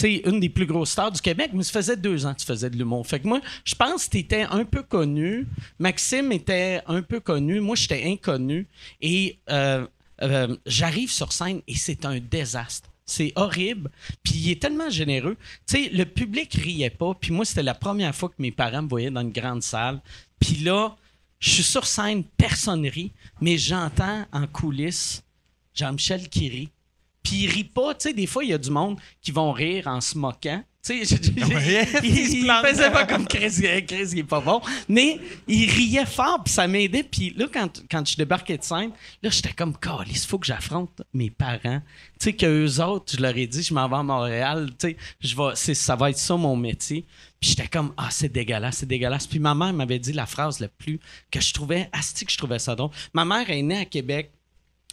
[0.00, 2.46] sais, une des plus grosses stars du Québec, mais ça faisait deux ans que tu
[2.46, 3.06] faisais de l'humour.
[3.06, 5.46] Fait que moi, je pense que tu étais un peu connu.
[5.78, 7.60] Maxime était un peu connu.
[7.60, 8.66] Moi, j'étais inconnu.
[9.00, 9.86] Et euh,
[10.22, 12.90] euh, j'arrive sur scène et c'est un désastre.
[13.06, 13.90] C'est horrible.
[14.22, 15.36] Puis il est tellement généreux.
[15.66, 17.14] Tu le public riait pas.
[17.14, 20.00] Puis moi, c'était la première fois que mes parents me voyaient dans une grande salle.
[20.40, 20.96] Puis là,
[21.38, 25.22] je suis sur scène, personne rit, mais j'entends en coulisses
[25.74, 26.70] Jean-Michel qui rit.
[27.24, 27.94] Puis il rit pas.
[27.94, 30.62] Tu sais, des fois, il y a du monde qui vont rire en se moquant.
[30.86, 31.30] Tu sais, je-
[32.04, 34.60] il, il faisait pas comme Chris, Chris, il est pas bon.
[34.86, 35.18] Mais
[35.48, 37.02] il riait fort, puis ça m'aidait.
[37.02, 38.90] Puis là, quand, quand je débarquais de scène,
[39.22, 39.72] là, j'étais comme,
[40.06, 41.80] il faut que j'affronte mes parents.
[42.20, 44.68] Tu sais, qu'eux autres, je leur ai dit, je m'en vais à Montréal.
[44.78, 47.06] Tu sais, je vais, c'est- ça va être ça mon métier.
[47.40, 49.26] Puis j'étais comme, ah, c'est dégueulasse, c'est dégueulasse.
[49.26, 51.00] Puis ma mère m'avait dit la phrase la plus
[51.30, 52.90] que je trouvais, asti que je trouvais ça drôle.
[53.14, 54.30] Ma mère est née à Québec.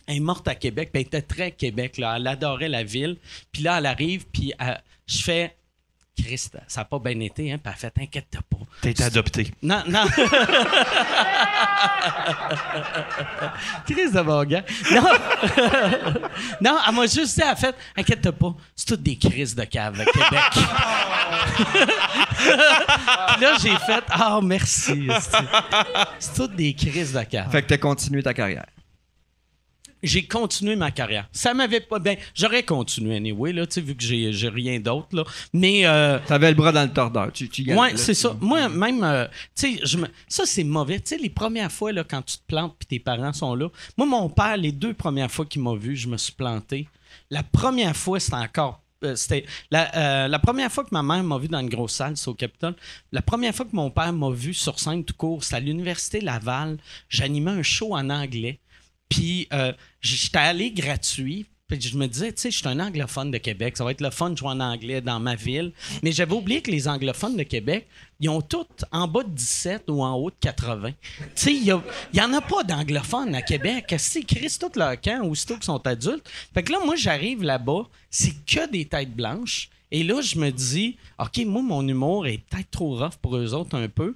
[0.08, 2.16] Elle est morte à Québec, puis elle était très Québec, là.
[2.18, 3.18] Elle adorait la ville.
[3.52, 5.56] Puis là, elle arrive, puis elle- je fais.
[6.22, 7.58] Christ, ça n'a pas bien été, hein?
[7.58, 8.58] Puis elle fait, t'inquiète pas.
[8.82, 9.50] T'as été adopté.
[9.64, 10.04] Non, non.
[13.86, 14.64] Crise de bon gars.
[14.92, 15.02] Non.
[16.62, 19.64] non, elle m'a juste dit, elle a fait, inquiète pas, c'est toutes des crises de
[19.64, 20.42] cave à Québec.
[20.54, 20.62] Puis
[23.42, 25.08] là, j'ai fait, ah, merci.
[25.10, 25.38] esti.
[26.20, 27.50] C'est toutes des crises de cave.
[27.52, 28.66] Fait que t'as continué ta carrière.
[30.04, 31.28] J'ai continué ma carrière.
[31.32, 32.16] Ça m'avait pas bien.
[32.34, 35.24] J'aurais continué anyway, là, tu sais, vu que j'ai j'ai rien d'autre, là.
[35.54, 35.86] Mais.
[35.86, 37.32] euh, T'avais le bras dans le tordeur.
[37.32, 38.36] Tu, tu Ouais, c'est ça.
[38.42, 41.00] Moi, même, euh, tu sais, me- ça, c'est mauvais.
[41.00, 43.68] Tu sais, les premières fois, là, quand tu te plantes puis tes parents sont là.
[43.98, 46.88] Moi, mon père, les deux premières fois qu'il m'a vu, je me suis planté.
[47.30, 48.82] La première fois, c'était encore.
[49.04, 51.94] euh, c'était la, euh, la première fois que ma mère m'a vu dans une grosse
[51.94, 52.76] salle, c'est au Capitole.
[53.12, 56.22] La première fois que mon père m'a vu sur scène tout court, c'est à l'Université
[56.22, 56.78] Laval.
[57.10, 58.60] J'animais un show en anglais.
[59.12, 61.46] Puis euh, j'étais allé gratuit.
[61.68, 63.78] Puis je me disais, tu sais, je suis un anglophone de Québec.
[63.78, 65.72] Ça va être le fun de jouer en anglais dans ma ville.
[66.04, 67.88] Mais j'avais oublié que les anglophones de Québec,
[68.20, 70.92] ils ont tous en bas de 17 ou en haut de 80.
[70.92, 70.96] Tu
[71.36, 73.94] sais, il n'y en a pas d'anglophones à Québec.
[73.98, 76.30] C'est Chris tout leur camp, aussitôt qu'ils sont adultes?
[76.54, 79.70] Fait que là, moi, j'arrive là-bas, c'est que des têtes blanches.
[79.92, 83.54] Et là, je me dis, OK, moi, mon humour est peut-être trop rough pour eux
[83.54, 84.16] autres un peu.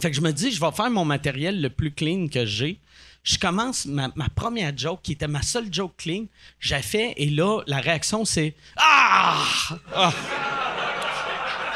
[0.00, 2.80] Fait que je me dis, je vais faire mon matériel le plus clean que j'ai.
[3.24, 6.26] Je commence ma, ma première joke, qui était ma seule joke clean.
[6.60, 9.42] J'ai fait, et là, la réaction, c'est Ah!
[9.94, 10.12] Ah!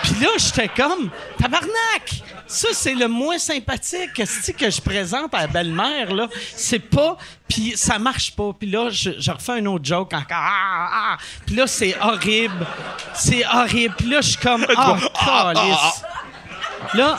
[0.03, 2.22] Puis là, j'étais comme, tabarnak!
[2.46, 6.28] Ça, c'est le moins sympathique que je présente à la belle-mère, là.
[6.55, 7.16] C'est pas...
[7.49, 8.53] Puis ça marche pas.
[8.59, 10.26] Puis là, je, je refais un autre joke encore.
[10.30, 11.18] Ah, ah.
[11.46, 12.66] Puis là, c'est horrible.
[13.14, 13.94] C'est horrible.
[13.96, 16.05] Puis là, je suis comme, ah, calice.
[16.94, 17.18] Là...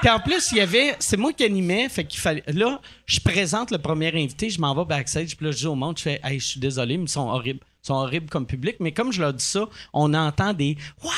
[0.00, 0.94] Puis en plus, il y avait.
[0.98, 2.44] C'est moi qui animais, fait qu'il fallait.
[2.48, 5.74] Là, je présente le premier invité, je m'en vais backstage, puis là, je dis au
[5.74, 7.60] monde, je fais, hey, je suis désolé, mais ils sont horribles.
[7.82, 11.12] Ils sont horribles comme public, mais comme je leur dis ça, on entend des Wouah!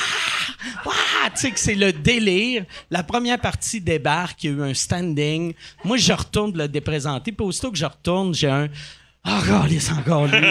[0.85, 1.29] Wouah!
[1.31, 2.65] Tu sais que c'est le délire.
[2.89, 5.53] La première partie débarque, il y a eu un standing.
[5.83, 8.67] Moi, je retourne le déprésenter, puis aussitôt que je retourne, j'ai un
[9.27, 10.41] oh, encore lui.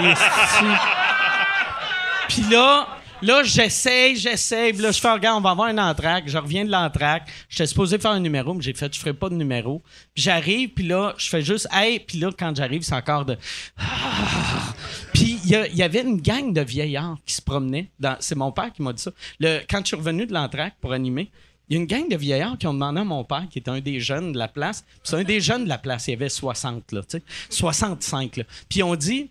[2.28, 4.72] Puis là, là, j'essaye, j'essaye.
[4.74, 6.24] Là, je fais, regarde, on va avoir un entraque.
[6.28, 7.28] Je reviens de l'entraque.
[7.48, 9.82] J'étais supposé faire un numéro, mais j'ai fait, je ferai pas de numéro.
[10.14, 12.00] Puis j'arrive, puis là, je fais juste, hey.
[12.00, 13.36] Puis là, quand j'arrive, c'est encore de.
[13.78, 14.74] Ah.
[15.12, 17.88] Puis il y, avait une gang de vieillards qui se promenaient.
[17.98, 19.10] dans- C'est mon père qui m'a dit ça.
[19.40, 21.30] Le, quand je suis revenu de l'entraque pour animer,
[21.68, 23.70] il y a une gang de vieillards qui ont demandé à mon père, qui était
[23.70, 24.84] un des jeunes de la place.
[25.02, 26.06] C'est un des jeunes de la place.
[26.08, 27.22] Il y avait 60, là, tu sais.
[27.50, 28.44] 65, là.
[28.68, 29.30] Puis on dit.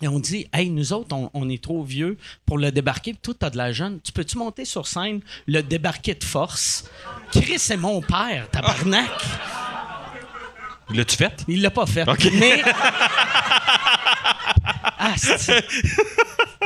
[0.00, 3.12] Et on dit, hey, nous autres, on, on est trop vieux pour le débarquer.
[3.12, 4.00] Puis toi, t'as de la jeune.
[4.00, 6.84] Tu peux-tu monter sur scène, le débarquer de force?
[7.32, 9.10] Chris, c'est mon père, tabarnak.
[10.90, 11.44] L'as-tu fait?
[11.48, 12.04] Il l'a pas fait.
[12.32, 12.62] Mais.
[15.00, 15.14] Ah,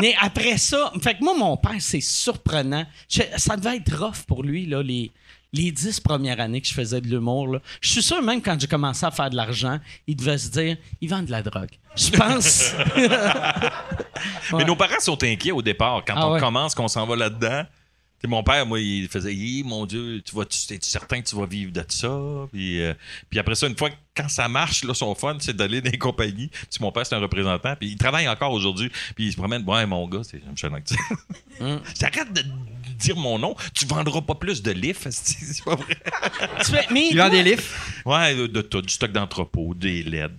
[0.00, 2.84] Mais après ça, fait que moi, mon père, c'est surprenant.
[3.08, 5.12] Je- ça devait être rough pour lui, là, les,
[5.52, 7.58] les dix premières années que je faisais de l'humour.
[7.80, 10.76] Je suis sûr, même quand j'ai commencé à faire de l'argent, il devait se dire,
[11.00, 11.70] il vend de la drogue.
[11.96, 12.74] Je pense.
[14.56, 16.02] Mais nos parents sont inquiets au départ.
[16.06, 16.40] Quand Ah on ouais.
[16.40, 17.64] commence, qu'on s'en va là-dedans.
[18.22, 19.34] Tu mon père, moi, il faisait
[19.64, 22.08] mon Dieu, tu vas, tu, es certain que tu vas vivre de ça?
[22.52, 22.94] Puis, euh,
[23.28, 25.98] puis après ça, une fois, quand ça marche, là, son fun, c'est d'aller dans les
[25.98, 26.48] compagnies.
[26.48, 27.74] Puis mon père, c'est un représentant.
[27.74, 28.90] Puis il travaille encore aujourd'hui.
[29.16, 30.96] Puis il se promène, ouais, mon gars, c'est Jean-Michel Anctil.
[31.60, 31.76] Mm.
[32.00, 32.42] J'arrête de
[32.92, 35.00] dire mon nom, tu vendras pas plus de livres.
[35.06, 35.96] esti, C'est pas vrai?
[36.64, 37.62] Tu fais- mais Il il vend doit, des livres.
[38.04, 40.32] Ouais, de, de tout, du stock d'entrepôt, des LED.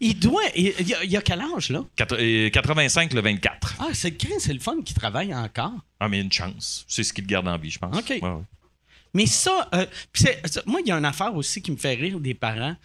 [0.00, 1.84] il doit, il, il y a, il y a quel âge, là?
[1.96, 3.74] Quatre- euh, 85, le 24.
[3.78, 5.72] Ah, c'est le c'est le fun qui travaille encore.
[5.98, 6.84] Ah, mais une chance.
[6.88, 7.96] C'est ce qui te garde en vie, je pense.
[7.96, 8.08] OK.
[8.10, 8.42] Ouais, ouais.
[9.12, 11.76] Mais ça, euh, pis c'est- c'est- moi, il y a une affaire aussi qui me
[11.76, 12.76] fait rire des parents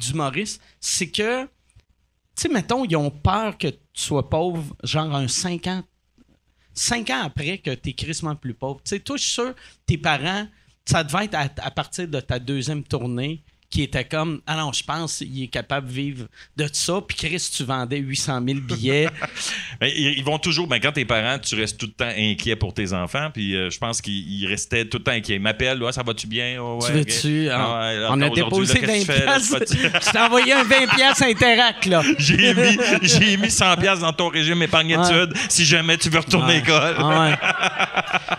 [0.00, 1.48] d'humoristes, c'est que, tu
[2.34, 5.82] sais, mettons, ils ont peur que tu sois pauvre, genre un 5 ans,
[6.74, 8.80] 5 ans après que tu es crissement plus pauvre.
[8.84, 9.52] Tu sais, toi, je
[9.86, 10.46] tes parents,
[10.84, 13.42] ça devait être à partir de ta deuxième tournée
[13.72, 16.26] qui était comme, ah non, je pense qu'il est capable de vivre
[16.58, 19.08] de ça, puis Chris, tu vendais 800 000 billets.
[19.80, 22.92] Ils, vont toujours, ben, quand t'es parent, tu restes tout le temps inquiet pour tes
[22.92, 23.30] enfants.
[23.32, 25.36] Puis euh, je pense qu'ils ils restaient tout le temps inquiets.
[25.36, 26.60] Ils m'appellent, ouais, ça va-tu bien?
[26.62, 27.48] Ouais, tu veux-tu?
[27.50, 29.38] on, Ah ouais, on a déposé là, 20 qu'est-ce que tu fais, là?
[29.38, 29.56] piastres.
[29.66, 32.02] C'est pas- Je t'ai envoyé un 20 piastres Interact, là.
[32.18, 36.52] J'ai mis, j'ai mis 100 pièces dans ton régime épargne-études si jamais tu veux retourner
[36.52, 37.02] à l'école.
[37.02, 37.34] Ouais.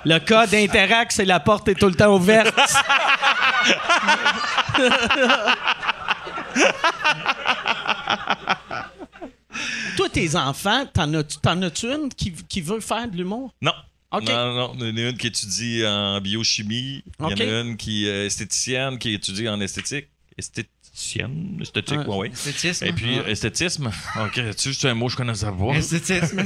[0.06, 2.54] Le code Interact, c'est la porte est tout le temps ouverte.
[9.98, 13.54] Toi, tes enfants, t'en as-tu, as-tu une qui, qui veut faire de l'humour?
[13.62, 13.74] Non.
[14.12, 14.28] OK.
[14.28, 17.04] Non, non, il y en a une qui étudie en biochimie.
[17.20, 20.08] Il y en a une qui est esthéticienne qui étudie en esthétique.
[20.94, 21.58] Esthéticienne?
[21.62, 22.06] Esthétique, Ouais.
[22.08, 22.28] oui, oui.
[22.34, 22.86] Esthétisme.
[22.86, 23.32] Et puis, Ouais.
[23.32, 23.92] esthétisme.
[24.22, 25.76] OK, tu sais, c'est un mot que je connais à voir.
[25.76, 26.44] Esthétisme.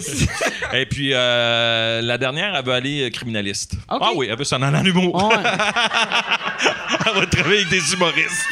[0.74, 3.74] Et puis, euh, la dernière, elle veut aller euh, criminaliste.
[3.90, 5.16] Ah oui, elle veut s'en aller en humour.
[5.16, 5.36] Ouais.
[5.44, 8.48] elle va travailler avec des humoristes.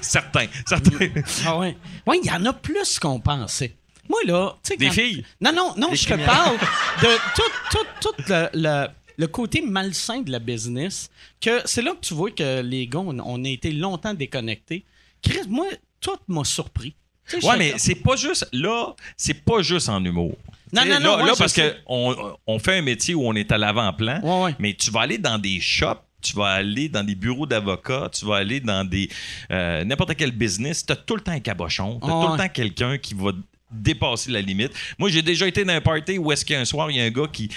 [0.00, 1.08] certains, certains.
[1.46, 1.76] Ah ouais.
[2.06, 3.74] Ouais, il y en a plus qu'on pensait.
[4.08, 4.76] Moi, là, tu sais.
[4.76, 5.24] Des quand- filles?
[5.40, 6.56] Non, non, non, je te parle
[7.02, 11.10] de tout, tout, tout le, le- le côté malsain de la business.
[11.40, 14.84] Que c'est là que tu vois que les gars, on, on a été longtemps déconnectés.
[15.22, 15.66] Chris, moi,
[16.00, 16.94] tout m'a surpris.
[17.28, 18.46] Tu sais, Ouais, mais c'est pas juste.
[18.52, 20.36] Là, c'est pas juste en humour.
[20.72, 23.14] Non, Tu sais, non, non, Là, ouais, là, je parce qu'on on fait un métier
[23.14, 24.54] où on est à l'avant-plan, Ouais, ouais.
[24.58, 26.00] mais tu vas aller dans des shops.
[26.20, 29.10] Tu vas aller dans des bureaux d'avocats, tu vas aller dans des
[29.52, 30.84] euh, n'importe quel business.
[30.86, 33.32] Tu as tout le temps un cabochon, tu as tout le temps quelqu'un qui va
[33.70, 34.72] dépasser la limite.
[34.98, 37.10] Moi, j'ai déjà été dans un party où est-ce qu'un soir, il y a un
[37.10, 37.50] gars qui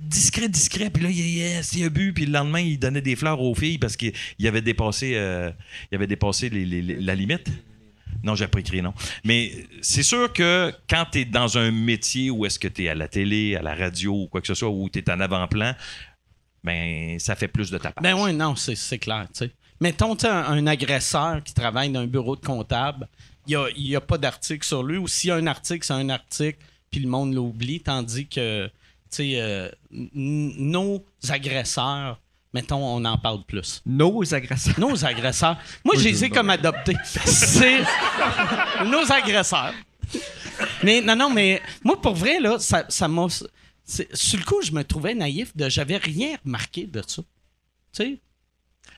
[0.00, 3.16] discret, discret, puis là, il, il, il a bu, puis le lendemain, il donnait des
[3.16, 5.50] fleurs aux filles parce qu'il il avait dépassé, euh,
[5.90, 7.48] il avait dépassé les- la limite.
[8.22, 8.92] Non, j'ai pas écrit non.
[9.24, 12.88] Mais c'est sûr que quand tu es dans un métier où est-ce que tu es
[12.88, 15.20] à la télé, à la radio ou quoi que ce soit, où tu es en
[15.20, 15.74] avant-plan,
[16.62, 18.02] ben ça fait plus de ta part.
[18.02, 19.50] Ben oui, non, c'est, clair, tu sais.
[19.80, 23.08] Mettons, un, un agresseur qui travaille dans un bureau de comptable,
[23.46, 26.10] il n'y a, pas d'article sur lui, ou s'il y a un article, c'est un
[26.10, 26.58] article,
[26.90, 28.70] puis le monde l'oublie, tandis que,
[29.20, 32.20] euh, nos agresseurs,
[32.52, 33.82] mettons, on en parle plus.
[33.86, 34.78] Nos agresseurs.
[34.78, 35.58] Nos agresseurs.
[35.84, 36.96] Moi, je les ai comme adoptés.
[37.04, 37.80] C'est
[38.84, 39.74] nos agresseurs.
[40.82, 43.26] Mais non, non, mais moi, pour vrai, là, ça, ça m'a.
[43.28, 45.68] Sur le coup, je me trouvais naïf de.
[45.68, 47.22] J'avais rien remarqué de ça.
[47.92, 48.20] Tu sais?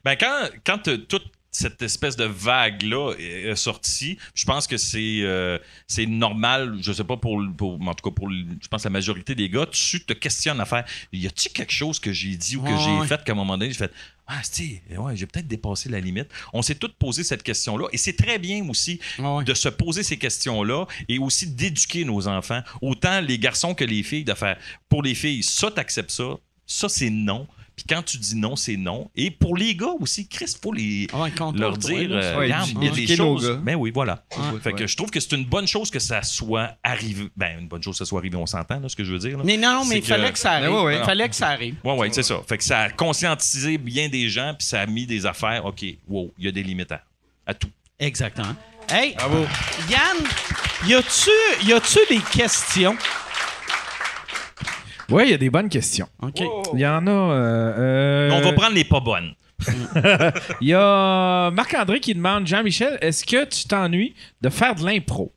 [0.05, 4.77] Ben quand, quand t'as toute cette espèce de vague-là est est sortie, je pense que
[4.79, 8.91] c'est euh, c'est normal, je sais pas pour, en tout cas pour je pense la
[8.91, 12.57] majorité des gars, tu te questionnes à faire y a-t-il quelque chose que j'ai dit
[12.57, 13.07] ou que Ouais, j'ai ouais.
[13.07, 13.93] fait qu'à un moment donné, j'ai fait
[14.29, 14.41] ah,
[14.99, 16.29] ouais, j'ai peut-être dépassé la limite.
[16.53, 17.89] On s'est tous posé cette question-là.
[17.93, 19.45] Et c'est très bien aussi ouais.
[19.45, 24.03] de se poser ces questions-là et aussi d'éduquer nos enfants, autant les garçons que les
[24.03, 24.57] filles, de faire
[24.89, 27.47] pour les filles, ça, t'acceptes ça, ça, c'est non.
[27.75, 29.11] Puis quand tu dis non, c'est non.
[29.17, 32.85] Et pour les gars aussi, Chris, faut les, Ah leur dire, euh, Ouais, regarde, il
[32.85, 33.49] y a des choses.
[33.49, 33.55] gars.
[33.57, 34.25] Ben oui, voilà.
[34.37, 34.61] Ouais.
[34.61, 34.89] Fait que Ouais.
[34.89, 37.29] je trouve que c'est une bonne chose que ça soit arrivé.
[37.37, 39.19] Ben, une bonne chose que ça soit arrivé, on s'entend, là, ce que je veux
[39.19, 39.39] dire.
[39.39, 39.45] là.
[39.45, 40.69] Mais non, mais C'est il fallait que, ça arrive.
[40.71, 40.99] Ben ouais, ouais.
[40.99, 41.75] Il fallait que ça arrive.
[41.83, 42.41] Ouais, ouais, c'est ça.
[42.47, 45.65] Fait que ça a conscientisé bien des gens, puis ça a mis des affaires.
[45.65, 47.03] OK, wow, il y a des limites à,
[47.47, 47.71] à tout.
[47.99, 48.55] Exactement.
[48.91, 49.15] Hey,
[49.89, 50.19] Yann,
[50.87, 51.31] y a-tu,
[51.67, 52.97] y a-tu des questions?
[55.13, 56.09] Oui, il y a des bonnes questions.
[56.23, 56.41] OK.
[56.75, 57.11] Il y en a.
[57.11, 59.35] euh, euh, On va prendre les pas bonnes.
[60.61, 65.33] Il y a Marc-André qui demande Jean-Michel, est-ce que tu t'ennuies de faire de l'impro?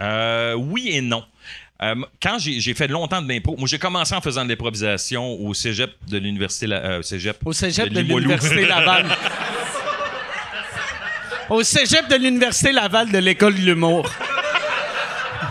[0.00, 1.22] Euh, oui et non.
[1.82, 5.34] Euh, quand j'ai j'ai fait longtemps de l'impro, moi j'ai commencé en faisant de l'improvisation
[5.38, 9.04] au cégep de l'université La- euh, cégep Au cégep de l'Université Laval.
[11.50, 14.10] Au cégep de l'Université Laval de l'École de l'humour.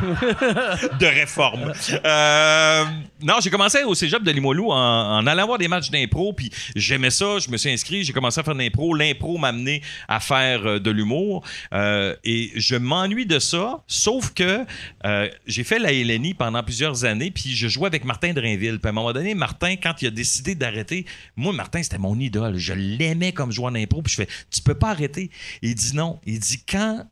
[0.01, 1.73] de réforme.
[2.05, 2.85] Euh,
[3.23, 7.09] non, j'ai commencé au cégep de Limoilou en, allant voir des matchs d'impro, puis j'aimais
[7.09, 8.93] ça, je me suis inscrit, j'ai commencé à faire de l'impro.
[8.93, 14.33] L'impro m'a amené à faire euh, de l'humour, euh, et je m'ennuie de ça, sauf
[14.33, 14.65] que
[15.05, 18.79] euh, j'ai fait la LNI pendant plusieurs années, puis je jouais avec Martin Drainville.
[18.79, 21.05] Puis à un moment donné, Martin, quand il a décidé d'arrêter,
[21.35, 22.57] moi, Martin, c'était mon idole.
[22.57, 25.29] Je l'aimais comme joueur d'impro, puis je fais, tu peux pas arrêter.
[25.61, 26.19] Il dit non.
[26.25, 27.05] Il dit, quand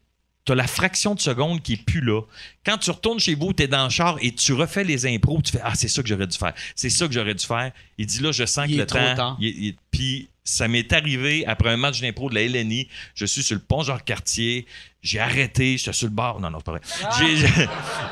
[0.50, 2.22] t'as la fraction de seconde qui est plus là.
[2.66, 5.52] Quand tu retournes chez vous, t'es dans le char et tu refais les impros, tu
[5.52, 6.54] fais Ah, c'est ça que j'aurais dû faire.
[6.76, 7.72] C'est ça que j'aurais dû faire.
[8.00, 9.16] Il dit là, je sens Il que est le trop temps.
[9.16, 9.38] tard.
[9.40, 12.88] il est- il est- Puis ça m'est arrivé après un match d'impro de la LNI.
[13.16, 14.66] Je suis sur le pont Jean-Cartier.
[15.02, 15.78] J'ai arrêté.
[15.78, 16.40] J'étais sur le bord.
[16.42, 16.82] Non, non, c'est pas vrai.
[17.36, 17.66] J'ai-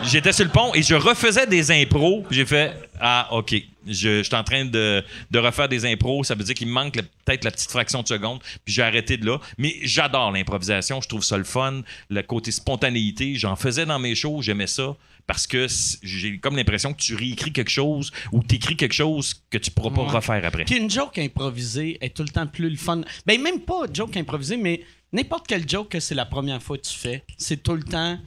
[0.03, 2.25] J'étais sur le pont et je refaisais des impros.
[2.31, 3.55] J'ai fait Ah, OK.
[3.85, 6.23] Je, je suis en train de, de refaire des impros.
[6.23, 6.93] Ça veut dire qu'il me manque
[7.25, 8.39] peut-être la petite fraction de seconde.
[8.65, 9.39] Puis j'ai arrêté de là.
[9.57, 11.01] Mais j'adore l'improvisation.
[11.01, 11.81] Je trouve ça le fun.
[12.09, 13.35] Le côté spontanéité.
[13.35, 14.41] J'en faisais dans mes shows.
[14.41, 14.95] J'aimais ça.
[15.27, 15.67] Parce que
[16.03, 19.89] j'ai comme l'impression que tu réécris quelque chose ou t'écris quelque chose que tu pourras
[19.93, 20.09] pas Ouais.
[20.11, 20.63] refaire après.
[20.63, 23.01] Puis une joke improvisée est tout le temps plus le fun.
[23.25, 24.81] Ben, même pas joke improvisée, mais
[25.11, 28.17] n'importe quel joke que c'est la première fois que tu fais, c'est tout le temps.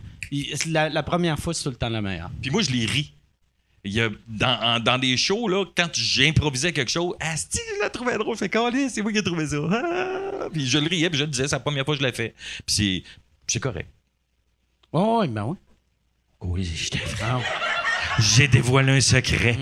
[0.66, 2.30] La, la première fois, c'est tout le temps la meilleure.
[2.40, 3.14] Puis moi, je les ris.
[3.82, 7.88] Il y a, dans, dans des shows, là, quand j'improvisais quelque chose, Asti, je la
[7.88, 8.36] trouvais drôle.
[8.36, 8.50] Fait
[8.90, 9.56] c'est moi qui ai trouvé ça.
[9.72, 10.48] Ah!
[10.52, 12.12] Puis je le riais, puis je le disais, c'est la première fois que je l'ai
[12.12, 12.34] fait.
[12.66, 13.02] Puis c'est,
[13.46, 13.88] c'est correct.
[14.92, 15.56] Oh, ben oui.
[16.40, 17.00] Oui, j'étais
[18.18, 19.56] J'ai dévoilé un secret.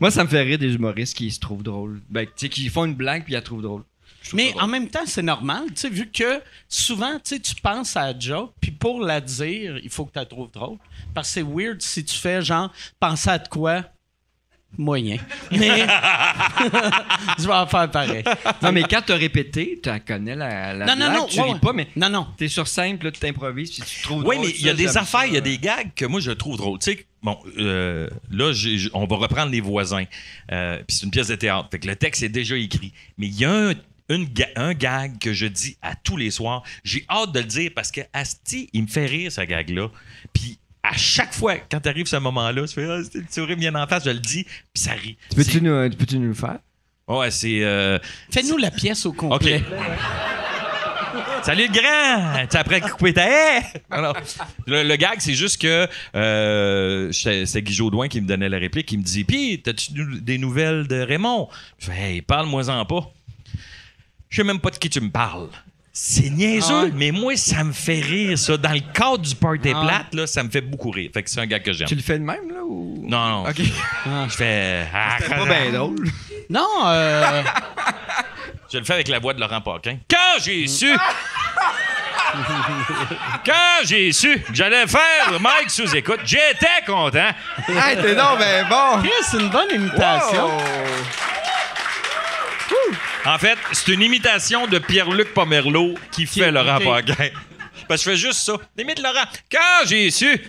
[0.00, 2.00] Moi, ça me fait rire des humoristes qui se trouvent drôles.
[2.08, 3.82] Ben, tu sais, qui font une blague puis ils la trouvent drôle.
[4.22, 4.62] Je trouve Mais drôle.
[4.62, 8.12] en même temps, c'est normal, tu sais, vu que souvent, tu sais, tu penses à
[8.12, 10.78] la joke, puis pour la dire, il faut que tu la trouves drôle.
[11.12, 13.82] Parce que c'est weird si tu fais genre, penser à de quoi
[14.78, 15.16] moyen.
[15.50, 15.86] Mais
[17.38, 18.24] je vais en faire pareil.
[18.62, 21.52] Non, mais quand t'as répété, tu connais la, la Non, non, blague, non, tu ouais,
[21.52, 22.26] ris pas, mais Non, non.
[22.36, 24.96] t'es sur là, tu t'improvises, puis tu trouves Oui, mais il y a ça, des
[24.96, 26.78] affaires, il y a des gags que moi je trouve drôles.
[26.78, 30.04] Tu sais, bon, euh, là, j'ai- on va reprendre les voisins.
[30.52, 31.68] Euh, Puis c'est une pièce de théâtre.
[31.70, 32.92] Fait que le texte est déjà écrit.
[33.18, 33.72] Mais il y a un,
[34.08, 36.62] une ga- un gag que je dis à tous les soirs.
[36.84, 39.88] J'ai hâte de le dire parce que Asti, il me fait rire, ce gag-là.
[40.32, 43.60] Puis à chaque fois, quand arrive ce moment-là, tu fais Ah, Asti, le sourire me
[43.62, 45.16] vient en face, je le dis, puis ça rit.
[45.34, 46.58] Peux-tu C'est- nous, peux-tu nous le faire?
[47.08, 47.62] Ouais, c'est.
[47.64, 47.98] euh,
[48.30, 49.16] Fais-nous la pièce au OK.
[49.16, 49.62] complet.
[51.42, 52.46] Salut le grand!
[52.46, 53.62] T'es après couper ta haie?
[53.90, 54.16] Alors,
[54.66, 55.86] le, le gag, c'est juste que
[56.16, 58.90] euh, c'est c'est Guy Jodoin qui me donnait la réplique.
[58.92, 61.48] Il me dit Pis, t'as-tu nou- des nouvelles de Raymond?
[61.78, 63.12] Je fais Hey, parle-moi-en pas.
[64.30, 65.48] Je sais même pas de qui tu me parles.
[65.96, 66.90] C'est niaiseux, Ah ouais.
[66.92, 68.56] mais moi, ça me fait rire, ça.
[68.56, 71.10] Dans le cadre du party Ah plate, là, ça me fait beaucoup rire.
[71.14, 71.86] Fait que c'est un gag que j'aime.
[71.86, 73.04] Tu le fais de même, là, ou...
[73.06, 73.48] Non, non.
[73.48, 73.58] OK.
[73.60, 74.86] Je fais.
[74.92, 76.04] Ah, C'était pas bien drôle.
[76.50, 77.42] Non, euh,
[78.72, 79.98] Je le fais avec la voix de Laurent Paquin.
[80.10, 80.92] Quand j'ai su.
[83.46, 87.30] Quand j'ai su que j'allais faire Mike sous écoute, j'étais content.
[87.68, 89.08] hey, t'es non, ben bon!
[89.22, 90.50] C'est une bonne imitation.
[93.26, 96.84] En fait, c'est une imitation de Pierre-Luc Pomerleau qui fait Laurent ok.
[96.84, 97.28] Paquin.
[97.88, 98.54] Parce que je fais juste ça.
[98.76, 99.24] Limite Laurent.
[99.50, 100.40] Quand j'ai su,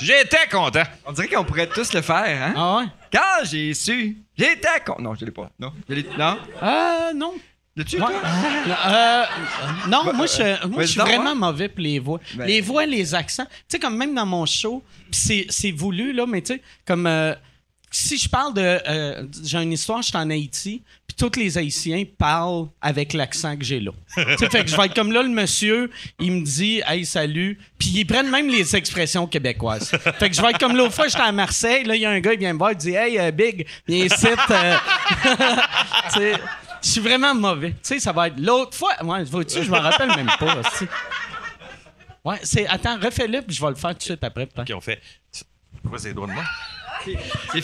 [0.00, 0.82] j'étais content.
[1.06, 2.54] On dirait qu'on pourrait tous le faire, hein?
[2.56, 2.84] Ah ouais?
[3.12, 4.96] Quand j'ai su, j'étais con...
[4.98, 5.50] Non, je l'ai pas.
[5.58, 6.06] Non, je l'ai...
[6.18, 6.38] Non?
[6.62, 7.34] Euh, non.
[7.76, 8.06] L'as-tu, Ouais.
[8.08, 8.20] toi?
[8.88, 9.24] Euh,
[9.88, 11.36] non, moi, je, moi, vas-y je suis vraiment ouais.
[11.36, 12.20] mauvais pour les voix.
[12.34, 13.46] Ben- Les voix, les accents.
[13.46, 16.62] Tu sais, comme même dans mon show, pis c'est, c'est voulu, là, mais tu sais,
[16.86, 17.34] comme euh,
[17.90, 18.60] si je parle de.
[18.62, 20.82] euh, j'ai une histoire, je suis en Haïti,
[21.18, 23.90] tous les Haïtiens parlent avec l'accent que j'ai là.
[24.38, 27.58] tu fait que je vais être comme là, le monsieur, il me dit, hey, salut,
[27.78, 29.90] puis ils prennent même les expressions québécoises.
[30.18, 32.10] fait que je vais être comme l'autre fois, j'étais à Marseille, là, il y a
[32.10, 34.26] un gars, il vient me voir, il dit, hey, euh, Big, viens ici.
[34.26, 34.76] euh,
[36.14, 36.20] tu
[36.80, 37.70] je suis vraiment mauvais.
[37.72, 38.92] Tu sais, ça va être l'autre fois.
[39.02, 40.60] Ouais, vois-tu, je me rappelle même pas.
[40.60, 40.86] aussi.
[42.24, 42.66] Ouais, c'est.
[42.68, 44.48] Attends, refais-le, puis je vais le faire tout de suite après.
[44.56, 45.00] OK, on fait.
[45.96, 46.44] C'est droit de moi?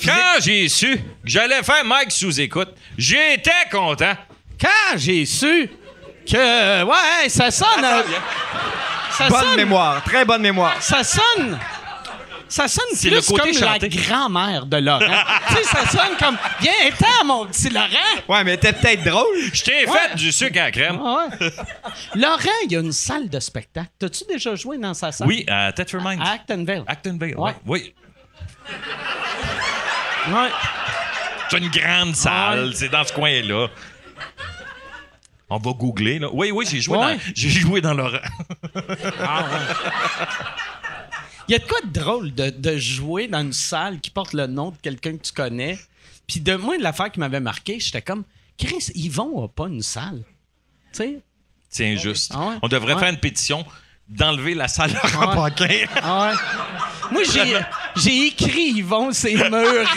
[0.05, 4.15] Quand j'ai su que j'allais faire Mike sous écoute, j'étais content.
[4.61, 5.69] Quand j'ai su
[6.31, 6.83] que.
[6.85, 7.85] Ouais, ça sonne.
[7.85, 8.03] euh,
[9.11, 9.57] ça Bonne sonne.
[9.57, 10.77] mémoire, très bonne mémoire.
[10.83, 11.59] Ça sonne.
[12.47, 13.89] Ça sonne C'est plus le côté comme chanté.
[13.89, 15.01] la grand-mère de Laurent.
[15.49, 16.37] tu sais, ça sonne comme.
[16.61, 17.89] Viens, attends, mon petit Laurent.
[18.29, 19.27] Ouais, mais t'es peut-être drôle.
[19.53, 19.99] Je t'ai Ouais.
[20.11, 21.01] fait du sucre à la crème.
[21.05, 21.51] Ah ouais.
[22.15, 23.89] Laurent, il y a une salle de spectacle.
[23.99, 25.27] T'as-tu déjà joué dans sa salle?
[25.27, 26.23] Oui, à Tetford Mines.
[26.23, 26.85] À Actonville.
[26.87, 27.55] Actonville, Ouais.
[27.67, 27.93] oui.
[30.29, 30.51] Ouais.
[31.51, 32.73] C'est une grande salle.
[32.75, 33.69] C'est dans ce coin-là.
[35.51, 36.29] On va googler, là.
[36.33, 37.15] Oui, oui, j'ai joué, Ouais.
[37.17, 38.19] dans, j'ai joué dans Laurent.
[41.47, 44.33] Il y a de quoi de drôle de, de jouer dans une salle qui porte
[44.33, 45.79] le nom de quelqu'un que tu connais?
[46.27, 48.25] Puis de moi, l'affaire qui m'avait marqué, j'étais comme,
[48.57, 50.23] Chris, Yvon a pas une salle.
[50.93, 51.19] Tu sais?
[51.69, 52.33] C'est injuste.
[52.35, 52.55] Ah ouais?
[52.63, 53.01] On devrait Ouais.
[53.01, 53.67] faire une pétition
[54.09, 55.51] d'enlever la salle Laurent Ouais.
[55.51, 55.85] Paquin.
[56.03, 56.37] Ah ouais.
[57.13, 57.59] Moi, j'ai,
[57.97, 59.51] j'ai écrit Yvon ses murs.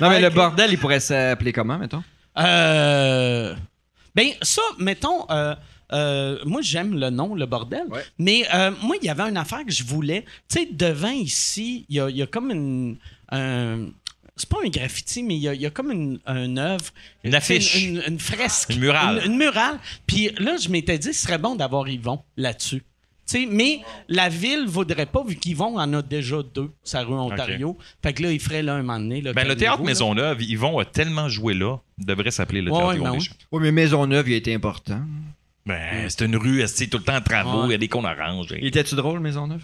[0.00, 2.02] Non, mais le bordel, il pourrait s'appeler comment, mettons?
[2.38, 3.54] Euh,
[4.14, 5.54] ben, ça, mettons, euh,
[5.92, 7.84] euh, moi, j'aime le nom, le bordel.
[7.88, 8.04] Ouais.
[8.18, 10.24] Mais euh, moi, il y avait une affaire que je voulais.
[10.48, 12.96] Tu sais, devant ici, il y a, il y a comme une.
[13.30, 13.86] un-
[14.36, 16.84] c'est pas un graffiti, mais il y a, il y a comme une, une œuvre.
[17.24, 17.74] Une affiche.
[17.82, 18.70] Une, une fresque.
[18.70, 19.20] Une murale.
[19.24, 19.80] Une, une murale.
[20.06, 22.84] Puis là, je m'étais dit, ce serait bon d'avoir Yvon là-dessus.
[23.28, 27.12] Tu sais, mais la ville voudrait pas, vu qu'Yvon en a déjà deux, sa rue
[27.12, 27.76] Ontario.
[28.02, 29.20] Fait que là, il ferait là un moment donné.
[29.20, 29.82] là, Ben, le théâtre.
[29.82, 33.18] Maisonneuve, Yvon a tellement joué là, il devrait s'appeler le Ouais, théâtre ouais.
[33.52, 35.02] Oui, mais Maisonneuve, il a été important.
[35.66, 37.72] Ben, c'est une rue, c'est tout le temps en travaux, il Ouais.
[37.72, 38.54] y a des cons oranges.
[38.58, 39.62] Il était-tu drôle, Maisonneuve?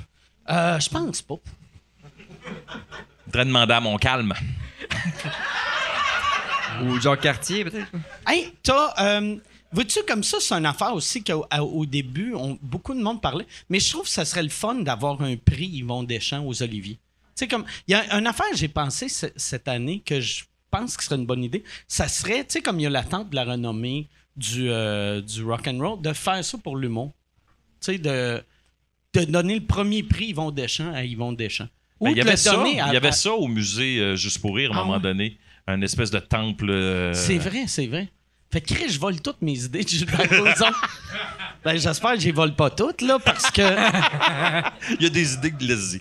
[0.51, 1.36] Euh, je pense pas.
[3.27, 4.35] Il devrait demander à mon calme.
[6.82, 7.91] Ou Jacques Cartier, peut-être?
[8.27, 8.93] Hey, t'as.
[9.01, 9.36] Euh,
[9.75, 13.47] Vois-tu, comme ça, c'est une affaire aussi qu'au début, on- beaucoup de monde parlait.
[13.69, 16.95] Mais je trouve que ça serait le fun d'avoir un prix Yvon Deschamps aux Oliviers.
[16.95, 17.01] Tu
[17.35, 17.65] sais, comme.
[17.89, 21.03] Il y a une affaire que j'ai pensé ce- cette année que je pense que
[21.05, 21.65] serait une bonne idée.
[21.89, 25.43] Ça serait, tu sais, comme il y a l'attente de la renommée du, euh, du
[25.45, 27.13] rock and roll, de faire ça pour l'humour.
[27.81, 28.43] Tu sais, de,
[29.15, 31.69] de donner le premier prix Yvon Deschamps à Yvon Deschamps.
[32.01, 34.73] Ben, il y avait ça, il y avait ça au musée euh, Juste pour rire
[34.73, 35.01] à un Ah moment ouais?
[35.03, 35.39] donné.
[35.67, 36.69] Un espèce de temple.
[36.69, 38.11] euh, C'est vrai, c'est vrai.
[38.55, 40.71] Fait que Chris, je vole toutes mes idées de Gilbert Rozon.
[41.65, 43.63] ben, j'espère que je les vole pas toutes, là, parce que.
[44.95, 46.01] Il y a des idées de lazy.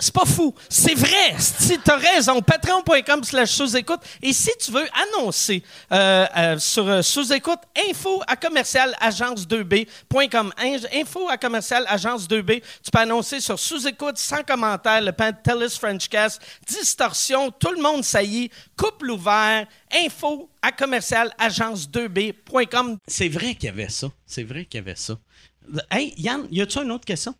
[0.00, 0.54] C'est pas fou.
[0.68, 1.34] C'est vrai.
[1.38, 2.40] Si t'as raison.
[2.40, 4.00] Patreon.com slash sous-écoute.
[4.22, 5.62] Et si tu veux annoncer
[5.92, 7.58] euh, euh, sur euh, sous-écoute,
[7.90, 10.52] info à commercial agence2b.com.
[10.58, 12.62] In- Info à commercial agence2b.
[12.82, 18.50] Tu peux annoncer sur sous-écoute, sans commentaire, le Pantelis Frenchcast, distorsion, tout le monde saillit,
[18.76, 22.98] couple ouvert, info à commercial agence2b.com.
[23.06, 24.08] C'est vrai qu'il y avait ça.
[24.26, 25.14] C'est vrai qu'il y avait ça.
[25.90, 27.34] Hey, Yann, y a-tu une autre question?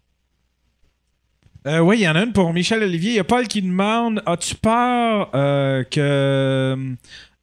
[1.66, 3.10] Euh, oui, il y en a une pour Michel Olivier.
[3.12, 6.01] Il y a Paul qui demande As-tu peur euh, que.
[6.01, 6.97] euh,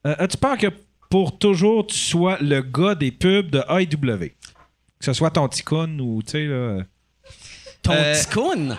[0.03, 0.67] As-tu peur que
[1.09, 4.29] pour toujours tu sois le gars des pubs de AEW
[4.99, 6.79] Que ce soit ton ticoun ou, tu sais, là.
[7.85, 8.77] Ton Euh, ticoun?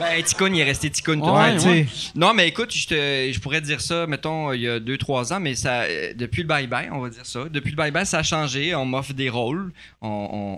[0.00, 1.20] Ben, Ticoun, il est resté Ticoun.
[1.20, 1.46] toi.
[1.48, 1.86] Ouais, ouais.
[2.14, 5.32] Non, mais écoute, je, te- je pourrais te dire ça, mettons, il y a 2-3
[5.32, 7.44] ans, mais ça, euh, depuis le bye-bye, on va dire ça.
[7.50, 8.74] Depuis le bye-bye, ça a changé.
[8.74, 9.72] On m'offre des rôles.
[10.02, 10.08] On,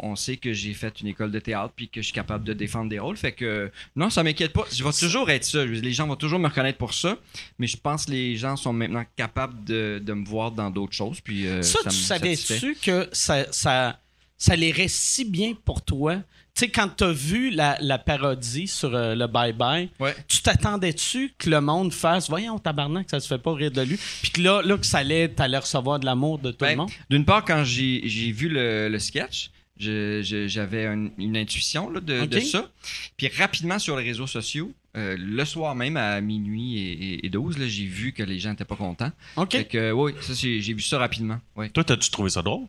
[0.02, 2.44] on- on sait que j'ai fait une école de théâtre puis que je suis capable
[2.44, 3.16] de défendre des rôles.
[3.16, 4.64] Fait que, non, ça m'inquiète pas.
[4.72, 5.64] Je vais toujours être ça.
[5.64, 7.16] Les gens vont toujours me reconnaître pour ça.
[7.58, 10.94] Mais je pense que les gens sont maintenant capables de, de me voir dans d'autres
[10.94, 11.20] choses.
[11.20, 13.98] Puis, euh, ça, tu savais-tu que ça, ça,
[14.36, 16.16] ça l'irait si bien pour toi?
[16.58, 20.16] Tu sais, quand t'as vu la, la parodie sur euh, le Bye Bye, Ouais.
[20.26, 23.96] tu t'attendais-tu que le monde fasse «Voyons, tabarnak, ça se fait pas rire de lui»,
[24.22, 26.76] puis que là, là que ça allait, t'allais recevoir de l'amour de tout Ben, le
[26.78, 26.90] monde?
[27.10, 32.40] D'une part, quand j'ai j'ai vu le, le sketch, j'avais un- une intuition là, de,
[32.40, 32.68] ça.
[33.16, 37.28] Puis rapidement sur les réseaux sociaux, euh, le soir même à minuit et, et- et
[37.30, 39.12] 12, là, j'ai vu que les gens n'étaient pas contents.
[39.36, 39.52] OK.
[39.52, 41.38] Fait que, oui, ça, j'ai vu ça rapidement.
[41.54, 41.68] Ouais.
[41.70, 42.66] Toi, t'as-tu trouvé ça drôle?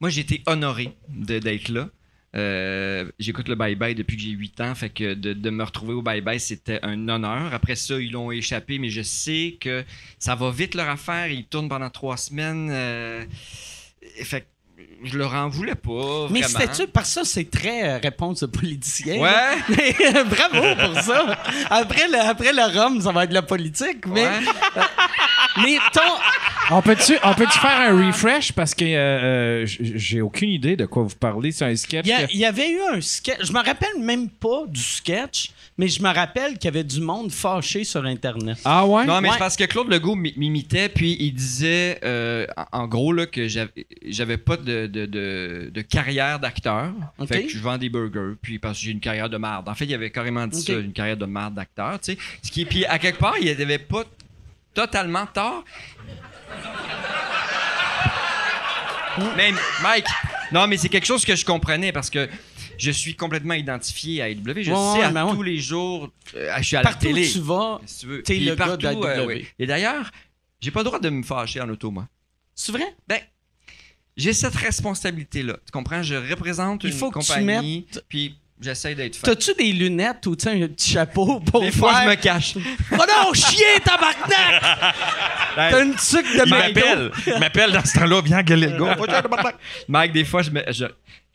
[0.00, 1.88] Moi, j'ai été honoré de- d'être là.
[2.34, 5.62] Euh, J'écoute le Bye Bye depuis que j'ai 8 ans, fait que de, de me
[5.64, 7.54] retrouver au Bye Bye, c'était un honneur.
[7.54, 9.84] Après ça, ils l'ont échappé, mais je sais que
[10.18, 11.28] ça va vite leur affaire.
[11.28, 12.68] Ils tournent pendant trois semaines.
[12.70, 13.24] euh,
[14.22, 14.46] fait
[15.04, 16.28] je leur en voulais pas.
[16.30, 19.20] Mais c'était-tu, que ça, c'est très euh, réponse de politicien.
[19.20, 19.30] Ouais.
[19.68, 21.38] Mais, euh, Bravo pour ça.
[21.70, 24.30] Après le, après le rhum, ça va être la politique, mais, Ouais.
[25.62, 26.00] mais ton...
[26.70, 28.52] On peut-tu on peut faire un refresh?
[28.52, 31.52] Parce que euh, euh, j'ai aucune idée de quoi vous parlez.
[31.52, 32.06] C'est un sketch.
[32.06, 33.36] Il y, a- que- il y avait eu un sketch.
[33.44, 37.02] Je me rappelle même pas du sketch, mais je me rappelle qu'il y avait du
[37.02, 38.56] monde fâché sur Internet.
[38.64, 39.04] Ah ouais?
[39.04, 39.34] Non, mais Ouais.
[39.34, 43.86] c'est parce que Claude Legault m'imitait, puis il disait, euh, en gros, là, que j'avais
[44.06, 46.92] j'avais pas de, de, de, de carrière d'acteur.
[47.18, 47.28] Ok.
[47.28, 49.68] Fait que je vends des burgers, puis parce que j'ai une carrière de marde.
[49.68, 52.18] En fait, il avait carrément dit ça, une carrière de marde d'acteur, tu sais.
[52.42, 54.04] Ce qui, puis à quelque part, il avait pas
[54.74, 55.64] totalement tort.
[59.36, 60.06] mais Mike,
[60.52, 62.28] non, mais c'est quelque chose que je comprenais parce que
[62.76, 64.42] je suis complètement identifié à AEW.
[64.44, 65.32] Je Ouais, sais ouais, à ben ouais.
[65.32, 67.28] tous les jours, euh, je suis à la Partout télé.
[67.30, 68.22] tu vas, Si tu veux.
[68.24, 69.46] T'es le gars partout, de la euh, oui.
[69.60, 70.10] Et d'ailleurs,
[70.60, 72.08] j'ai pas le droit de me fâcher en auto, moi.
[72.56, 72.96] c'est vrai?
[73.06, 73.20] Ben,
[74.16, 75.54] j'ai cette responsabilité-là.
[75.64, 76.02] Tu comprends?
[76.02, 79.26] Je représente Il une faut que tu compagnie, puis j'essaie d'être fin.
[79.26, 82.54] T'as-tu des lunettes ou tu sais, un petit chapeau pour Des fois, je me cache.
[82.92, 84.62] Oh non, chien, tabarnak!
[85.56, 87.10] T'as une tuque de Il m'appelle.
[87.26, 88.96] Il m'appelle dans ce temps-là, viens gueuler le gars.
[89.88, 90.86] Mike, des fois, je me, je,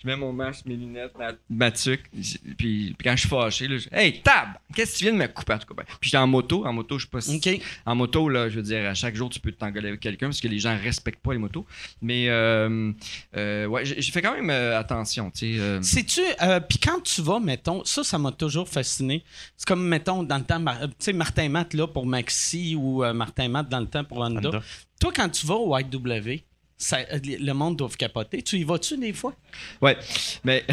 [0.02, 2.04] Je mets mon masque, mes lunettes, ma, ma tuque.
[2.12, 4.50] Puis, puis quand je suis fâché, là, je Hey, tab!
[4.74, 5.54] Qu'est-ce que tu viens de me couper?
[5.54, 6.66] En tout cas, ben, Puis j'étais en moto.
[6.66, 7.62] En moto, je sais pas si.
[7.86, 10.40] En moto, là, je veux dire, à chaque jour, tu peux t'engueuler avec quelqu'un parce
[10.40, 11.66] que les gens respectent pas les motos.
[12.02, 12.94] Mais, euh,
[13.36, 15.60] euh, ouais, j'ai fait quand même euh, attention, tu sais.
[15.60, 19.24] euh, Sais-tu, euh, puis quand tu vas, mettons, ça, ça m'a toujours fasciné.
[19.58, 23.12] C'est comme, mettons, dans le temps, tu sais, Martin Matt là pour Maxi ou euh,
[23.14, 24.48] Martin Matt dans le temps pour Honda.
[24.48, 24.62] Honda.
[25.02, 26.44] Toi, quand tu vas au IW,
[26.82, 28.42] ça, euh, le monde doit capoter.
[28.42, 29.34] Tu y vas-tu des fois?
[29.82, 29.98] Ouais,
[30.44, 30.66] mais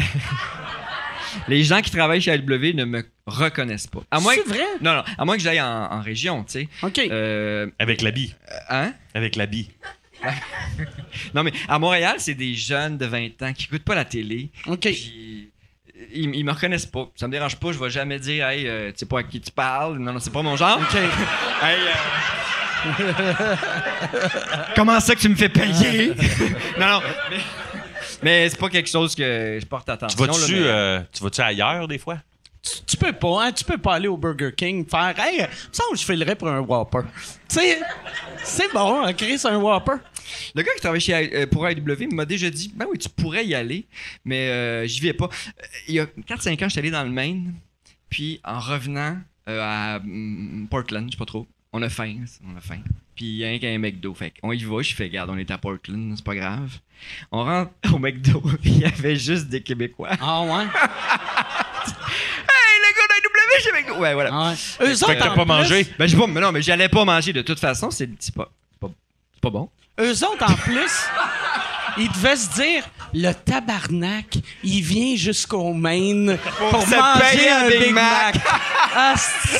[1.47, 3.99] les gens qui travaillent chez AW ne me reconnaissent pas.
[4.09, 4.63] À moins C'est que- vrai?
[4.81, 6.69] Non, non, à moins que j'aille en, en région, tu sais.
[6.81, 6.97] OK.
[7.11, 8.33] Euh, Avec l'habit.
[8.69, 8.93] hein?
[9.13, 9.69] Avec l'habit.
[11.35, 14.49] Non, mais à Montréal, c'est des jeunes de 20 ans qui écoutent pas la télé.
[14.65, 14.79] OK.
[14.79, 15.51] Puis,
[16.13, 17.11] ils, ils me reconnaissent pas.
[17.15, 17.71] Ça me dérange pas.
[17.71, 19.99] Je vais jamais dire, hey, euh, tu sais pas à qui tu parles.
[19.99, 20.79] Non, non, c'est pas mon genre.
[20.79, 20.95] OK.
[21.61, 21.91] Hey, euh,
[24.75, 26.13] Comment ça que tu me fais payer?
[26.79, 27.01] non, non.
[27.29, 27.37] Mais,
[28.23, 30.25] mais c'est pas quelque chose que je porte attention.
[30.25, 32.17] vas-tu mais- euh, tu vas-tu ailleurs des fois?
[32.61, 33.51] tu, tu peux pas, hein?
[33.51, 36.59] Tu peux pas aller au Burger King faire Hey, euh, ça, je filerais pour un
[36.59, 37.01] Whopper.
[37.47, 37.79] Tu sais,
[38.43, 39.95] c'est bon, hein, Chris, un Whopper.
[40.55, 43.45] Le gars qui travaille chez, euh, pour AEW m'a déjà dit Ben oui, tu pourrais
[43.45, 43.87] y aller,
[44.25, 45.25] mais euh, j'y vais pas.
[45.25, 47.53] Euh, Il y a 4-5 ans, j'étais allé dans le Maine,
[48.09, 52.57] puis en revenant euh, à mm, Portland, je sais pas trop, on a faim, on
[52.57, 52.81] a faim.
[53.15, 55.37] Puis il y a un, un McDo, fait on y va, je fais Regarde, on
[55.37, 56.71] est à Portland, c'est pas grave.
[57.31, 60.09] On rentre au McDo, il y avait juste des Québécois.
[60.21, 60.65] Ah ouais?
[62.49, 64.01] Hey, le gars McDo!
[64.01, 64.29] Ouais, voilà.
[64.33, 64.87] Ah ouais.
[64.87, 65.87] Eux Fait que t'as pas mangé?
[65.97, 68.89] Ben, je pas, mais non, mais j'allais pas manger de toute façon, c'est pas, pas,
[69.41, 69.69] pas bon.
[69.99, 71.07] Eux autres, en plus,
[71.97, 72.83] ils devaient se dire
[73.13, 76.37] le tabarnak, il vient jusqu'au Maine
[76.69, 78.35] pour, se manger un Big, Mac.
[78.95, 79.57] Asti.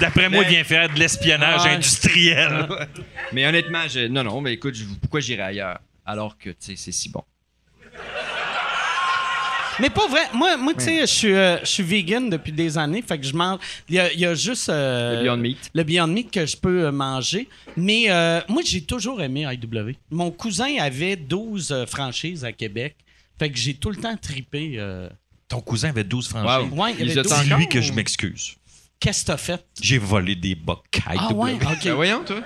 [0.00, 2.66] D'après moi, Mais- il vient faire de l'espionnage industriel.
[3.32, 5.78] Mais honnêtement, je, non, non, mais écoute, je- pourquoi j'irais ailleurs?
[6.06, 7.22] Alors que, tu sais, c'est si bon?
[9.80, 10.20] Mais pas vrai.
[10.34, 13.02] Moi, moi tu sais, je suis, euh, je suis vegan depuis des années.
[13.02, 13.58] Fait que je mange.
[13.88, 14.68] Il y a, il y a juste.
[14.68, 15.70] euh, Le Beyond Meat.
[15.74, 17.48] Le Beyond Meat que je peux euh, manger.
[17.76, 19.94] Mais euh, moi, j'ai toujours aimé IW.
[20.12, 22.94] Mon cousin avait 12 euh, franchises à Québec.
[23.36, 24.74] Fait que j'ai tout le temps tripé.
[24.76, 25.08] euh,
[25.48, 26.70] Ton cousin avait 12 franchises.
[26.70, 26.80] Wow.
[26.84, 27.32] Ouais, il y Les avait a 12.
[27.32, 27.44] encore?
[27.44, 28.54] Dis-lui que je m'excuse.
[29.00, 29.64] Qu'est-ce que t'as fait?
[29.80, 31.54] J'ai volé des bocs Ah ouais?
[31.54, 31.84] OK.
[31.84, 32.40] Ben voyons, toi.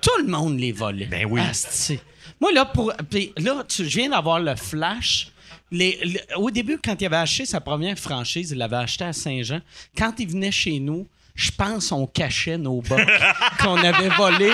[0.00, 1.06] Tout le monde les volait.
[1.06, 1.40] Ben oui.
[1.40, 2.00] Asti.
[2.40, 5.28] Moi, là, pour, puis là tu, je viens d'avoir le flash.
[5.70, 9.12] Les- les- au début, quand il avait acheté sa première franchise, il l'avait acheté à
[9.12, 9.60] Saint-Jean.
[9.96, 13.00] Quand il venait chez nous, je pense qu'on cachait nos bocs
[13.60, 14.52] qu'on avait volés.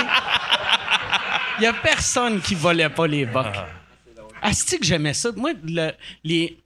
[1.58, 3.46] Il n'y a personne qui volait pas les bocs.
[4.42, 5.30] Asti que j'aimais ça.
[5.34, 5.90] Moi, le-
[6.22, 6.58] les,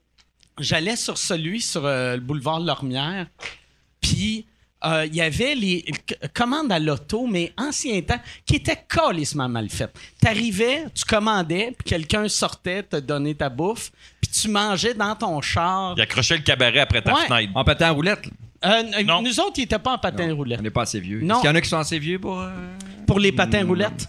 [0.59, 3.25] j'allais sur celui sur euh, le boulevard Lormière,
[4.01, 4.45] puis
[4.85, 5.85] euh, il y avait les
[6.33, 9.93] commandes à l'auto, mais ancien temps, qui étaient calissement mal faites.
[10.19, 13.91] T'arrivais, tu commandais, puis quelqu'un sortait te donner ta bouffe,
[14.21, 15.93] puis tu mangeais dans ton char.
[15.97, 17.25] Il accrochait le cabaret après ta Ouais.
[17.27, 17.51] fenêtre.
[17.55, 18.25] En patin à roulette.
[18.65, 19.21] Euh, Non.
[19.21, 20.59] Nous autres, ils n'étaient pas en patin roulette.
[20.59, 21.21] On n'est pas assez vieux.
[21.21, 21.35] Non.
[21.35, 22.39] Est-ce qu'il y en a qui sont assez vieux pour.
[22.39, 22.49] euh,
[23.05, 24.07] Pour les patins roulettes?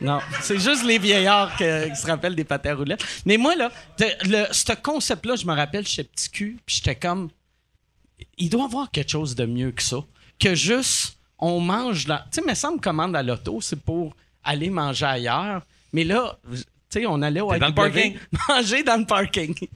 [0.00, 3.04] Non, c'est juste les vieillards que- qui se rappellent des patins roulettes.
[3.24, 3.70] Mais moi, là,
[4.24, 7.28] le, ce concept-là, je me rappelle, j'étais petit cul, puis j'étais comme...
[8.38, 9.98] Il doit y avoir quelque chose de mieux que ça.
[10.38, 12.06] Que juste, on mange...
[12.06, 15.62] dans- Tu sais, me semble commande à l'auto, c'est pour aller manger ailleurs.
[15.92, 16.58] Mais là, tu
[16.90, 18.16] sais, on allait au dans le parking.
[18.48, 19.54] manger dans le parking.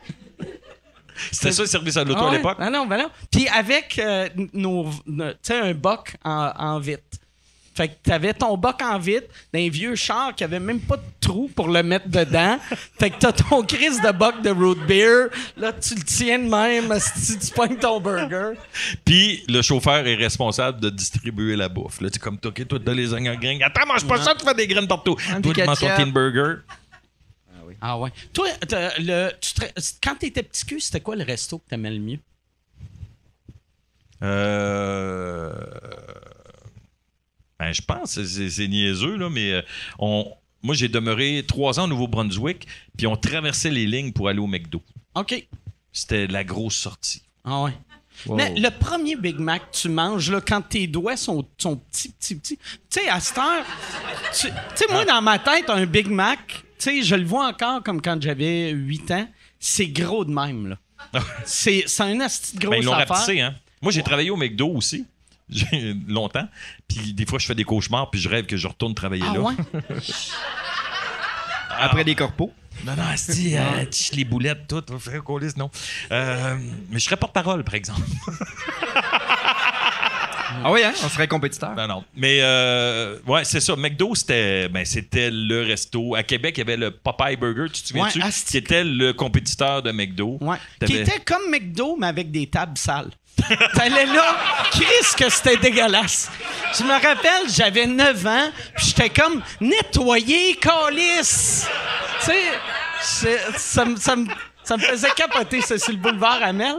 [1.32, 2.56] C'était ça le service à l'auto Ah à l'époque?
[2.60, 3.10] Ah non, ben non.
[3.30, 7.02] Puis avec euh, nos, nos- tu sais, un boc en, en vitre.
[7.78, 11.02] Fait que t'avais ton boc en vitre d'un vieux char qui avait même pas de
[11.20, 12.58] trou pour le mettre dedans.
[12.98, 15.28] fait que t'as ton crise de boc de root beer.
[15.56, 18.58] Là, tu le tiens de même si tu pognes ton burger.
[19.04, 22.00] Puis le chauffeur est responsable de distribuer la bouffe.
[22.00, 23.56] Là, tu comme toi, OK, toi, t'as les ingrédients.
[23.64, 25.14] Attends, mange pas ça, tu fais des graines partout.
[25.14, 26.62] Toi, tu manges ton teen burger.
[27.80, 28.10] Ah ouais.
[28.32, 28.48] Toi,
[28.98, 32.18] le, tu te- quand t'étais petit cul, c'était quoi le resto que t'aimais le mieux?
[34.20, 35.52] Euh...
[37.60, 39.62] Ben, je pense, c'est- c'est niaiseux, là, mais euh,
[39.98, 40.30] on...
[40.62, 42.66] moi, j'ai demeuré trois ans au Nouveau-Brunswick,
[42.96, 44.82] puis on traversait les lignes pour aller au McDo.
[45.14, 45.46] OK.
[45.92, 47.22] C'était la grosse sortie.
[47.44, 47.72] Ah ouais.
[48.34, 52.08] Mais le premier Big Mac que tu manges, là, quand tes doigts sont, sont petits,
[52.10, 52.56] petits, petits.
[52.90, 53.64] Tu sais, à cette heure,
[54.32, 57.82] tu sais, moi, dans ma tête, un Big Mac, tu sais, je le vois encore
[57.82, 59.28] comme quand j'avais 8 ans.
[59.60, 61.20] C'est gros de même, là.
[61.44, 63.08] c'est c'est un asti de Ben, grosse ils l'ont affaire.
[63.16, 63.54] rapetissé, hein?
[63.80, 65.04] Moi, j'ai travaillé au McDo aussi.
[66.08, 66.48] Longtemps.
[66.86, 69.34] Puis des fois, je fais des cauchemars, puis je rêve que je retourne travailler Ah
[69.34, 69.40] là.
[69.40, 69.54] ouais?
[71.70, 72.52] Après des corpos.
[72.84, 74.84] Non, non, asti, euh, les boulettes, tout.
[74.98, 75.70] Frère Colis, non.
[76.12, 76.56] Euh,
[76.90, 78.02] mais je serais porte-parole, par exemple.
[80.64, 80.92] Ah oui, hein?
[81.04, 81.74] On serait compétiteur.
[81.74, 82.04] Non, non.
[82.16, 83.76] Mais, euh, ouais, c'est ça.
[83.76, 86.14] McDo, c'était ben, c'était le resto.
[86.14, 88.20] À Québec, il y avait le Popeye Burger, tu te souviens-tu?
[88.22, 90.38] Ouais, qui était le compétiteur de McDo.
[90.40, 90.56] Ouais.
[90.84, 93.10] Qui était comme McDo, mais avec des tables sales.
[93.74, 94.36] T'allais là,
[94.72, 94.84] Chris,
[95.16, 96.28] que c'était dégueulasse.
[96.76, 101.66] Je me rappelle, j'avais 9 ans, puis j'étais comme nettoyer, calice.
[102.24, 102.32] Tu
[103.00, 104.26] sais, ça, me-
[104.68, 106.76] ça, me- faisait capoter, c'est sur le boulevard Amel.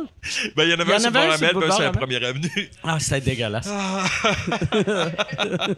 [0.56, 1.84] Ben, il y en avait un sur le Boulevard sur le Amel, un boulevard sur
[1.84, 2.00] la Amel.
[2.00, 2.70] première avenue.
[2.84, 3.68] Ah, c'était dégueulasse.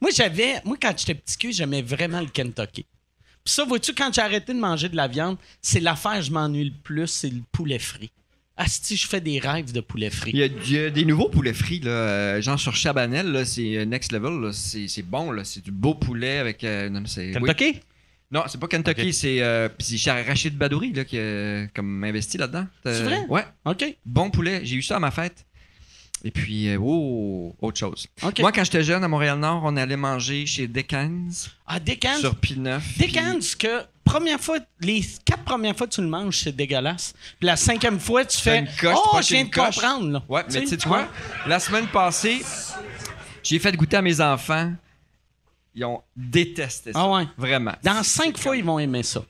[0.00, 0.60] moi, j'avais.
[0.64, 2.86] Moi, quand j'étais petit cul, j'aimais vraiment le Kentucky.
[3.44, 6.30] Puis ça, vois-tu, quand j'ai arrêté de manger de la viande, c'est l'affaire que je
[6.30, 8.10] m'ennuie le plus, c'est le poulet frit.
[8.56, 10.30] Asti, je fais des rêves de poulet Il frit.
[10.36, 11.90] y, a, il y a des nouveaux poulets frits, là.
[11.90, 14.52] euh, genre sur Chabanel, là, c'est euh, next level, là.
[14.52, 15.42] C'est, c'est bon, là.
[15.42, 16.62] C'est du beau poulet avec.
[16.62, 17.50] euh, non, c'est, oui.
[18.32, 19.12] Non, c'est pas Kentucky, Ok.
[19.12, 19.42] c'est.
[19.42, 22.66] Euh, puis Rachid Badouri, là, qui a comme investi là-dedans.
[22.86, 23.26] Euh, C'est vrai?
[23.28, 23.44] Ouais.
[23.66, 23.84] OK.
[24.06, 24.62] Bon poulet.
[24.64, 25.44] J'ai eu ça à ma fête.
[26.24, 28.06] Et puis, euh, oh, autre chose.
[28.22, 28.38] OK.
[28.40, 31.28] Moi, quand j'étais jeune à Montréal-Nord, on allait manger chez Decans
[31.66, 32.20] ah, Decans.
[32.20, 32.80] sur P9.
[32.98, 37.12] Decans, que première fois, les quatre premières fois que tu le manges, c'est dégueulasse.
[37.38, 40.10] Puis la cinquième fois, tu fais une coche, Oh, je viens de comprendre.
[40.10, 40.22] Là.
[40.28, 41.08] Ouais, mais tu sais quoi?
[41.46, 42.40] La semaine passée,
[43.42, 44.72] j'ai fait goûter à mes enfants.
[45.74, 47.00] Ils ont détesté ça.
[47.02, 47.26] Ah ouais?
[47.38, 47.72] Vraiment.
[47.82, 49.20] Dans cinq fois, ils vont aimer ça.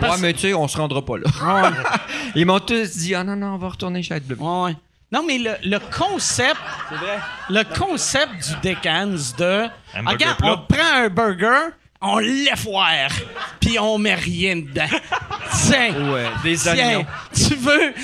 [0.00, 1.24] Ouais, mais tu sais, on se rendra pas là.
[1.42, 1.76] Ah ouais.
[2.36, 4.36] Ils m'ont tous dit Ah non, non, on va retourner chez Bleu.
[4.38, 4.76] Ouais.
[5.10, 6.60] Non, mais le, le concept.
[7.50, 8.32] Le concept
[8.62, 9.66] du Decans de.
[10.06, 13.10] Regarde, on prend un burger, on l'effoire,
[13.60, 14.86] puis on met rien dedans.
[15.66, 16.10] Tiens.
[16.12, 17.06] Ouais, des Tiens, oignons.
[17.34, 17.94] tu veux.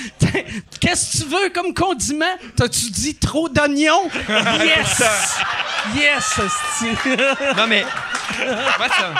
[0.81, 2.25] Qu'est-ce que tu veux comme condiment?
[2.57, 4.11] T'as-tu dit trop d'oignons?
[4.65, 5.03] Yes!
[5.95, 6.41] yes.
[7.57, 7.85] Non, mais.
[8.79, 9.15] moi, ça-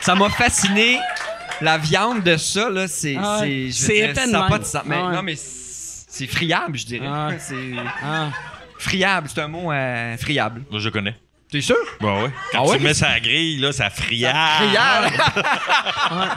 [0.00, 0.98] ça m'a fasciné.
[1.60, 3.16] La viande de ça, là, c'est.
[3.18, 4.82] Ah c'est C'est Ça pas de sens.
[4.84, 7.06] Mais Ah non, mais c'est friable, je dirais.
[7.08, 7.30] Ah.
[7.38, 7.72] C'est.
[8.04, 8.30] Ah.
[8.78, 10.62] Friable, c'est un mot euh, friable.
[10.70, 11.14] Moi, je connais.
[11.54, 11.76] T'es sûr?
[12.00, 12.30] Bon, ouais.
[12.50, 12.78] Quand Ah tu ouais?
[12.80, 13.88] mets ça à la grille, là, ça.
[13.90, 15.08] Friable!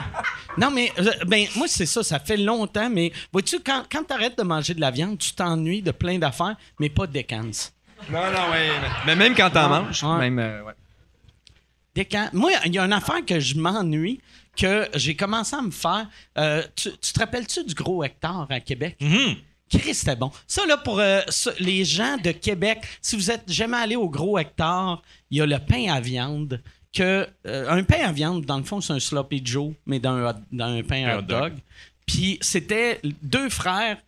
[0.56, 4.12] Non, mais euh, ben, moi, c'est ça, ça fait longtemps, mais vois-tu, quand, quand tu
[4.12, 7.50] arrêtes de manger de la viande, tu t'ennuies de plein d'affaires, mais pas de Decans.
[8.10, 8.70] non, non, ouais.
[9.06, 10.18] Mais, même quand t'en Ah, manges, ouais.
[10.30, 10.38] même.
[10.38, 10.72] euh, ouais.
[12.32, 14.20] Moi, il y a une affaire que je m'ennuie,
[14.56, 16.06] que j'ai commencé à me faire.
[16.38, 18.96] Euh, tu, tu te rappelles-tu du gros hectare à Québec?
[19.00, 19.34] Mhm.
[19.68, 20.30] Christ, c'était bon.
[20.46, 24.08] Ça, là, pour euh, ça, les gens de Québec, si vous êtes jamais allé au
[24.08, 26.62] gros hectare, il y a le pain à viande.
[26.92, 30.14] Que, euh, un pain à viande, dans le fond, c'est un sloppy Joe, mais dans
[30.14, 31.52] un, dans un pain à hot dog.
[32.06, 33.98] Puis c'était deux frères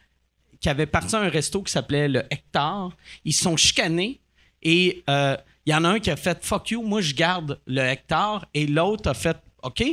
[0.61, 2.91] qui avaient parti à un resto qui s'appelait le Hectare.
[3.25, 4.21] Ils se sont chicanés
[4.63, 7.61] et euh, il y en a un qui a fait fuck you, moi je garde
[7.67, 9.85] le Hectare et l'autre a fait OK,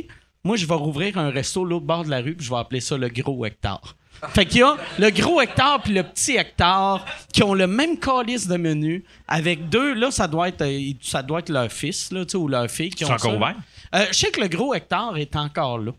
[0.44, 2.80] moi je vais rouvrir un resto l'autre bord de la rue puis je vais appeler
[2.80, 3.96] ça le gros Hectare.
[4.30, 7.98] Fait qu'il y a le gros hectare puis le petit hectare qui ont le même
[7.98, 12.10] calice de menu avec deux là ça doit être euh, ça doit être leur fils
[12.10, 13.56] là ou leur fille qui ont encore ouvert?
[13.94, 15.92] Euh, je sais que le gros hectare est encore là.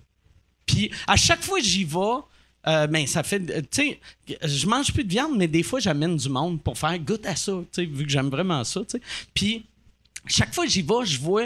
[0.66, 1.98] Puis à chaque fois que j'y vais,
[2.68, 3.42] euh, ben ça fait.
[3.50, 3.98] euh, Tu
[4.28, 7.26] sais, je mange plus de viande, mais des fois j'amène du monde pour faire goûte
[7.26, 9.02] à ça, tu sais, vu que j'aime vraiment ça, tu sais.
[9.34, 9.66] Puis
[10.28, 11.46] chaque fois que j'y vais, je vois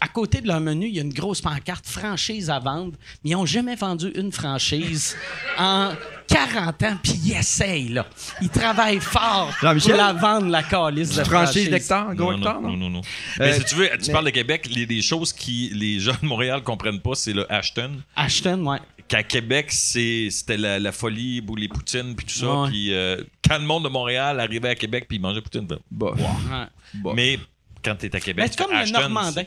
[0.00, 2.92] à côté de leur menu, il y a une grosse pancarte franchise à vendre,
[3.22, 5.16] mais ils n'ont jamais vendu une franchise
[5.58, 5.92] en
[6.26, 8.06] 40 ans, puis ils essayent, là.
[8.42, 11.70] Ils travaillent fort pour la vendre, la calice de Franchise franchise.
[11.70, 12.76] d'hectare, gros Non, hectare, non, non?
[12.76, 13.00] non, non.
[13.00, 13.02] Euh,
[13.40, 16.16] mais si tu veux, tu mais- parles de Québec, les, des choses qui les gens
[16.20, 17.92] de Montréal comprennent pas, c'est le Ashton.
[18.16, 18.78] Ashton, ouais.
[19.06, 22.62] Qu'à Québec, c'est- c'était la, la folie, ou les poutines, puis tout ça.
[22.62, 22.68] Ouais.
[22.68, 25.66] Puis euh, quand le monde de Montréal arrivait à Québec, puis il mangeait poutine.
[25.66, 26.18] ben, Bof.
[26.18, 26.66] ouais.
[26.94, 27.14] Bof.
[27.14, 27.38] Mais
[27.82, 29.44] quand t'es à Québec, c'est tu comme le Normandin.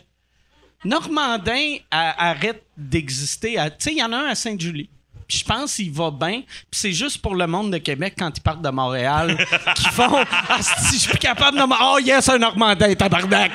[0.83, 3.57] Normandin arrête d'exister.
[3.57, 4.89] à- Tu sais, il y en a un à Sainte-Julie.
[5.27, 6.41] Puis je pense qu'il va bien.
[6.41, 9.37] Puis c'est juste pour le monde de Québec quand ils partent de Montréal
[9.75, 10.17] qui font
[10.49, 11.63] Ah, si je suis plus capable de.
[11.81, 13.51] Oh yes, un Normandin, tabarnak.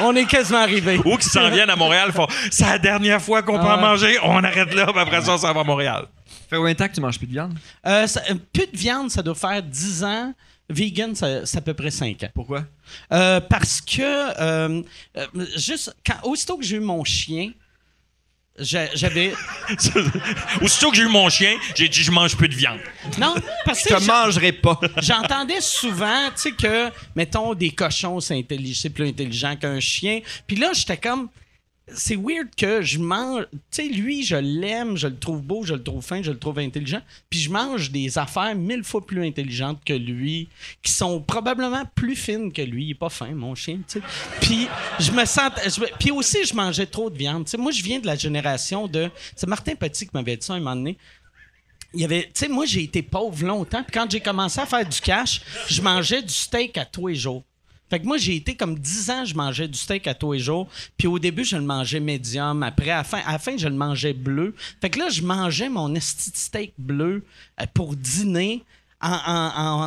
[0.00, 1.00] On est quasiment arrivé.
[1.02, 4.18] Ou qui s'en viennent à Montréal, font C'est la dernière fois qu'on peut en manger,
[4.22, 6.04] on arrête là, puis après ça, on s'en va à Montréal.
[6.50, 7.54] Fait combien de temps que tu manges plus de viande?
[7.86, 10.34] Euh, ça- euh, plus de viande, ça doit faire 10 ans.
[10.70, 12.30] Vegan, ça- c'est à peu près 5 ans.
[12.34, 12.64] Pourquoi?
[13.12, 14.82] Euh, parce que, euh,
[15.16, 15.26] euh,
[15.56, 17.50] juste, quand, aussitôt que j'ai eu mon chien,
[18.58, 19.34] j'a- j'avais.
[20.62, 22.80] Aussitôt que j'ai eu mon chien, j'ai dit Je mange plus de viande.
[23.18, 23.34] Non,
[23.64, 24.80] parce Je que te j'a- mangerai pas.
[24.98, 30.20] j'entendais souvent, tu sais, que, mettons, des cochons, c'est plus intelligent qu'un chien.
[30.46, 31.28] Puis là, j'étais comme.
[31.88, 33.46] C'est weird que je mange.
[33.52, 36.38] Tu sais, lui, je l'aime, je le trouve beau, je le trouve fin, je le
[36.38, 37.02] trouve intelligent.
[37.28, 40.48] Puis je mange des affaires mille fois plus intelligentes que lui,
[40.82, 42.86] qui sont probablement plus fines que lui.
[42.86, 44.06] Il est pas fin, mon chien, tu sais.
[44.40, 44.66] Puis
[44.98, 45.50] je me sens.
[45.98, 47.44] Puis aussi, je mangeais trop de viande.
[47.44, 49.10] Tu sais, moi, je viens de la génération de.
[49.36, 50.96] C'est Martin Petit qui m'avait dit ça un moment donné
[51.94, 53.82] il y avait, tu sais, moi, j'ai été pauvre longtemps.
[53.82, 57.14] Puis quand j'ai commencé à faire du cash, je mangeais du steak à tous les
[57.14, 57.44] jours.
[57.94, 60.40] Fait que moi, j'ai été comme 10 ans, je mangeais du steak à tous les
[60.40, 60.66] jours.
[60.98, 62.64] Puis au début, je le mangeais médium.
[62.64, 64.52] Après, à la fin, à fin je le mangeais bleu.
[64.80, 67.24] Fait que là, je mangeais mon esti de steak bleu
[67.60, 68.64] euh, pour dîner.
[69.00, 69.12] En,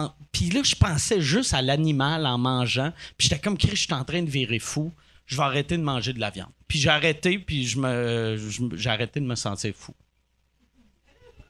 [0.05, 2.93] en- Puis là, je pensais juste à l'animal en mangeant.
[3.17, 4.93] Puis j'étais comme, je suis en train de virer fou.
[5.25, 6.51] Je vais arrêter de manger de la viande.
[6.69, 8.37] Puis j'ai arrêté, puis je me,
[8.77, 9.93] j'ai arrêté de me sentir fou.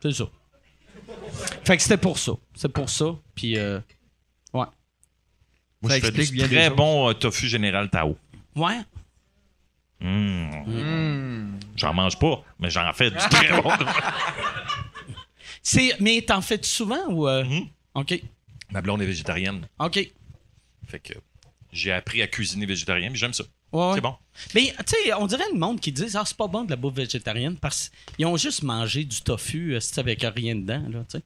[0.02, 0.26] C'est ça.
[1.64, 2.32] Fait que c'était pour ça.
[2.56, 3.16] C'est pour ça.
[3.36, 3.80] Puis, euh.
[5.82, 6.76] Moi, Ça je fais explique du bien des très choses.
[6.78, 8.18] bon euh, tofu général Tao.
[8.56, 8.80] Ouais.
[10.00, 11.58] Mmh.
[11.76, 13.70] J'en mange pas, mais j'en fais du très bon.
[15.62, 17.28] C'est, mais t'en fais souvent ou.
[17.28, 17.44] euh?
[17.44, 17.68] Mhm.
[17.96, 18.22] OK.
[18.72, 19.68] Ma blonde est végétarienne.
[19.80, 20.00] OK.
[20.88, 21.14] Fait que
[21.72, 23.44] j'ai appris à cuisiner végétarien, puis j'aime ça.
[23.74, 23.96] Ouais, ouais.
[23.96, 24.16] C'est bon.
[24.56, 26.76] Mais, tu sais, on dirait le monde qui dit Ah, c'est pas bon de la
[26.78, 31.00] bouffe végétarienne parce qu'ils ont juste mangé du tofu euh, c'est avec rien dedans, là,
[31.10, 31.24] tu sais.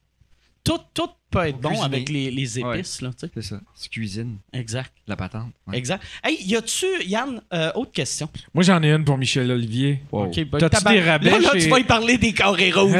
[0.64, 3.28] Tout, tout peut être bon avec les, les épices, là, sais.
[3.34, 3.60] C'est ça.
[3.82, 4.92] Tu cuisines Exact.
[5.08, 5.50] la patente.
[5.66, 5.76] Ouais.
[5.76, 6.04] Exact.
[6.22, 8.28] Hey, y a-tu, Yann, euh, autre question?
[8.54, 10.02] Moi, j'en ai une pour Michel Olivier.
[10.12, 12.92] Ben, T'as-tu des rabais Là, là, chez- tu vas y parler des carrés rouges.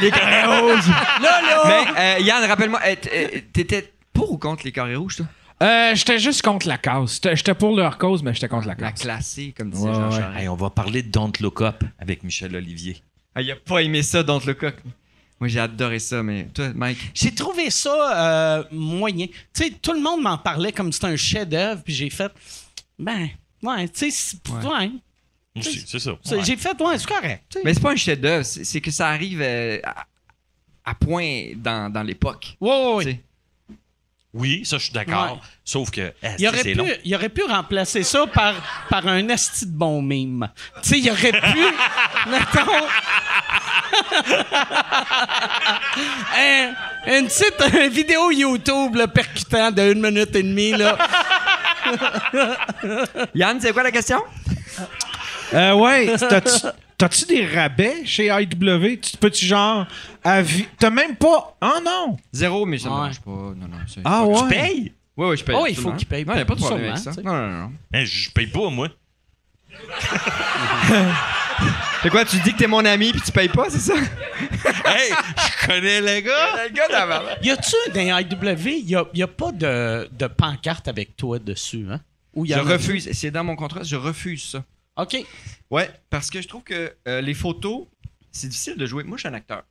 [0.00, 0.88] les carrés rouges.
[0.88, 1.62] là, là!
[1.94, 5.26] Mais euh, Yann, rappelle-moi, t- euh, t'étais pour ou contre les carrés rouges, toi?
[5.62, 7.20] Euh, j'étais juste contre la cause.
[7.22, 9.00] J'étais pour leur cause, mais j'étais contre la La cause.
[9.02, 10.42] classée, comme disait Ouais, Jean ouais.
[10.42, 12.96] Hey, on va parler de Don't Look Up avec Michel Olivier.
[13.36, 14.76] Ah, il a pas aimé ça, Don't Look Up.
[15.44, 17.10] Moi, j'ai adoré ça, mais toi, Mike?
[17.12, 19.26] J'ai trouvé ça euh, moyen.
[19.26, 22.32] Tu sais, tout le monde m'en parlait comme c'était un chef-d'œuvre, puis j'ai fait,
[22.98, 23.28] ben,
[23.62, 24.90] ouais, tu sais, c'est- ouais.
[25.54, 26.12] Aussi, C'est ça.
[26.12, 26.42] Ouais.
[26.44, 27.44] J'ai fait, ouais, c'est correct.
[27.50, 27.62] tu sais.
[27.62, 30.06] Mais c'est pas un chef-d'œuvre, c'est c'est que ça arrive euh, à,
[30.86, 32.56] à point dans, dans l'époque.
[32.58, 33.20] Ouais, ouais, ouais.
[34.34, 35.34] Oui, ça, je suis d'accord.
[35.34, 35.38] Ouais.
[35.64, 36.86] Sauf que esti, Il aurait, c'est pu, long.
[37.04, 38.54] il aurait pu remplacer ça par,
[38.90, 40.48] par un esti de bon mime.
[40.82, 41.64] Tu sais, il aurait pu,
[42.28, 42.72] mettons...
[46.36, 46.74] un,
[47.06, 50.72] une petite une vidéo YouTube là, percutant de une minute et demie.
[50.72, 50.98] Là.
[53.34, 54.20] Yann, c'est quoi la question?
[55.52, 56.08] Euh, ouais,
[57.08, 58.98] t'as-tu- des rabais chez IW?
[59.00, 59.86] Tu peux-tu genre.
[60.22, 61.56] T'as même pas.
[61.62, 62.16] Oh non!
[62.32, 63.10] Zéro, mais ça Ouais.
[63.24, 63.30] pas.
[63.30, 63.78] Non, non.
[63.86, 64.48] c'est- Ah Tu ouais?
[64.48, 64.92] payes?
[65.16, 65.56] Ouais, ouais, je paye.
[65.58, 67.12] Oh, il faut qu'il paye Non, y a pas de problème avec ça.
[67.22, 67.72] Non, non, non.
[67.94, 68.88] Hein, je paye pas, moi.
[72.02, 73.94] C'est quoi, tu dis que t'es mon ami puis tu payes pas, c'est ça?
[74.84, 76.64] hey, je connais le gars.
[76.68, 77.22] Le gars d'avant.
[77.42, 81.86] Y a-tu dans IW, y a, y a pas de, de pancarte avec toi dessus,
[81.90, 82.00] hein?
[82.34, 83.08] Ou y Je refuse.
[83.12, 84.64] C'est dans mon contrat, je refuse ça.
[84.96, 85.24] OK.
[85.74, 87.86] Ouais, parce que je trouve que euh, les photos,
[88.30, 89.02] c'est difficile de jouer.
[89.04, 89.62] Moi, je suis un acteur.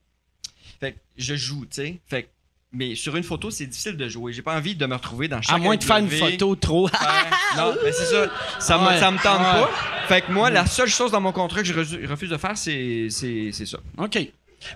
[0.80, 2.00] Fait que je joue, tu sais.
[2.08, 2.30] Fait que-
[2.74, 4.34] mais sur une photo, c'est difficile de jouer.
[4.34, 6.88] J'ai pas envie de me retrouver dans chaque À moins de faire une photo trop.
[6.90, 8.30] faire- Non, mais c'est ça.
[8.60, 9.00] Ça me, Ouais.
[9.00, 9.62] ça me tente Ouais.
[9.62, 9.70] pas.
[10.08, 13.08] Fait que moi, la seule chose dans mon contrat que je refuse de faire, c'est
[13.10, 13.78] c'est- c'est ça.
[13.98, 14.18] OK.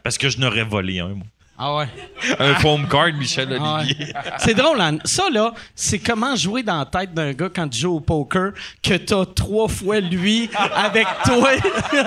[0.04, 1.26] Parce que je n'aurais volé un, moi.
[1.60, 1.88] Ah ouais.
[2.40, 4.14] Un foam card, Michel Ah Olivier.
[4.38, 5.00] C'est drôle, hein?
[5.06, 8.52] Ça, là, c'est comment jouer dans la tête d'un gars quand tu joues au poker
[8.84, 11.50] que t'as trois fois lui avec toi.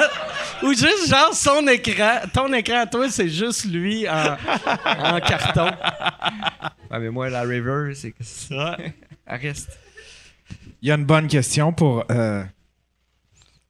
[0.63, 2.21] Ou juste, genre, son écran.
[2.33, 4.37] Ton écran à toi, c'est juste lui en,
[4.99, 5.71] en carton.
[6.91, 8.77] Ouais, mais moi, la river, c'est que ça.
[9.27, 9.79] Elle reste.
[10.83, 12.05] Il y a une bonne question pour.
[12.11, 12.45] euh,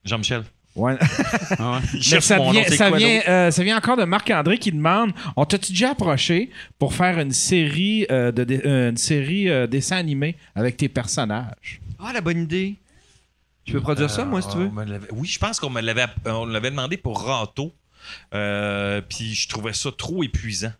[0.04, 0.44] Jean-Michel.
[0.76, 0.96] Ouais.
[0.98, 4.72] Mais Cherche ça, mon vient, ça, quoi vient, euh, ça vient encore de Marc-André qui
[4.72, 9.48] demande On t'a-tu déjà approché pour faire une série euh, de dé- euh, une série
[9.48, 11.80] euh, dessin animé avec tes personnages?
[11.98, 12.76] Ah, la bonne idée.
[13.64, 14.70] Tu peux produire ça, moi, si tu veux?
[15.12, 17.72] Oui, je pense qu'on me l'avait, on l'avait demandé pour Rato.
[18.34, 20.72] Euh, puis je trouvais ça trop épuisant.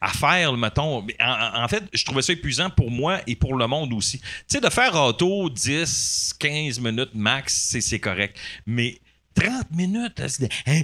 [0.00, 0.98] À faire, mettons.
[1.20, 4.18] En, en fait, je trouvais ça épuisant pour moi et pour le monde aussi.
[4.20, 8.36] Tu sais, de faire Rato 10, 15 minutes max, c'est, correct.
[8.66, 8.98] Mais
[9.34, 10.82] 30 minutes, c'est de- Eh,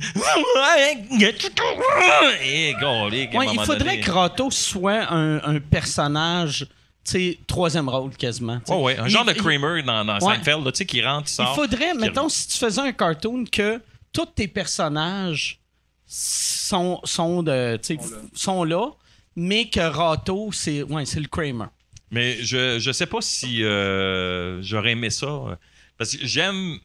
[3.36, 4.00] Ouais, il faudrait donné.
[4.00, 6.66] que Rato soit un, un personnage,
[7.04, 8.58] tu sais, troisième rôle quasiment.
[8.60, 8.78] tu sais.
[8.78, 10.36] Ouais, un Il- genre de il- Kramer dans, dans Ouais.
[10.36, 11.54] Seinfeld, tu sais, qui rentre, qui Il sort.
[11.54, 13.80] faudrait, qui mettons, si tu faisais un cartoon, que
[14.12, 15.58] tous tes personnages
[16.06, 17.78] sont, sont, de,
[18.34, 18.86] sont là,
[19.36, 21.66] mais que Rato, c'est ouais, le Kramer.
[22.10, 25.26] Mais je je sais pas si euh, j'aurais aimé ça.
[25.26, 25.56] euh,
[25.98, 26.78] Parce que j'aime.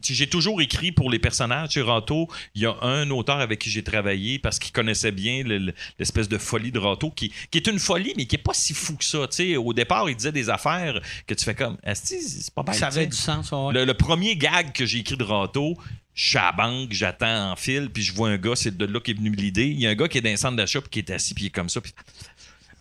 [0.00, 1.70] J'ai toujours écrit pour les personnages.
[1.72, 5.42] Chez Rato, il y a un auteur avec qui j'ai travaillé parce qu'il connaissait bien
[5.42, 8.38] le- le- l'espèce de folie de Rato, qui, qui est une folie, mais qui est
[8.38, 9.26] pas si fou que ça.
[9.58, 11.76] Au départ, il disait des affaires que tu fais comme.
[11.94, 12.76] C'est pas bête.
[12.76, 13.50] ça avait du sens.
[13.50, 13.72] ouais.
[13.72, 15.74] Le, le premier gag que j'ai écrit de Rato,
[16.18, 18.84] je suis à la banque, j'attends en fil, puis je vois un gars, c'est de
[18.86, 19.68] là qu'est venue l'idée.
[19.68, 21.32] Il y a un gars qui est dans un centre d'achat, puis qui est assis,
[21.32, 21.94] puis il est comme ça, puis,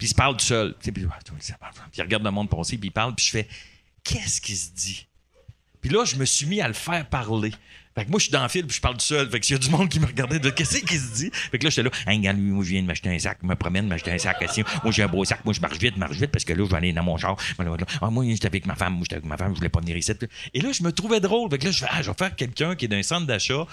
[0.02, 0.74] il se parle tout seul.
[0.82, 3.48] Puis il regarde le monde passer, puis il parle, puis je fais
[4.04, 5.08] Qu'est-ce qu'il se dit?
[5.82, 7.52] Puis là, je me suis mis à le faire parler.
[7.98, 9.28] Fait que moi, je suis dans le fil, puis je parle tout seul.
[9.28, 11.32] Fait que s'il y a du monde qui me regardait de qu'est-ce qu'il se dit?
[11.34, 13.40] Fait que là, j'étais là, hey, regarde, lui, moi, je viens de m'acheter un sac,
[13.42, 14.38] je me promène, m'acheter un sac.
[14.84, 16.70] Moi, j'ai un beau sac, moi, je marche vite, marche vite, parce que là, je
[16.70, 17.36] vais aller dans mon char.
[17.58, 19.98] Ah, moi, j'étais avec ma femme, moi, j'étais avec ma femme, je voulais pas venir
[19.98, 20.12] ici.
[20.54, 21.50] Et là, je me trouvais drôle.
[21.50, 23.66] Que là, je fais, ah, je vais faire quelqu'un qui est d'un centre d'achat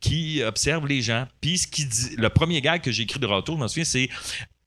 [0.00, 1.26] qui observe les gens.
[1.40, 3.84] Puis ce qui dit, le premier gag que j'ai écrit de retour, je m'en souviens,
[3.84, 4.08] c'est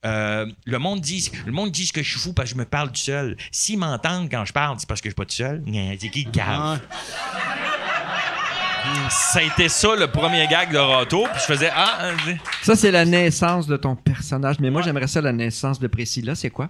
[0.06, 2.66] euh, le monde dit le monde dit que je suis fou parce que je me
[2.66, 3.38] parle tout seul.
[3.52, 5.64] S'ils m'entendent quand je parle, c'est parce que je suis pas tout seul.
[6.00, 6.82] C'est qui cave?
[9.09, 11.30] Ça a été ça le premier gag de retour.
[11.30, 14.59] Puis je faisais ah euh, Ça, c'est la naissance de ton personnage.
[14.59, 16.35] Mais moi, j'aimerais ça la naissance de Priscilla.
[16.35, 16.69] C'est quoi?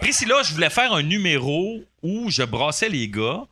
[0.00, 3.42] Priscilla, je voulais faire un numéro où je brassais les gars,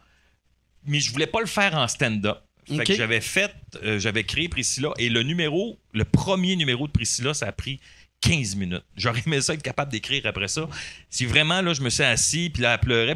[0.86, 2.38] mais je voulais pas le faire en stand-up.
[2.68, 3.54] Fait que j'avais fait,
[3.84, 7.80] euh, j'avais créé Priscilla et le numéro, le premier numéro de Priscilla, ça a pris
[8.28, 8.85] 15 minutes.
[8.97, 10.69] J'aurais aimé ça être capable d'écrire après ça.
[11.11, 13.15] Si vraiment, là, je me suis assis, puis là, elle pleurait.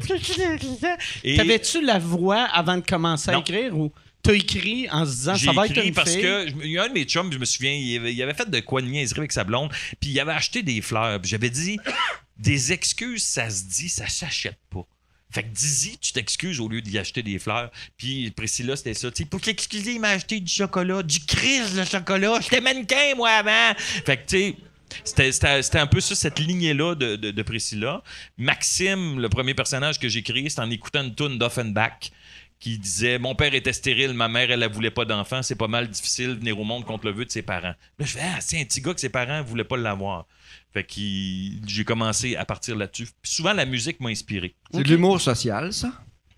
[1.24, 3.40] Et T'avais-tu la voix avant de commencer à Non.
[3.40, 3.92] écrire ou
[4.22, 6.22] t'as écrit en se disant ça va être écrit une parce fille?
[6.22, 8.34] que il y a un de mes chums, je me souviens, il avait, il avait
[8.34, 11.20] fait de quoi de niaiserie avec sa blonde, puis il avait acheté des fleurs.
[11.20, 11.78] Puis j'avais dit,
[12.38, 14.86] des excuses, ça se dit, ça s'achète pas.
[15.32, 17.70] Fait que dis-y, tu t'excuses au lieu d'y acheter des fleurs.
[17.96, 19.10] Puis Priscilla, c'était ça.
[19.12, 22.40] Tu sais, pour t'excuser, il m'a acheté du chocolat, du crise de chocolat.
[22.42, 23.74] J'étais mannequin, moi, avant.
[23.78, 24.56] Fait que, tu sais,
[25.04, 28.02] c'était- c'était c'était un peu ça, cette lignée-là de, de, de Priscilla.
[28.38, 32.10] Maxime, le premier personnage que j'ai créé, c'est en écoutant une tune d'Offenbach
[32.58, 35.68] qui disait Mon père était stérile, ma mère, elle ne voulait pas d'enfant, c'est pas
[35.68, 37.74] mal difficile de venir au monde contre le vœu de ses parents.
[37.98, 40.26] Là, je fais Ah, c'est un petit gars que ses parents ne voulaient pas l'avoir.
[40.72, 43.08] Fait que j'ai commencé à partir là-dessus.
[43.22, 44.54] Souvent, la musique m'a inspiré.
[44.72, 45.92] C'est de l'humour social, ça?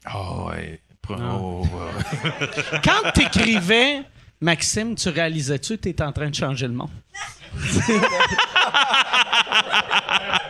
[0.04, 0.80] Ah ouais.
[1.02, 2.48] Pro- oh, ouais.
[2.84, 4.02] Quand t'écrivais,
[4.42, 6.90] Maxime, tu réalisais-tu que t'étais en train de changer le monde?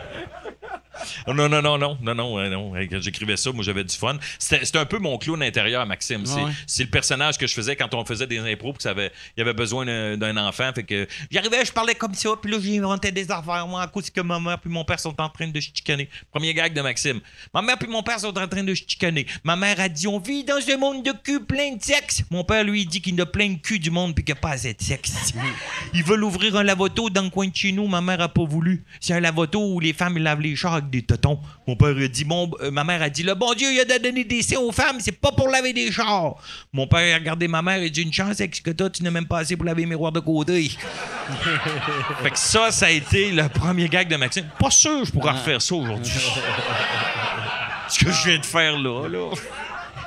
[1.27, 2.73] Oh, non, non, non, non, non, non, non.
[2.89, 4.17] Quand j'écrivais ça, moi, j'avais du fun.
[4.39, 6.25] C'était un peu mon clown intérieur, Maxime.
[6.25, 6.51] C'est Ouais.
[6.67, 9.41] c'est le personnage que je faisais quand on faisait des impros, ça avait, il y
[9.41, 9.85] avait besoin
[10.17, 10.71] d'un enfant.
[10.73, 14.09] Fait que j'arrivais, je parlais comme ça, puis là, j'inventais des affaires, moi, à cause
[14.09, 16.09] que ma mère puis mon père sont en train de chicaner.
[16.31, 17.19] Premier gag de Maxime.
[17.53, 19.25] Ma mère puis mon père sont en train de chicaner.
[19.43, 22.23] Ma mère a dit, on vit dans un monde de cul plein de sexe.
[22.31, 24.39] Mon père, lui, il dit qu'il a plein de cul du monde, puis qu'il n'y
[24.39, 25.33] a pas assez de sexe.
[25.93, 27.87] Ils veulent ouvrir un lavoto dans le coin de chez nous.
[27.87, 28.83] Ma mère a pas voulu.
[28.99, 31.01] C'est un lavoto où les femmes lavent les chars avec des
[31.67, 33.99] Mon père a dit, bon, euh, ma mère a dit, le bon Dieu, il a
[33.99, 36.35] donné des seins aux femmes, c'est pas pour laver des chars.
[36.71, 39.11] Mon père a regardé ma mère et dit, une chance avec que toi, tu n'as
[39.11, 40.69] même pas assez pour laver les miroirs de côté.
[42.23, 44.45] fait que ça, ça a été le premier gag de Maxime.
[44.59, 46.11] Pas sûr, je pourrais refaire ça aujourd'hui.
[47.89, 49.31] ce que je viens de faire là, là.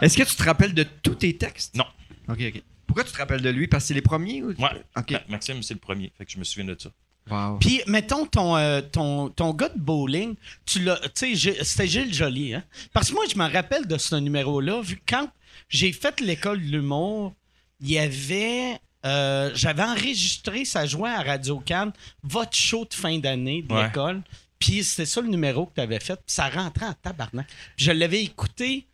[0.03, 1.75] Est-ce que tu te rappelles de tous tes textes?
[1.75, 1.87] Non.
[2.29, 2.63] OK, OK.
[2.87, 3.67] Pourquoi tu te rappelles de lui?
[3.67, 4.43] Parce que c'est les premiers?
[4.43, 4.49] Ou...
[4.49, 5.21] Ouais.
[5.29, 6.13] Maxime, c'est le premier.
[6.17, 6.91] Fait que je me souviens de ça.
[7.31, 7.59] Wow.
[7.59, 11.01] Puis, mettons, ton, euh, ton, ton gars de bowling, tu l'as.
[11.15, 12.63] Tu sais, c'était Gilles Joly, hein?
[12.93, 15.29] Parce que moi, je me rappelle de ce numéro-là, vu que quand
[15.69, 17.35] j'ai fait l'école de l'humour,
[17.81, 18.79] il y avait.
[19.05, 21.93] euh, J'avais enregistré, ça jouait à Radio Cannes,
[22.23, 23.85] votre show de fin d'année de Ouais.
[23.87, 24.23] l'école.
[24.59, 26.15] Puis c'était ça le numéro que tu avais fait.
[26.17, 27.47] Puis ça rentrait en tabarnak.
[27.77, 28.87] Puis je l'avais écouté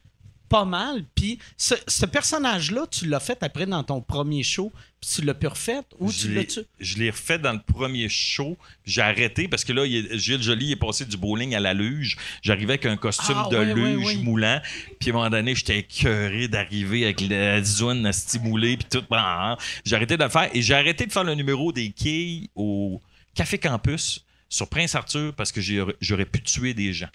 [0.52, 1.02] pas mal.
[1.14, 4.70] Puis ce, ce personnage-là, tu l'as fait après dans ton premier show.
[5.00, 6.60] Puis tu l'as pu refait ou Je tu l'ai- l'as-tu?
[6.78, 8.56] Je l'ai refait dans le premier show.
[8.84, 12.16] J'ai arrêté parce que là, il Gilles Joly est passé du bowling à la luge.
[12.42, 14.60] J'arrivais avec un costume Ah, de luge moulant.
[15.00, 18.76] Puis à un moment donné, j'étais écœuré d'arriver avec la zone à stimuler.
[18.76, 19.04] Puis tout.
[19.10, 20.50] Ah, J'ai arrêté de le faire.
[20.54, 23.00] Et j'ai arrêté de faire le numéro des quilles au
[23.34, 25.60] Café Campus sur Prince Arthur parce que
[26.00, 27.08] j'aurais pu tuer des gens.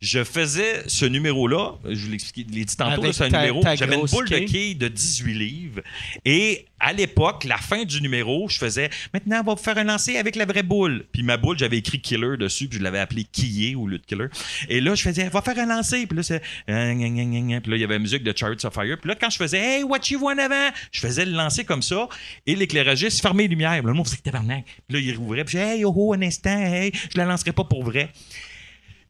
[0.00, 3.62] Je faisais ce numéro-là, je vous l'expliquais, l'ai dit tantôt, c'est un ta- numéro.
[3.74, 4.74] J'avais une boule de quille.
[4.76, 5.80] de 18 livres.
[6.24, 9.82] Et à l'époque, la fin du numéro, je faisais maintenant, on va vous faire un
[9.82, 11.04] lancer avec la vraie boule.
[11.12, 14.04] Puis ma boule, j'avais écrit killer dessus, puis je l'avais appelé quillé au lieu de
[14.06, 14.26] killer.
[14.68, 16.06] Et là, je faisais, va faire un lancer.
[16.06, 16.42] Puis là, c'est.
[16.70, 16.94] euh.
[16.94, 18.98] Puis là, il y avait la musique de Chariots of Fire.
[19.00, 21.82] Puis là, quand je faisais, hey, what you want avant, je faisais le lancer comme
[21.82, 22.08] ça.
[22.46, 23.72] Et l'éclairagiste fermait les lumières.
[23.72, 24.64] Puis là, le monde faisait tabarnak.
[24.88, 25.44] Puis là, il rouvrait.
[25.44, 28.10] Puis je disais, hey, oh, oh, un instant, hey, je la lancerai pas pour vrai.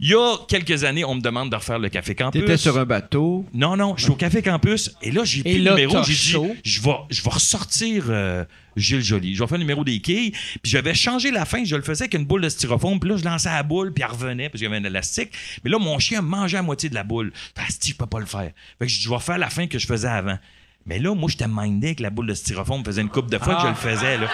[0.01, 2.41] Il y a quelques années, on me demande de refaire le Café Campus.
[2.41, 3.45] T'étais sur un bateau.
[3.53, 6.05] Non, non, je suis au Café Campus et là, j'ai plus le numéro.
[6.05, 6.57] J'ai dit, chaud.
[6.65, 8.45] je vais, je vais ressortir euh,
[8.77, 9.35] Gilles Joly.
[9.35, 10.31] Je vais faire le numéro des quilles.
[10.31, 11.65] Puis j'avais changé la fin.
[11.65, 13.01] Je le faisais avec une boule de styrofoam.
[13.01, 15.33] Puis là, je lançais la boule, puis elle revenait, parce qu'il y avait un élastique.
[15.65, 17.33] Mais là, mon chien mangeait la moitié de la boule.
[17.57, 18.53] Ah, si, je peux pas le faire.
[18.79, 20.39] Fait que je dis, je vais faire la fin que je faisais avant.
[20.87, 23.57] Mais là, moi, j'étais mindé que la boule de styrofoam faisait une coupe de fois
[23.57, 24.29] que je le faisais, là.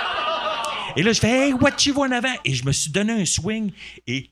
[0.96, 2.34] Et là, je fais, hey, what you want avant?
[2.44, 3.72] Et je me suis donné un swing
[4.06, 4.30] et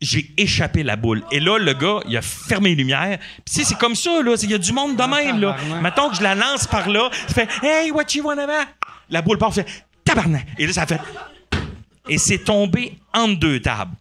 [0.00, 1.22] j'ai échappé la boule.
[1.32, 3.18] Et là, le gars, il a fermé les lumières.
[3.44, 4.34] Puis, tu sais, c'est comme ça, là.
[4.42, 5.56] Il y a du monde de même, là.
[5.82, 7.10] Mettons que je la lance par là.
[7.28, 8.64] Je fais, hey, what you want en avant?
[9.10, 9.66] La boule part, je fais,
[10.04, 10.46] tabarnak.
[10.58, 11.00] Et là, ça fait.
[12.08, 13.92] Et c'est tombé entre deux tables.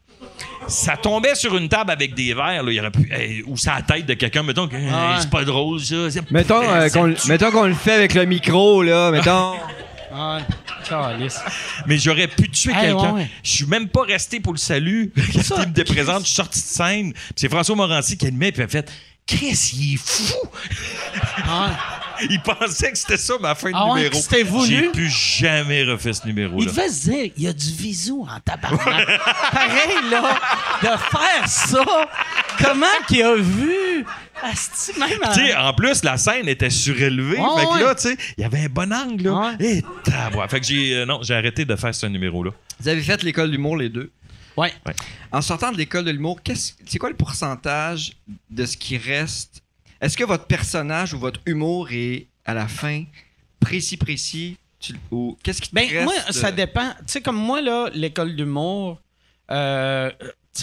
[0.68, 3.74] ça tombait sur une table avec des verres, là, il aurait pu, hey, ou sur
[3.74, 5.96] la tête de quelqu'un, mettons, que, Ah c'est pas drôle, ça.
[6.30, 9.12] Mettons, euh, ça qu'on, mettons qu'on le fait avec le micro, là.
[9.12, 9.54] Mettons.
[10.14, 10.40] Ah,
[10.88, 11.40] calice.
[11.86, 13.12] Mais j'aurais pu tuer Hey, quelqu'un.
[13.14, 13.30] ouais, ouais.
[13.44, 15.12] Je suis même pas resté pour le salut.
[15.16, 17.14] Quand il me déprésente, je suis sorti de scène.
[17.36, 18.90] C'est François Morancy qui animait, puis il a fait
[19.26, 20.34] Chris, il est fou!
[21.46, 21.72] Ah,
[22.30, 24.12] Il pensait que c'était ça ma fin de Ah ouais, numéro.
[24.12, 24.68] que c'était voulu?
[24.76, 26.66] J'ai plus jamais refait ce il numéro-là.
[26.66, 29.06] devait se dire, il y a du visou en tabarnak.
[29.52, 30.40] Pareil, là,
[30.82, 31.84] de faire ça.
[32.64, 34.04] Comment qu'il a vu?
[34.44, 35.20] Asti, même
[35.58, 37.38] en- plus, la scène était surélevée.
[37.40, 37.84] Ouais, fait que ouais.
[37.84, 39.56] là, tu sais, il y avait un bon angle, là.
[39.60, 39.66] Ouais.
[39.66, 39.84] Et.
[40.50, 42.52] Fait que j'ai, euh, non, j'ai arrêté de faire ce numéro-là.
[42.80, 44.12] Vous avez fait l'école d'humour, les deux?
[44.56, 44.74] Ouais.
[45.32, 48.14] En sortant de l'école de l'humour, qu'est-ce- c'est quoi le pourcentage
[48.50, 49.62] de ce qui reste?
[50.02, 53.04] Est-ce que votre personnage ou votre humour est, à la fin,
[53.60, 54.58] précis, précis?
[54.80, 56.04] Tu- ou qu'est-ce qui te Ben, reste?
[56.04, 56.90] moi, ça dépend.
[57.00, 59.00] Tu sais, comme moi, là, l'école d'humour,
[59.52, 60.12] euh,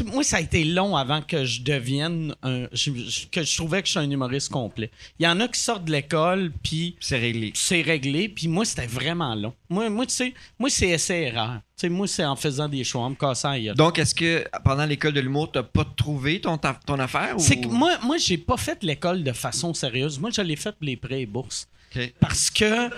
[0.03, 2.67] moi, ça a été long avant que je devienne un.
[2.73, 4.91] je- je- que je trouvais que je suis un humoriste complet.
[5.19, 7.53] Il y en a qui sortent de l'école, puis C'est réglé.
[7.55, 9.53] c'est réglé, puis moi, c'était vraiment long.
[9.69, 11.61] Moi, moi tu sais, moi, c'est essai-erreur.
[11.77, 13.75] Tu sais, moi, c'est en faisant des choix, en me cassant gueule.
[13.75, 17.35] Donc, est-ce que pendant l'école de l'humour, t'as pas trouvé ton, ta- ton affaire?
[17.39, 20.19] C'est que moi, moi j'ai pas fait l'école de façon sérieuse.
[20.19, 21.67] Moi, je l'ai fait pour les prêts et bourses.
[22.21, 22.91] Parce que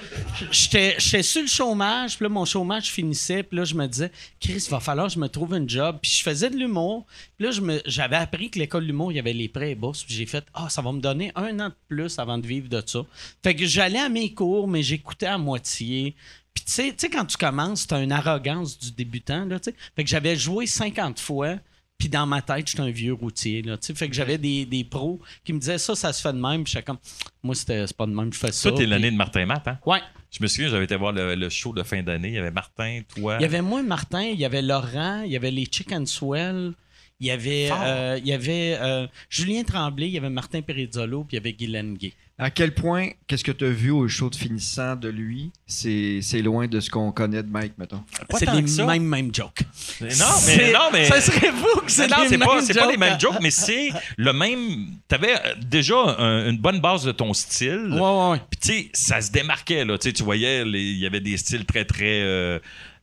[0.51, 4.11] j'étais sur le chômage, puis là, mon chômage finissait, puis là, je me disais,
[4.41, 5.99] Chris, il va falloir que je me trouve un job.
[6.03, 7.07] Puis je faisais de l'humour,
[7.39, 10.03] puis là, j'avais appris que l'école de l'humour, il y avait les prêts et bourses,
[10.05, 12.69] puis j'ai fait, ah, ça va me donner un an de plus avant de vivre
[12.69, 13.01] de ça.
[13.43, 16.15] Fait que j'allais à mes cours, mais j'écoutais à moitié.
[16.55, 19.71] Puis tu sais- tu sais, quand tu commences, t'as une arrogance du débutant, là, tu
[19.71, 19.77] sais.
[19.95, 21.57] Fait que j'avais joué 50 fois,
[21.99, 23.77] puis dans ma tête, j'étais un vieux routier, là.
[23.81, 26.65] Fait que j'avais des, des pros qui me disaient, ça, ça se fait de même,
[26.65, 26.99] puis j'étais comme,
[27.43, 28.69] moi, c'était c'est pas de même, je fais ça.
[28.69, 29.79] Toi, t'es l'année de Martin Matt, hein?
[29.87, 30.01] Ouais.
[30.31, 32.29] Je me souviens, j'avais été voir le, le show de fin d'année.
[32.29, 33.37] Il y avait Martin, toi.
[33.39, 36.73] Il y avait moi, Martin, il y avait Laurent, il y avait les Chicken Swell,
[37.21, 41.25] il y avait, euh, il y avait euh, Julien Tremblay, il y avait Martin Perizzolo,
[41.25, 42.13] puis il y avait Guylaine Gay.
[42.39, 45.53] À quel point, qu'est-ce que tu as vu au show de finissant de lui?
[45.67, 48.05] C'est c'est loin de ce qu'on connaît de Mike, mettons.
[48.29, 48.85] Pas C'est tant les ça.
[48.85, 49.61] mêmes, mêmes jokes.
[50.03, 51.05] Non, mais, C'est- non, mais.
[51.07, 52.99] Ça serait fou que c'est non, les c'est pas, mêmes c'est pas les jokes.
[53.01, 53.89] mêmes jokes, mais c'est
[54.19, 54.87] le même.
[55.09, 57.89] T'avais euh, déjà un- une bonne base de ton style.
[57.91, 58.41] Ouais, ouais, ouais.
[58.51, 59.97] Puis, tu sais, ça se démarquait, là.
[59.97, 62.59] Tu sais, tu voyais, les- il y avait des styles très, très euh,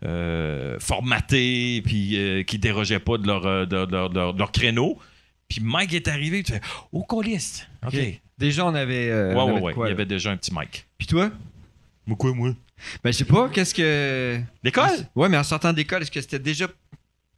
[0.05, 4.51] euh, formatés, puis euh, qui dérogeaient pas de leur, euh, de, de- de- de leur
[4.51, 4.99] créneau.
[5.49, 6.61] Puis Mike est arrivé, tu fais
[6.91, 7.67] Oh, coliste.
[7.85, 7.95] OK.
[8.43, 9.09] Déjà, on avait.
[9.09, 9.73] euh, Ouais, on avait ouais, de ouais.
[9.73, 9.95] quoi, il y là.
[9.95, 10.85] avait déjà un petit Mike.
[10.97, 11.31] Puis toi?
[12.05, 12.53] Moi, quoi, moi?
[13.01, 14.37] Ben, je sais pas, qu'est-ce que.
[14.63, 14.89] L'école?
[15.15, 16.67] Ouais, mais en sortant d'école, est-ce que c'était déjà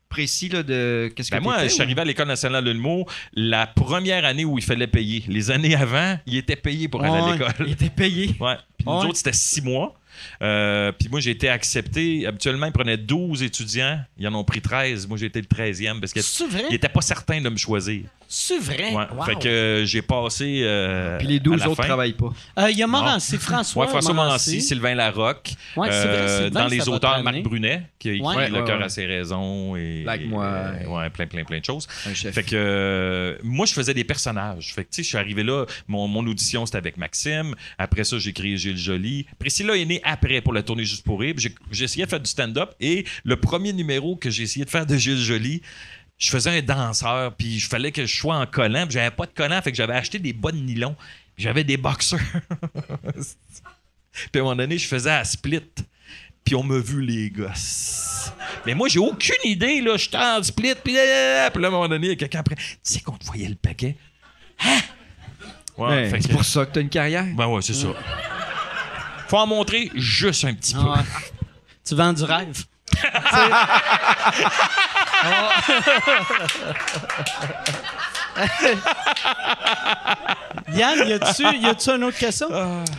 [0.10, 1.12] précis, là, de.
[1.16, 3.68] Qu'est-ce que Ben moi, t'étais, je suis ou- arrivé à l'École nationale de l'humour la
[3.68, 5.24] première année où il fallait payer.
[5.28, 7.32] Les années avant, il était payé pour aller à Ouais.
[7.34, 7.54] l'école.
[7.68, 8.36] Il était payé.
[8.40, 8.56] Ouais.
[8.78, 9.06] Puis nous Ouais.
[9.06, 9.94] autres, c'était six mois.
[10.42, 12.26] Euh, puis moi, j'ai été accepté.
[12.28, 14.00] Habituellement, ils prenaient 12 étudiants.
[14.18, 15.08] Ils en ont pris 13.
[15.08, 16.64] Moi, j'ai été le 13e parce qu'ils C'est vrai?
[16.70, 18.04] n'étaient pas certains de me choisir.
[18.28, 18.92] C'est vrai?
[18.92, 19.06] Ouais.
[19.16, 19.24] Wow.
[19.24, 20.62] Fait que euh, j'ai passé.
[20.64, 21.88] euh, Puis les à 12 la autres fin.
[21.88, 22.34] travaillent pas.
[22.60, 23.84] Euh, Il y a Morancy, François.
[23.86, 25.54] Ouais, François Morancy, Sylvain Larocque.
[25.78, 27.44] Ouais, vrai, Sylvain, dans les auteurs, Marc.
[27.44, 28.50] Brunet, qui a écrit Ouais.
[28.50, 28.86] Le cœur ouais.
[28.86, 29.76] à ses raisons.
[29.76, 30.72] Et, Like moi.
[30.88, 31.88] ouais, plein, plein, plein de choses.
[31.88, 34.74] Fait que euh, moi, je faisais des personnages.
[34.74, 37.54] Fait que, tu sais, je suis arrivé là, mon, mon audition, c'était avec Maxime.
[37.78, 39.28] Après ça, j'ai créé Gilles Joly.
[39.38, 41.36] Priscilla est née après pour la tournée Juste pour rire.
[41.72, 42.72] J'ai essayé de faire du stand-up.
[42.80, 45.62] Et le premier numéro que j'ai essayé de faire de Gilles Joly,
[46.18, 48.86] je faisais un danseur, puis il fallait que je sois en collant.
[48.86, 50.96] Puis j'avais pas de collant, fait que j'avais acheté des bas de nylon.
[51.38, 52.20] J'avais des boxers.
[54.32, 55.62] puis à un moment donné, je faisais à split.
[56.44, 58.32] Puis on m'a vu les gosses.
[58.66, 59.98] Mais moi, j'ai aucune idée, là.
[59.98, 62.40] J'étais en split, puis là, puis là, à un moment donné, il y a quelqu'un
[62.40, 62.56] après.
[62.56, 63.96] Tu sais qu'on te voyait le paquet?
[64.64, 64.80] Hein?
[65.78, 67.26] Ouais, c'est que- pour ça que t'as une carrière.
[67.36, 67.88] Ben ouais, c'est ça.
[69.28, 70.80] Faut en montrer juste un petit peu.
[70.84, 71.04] Ah ouais.
[71.88, 72.64] Tu vends du rêve?
[80.74, 82.48] Yann, y a-tu, y a-tu une autre question?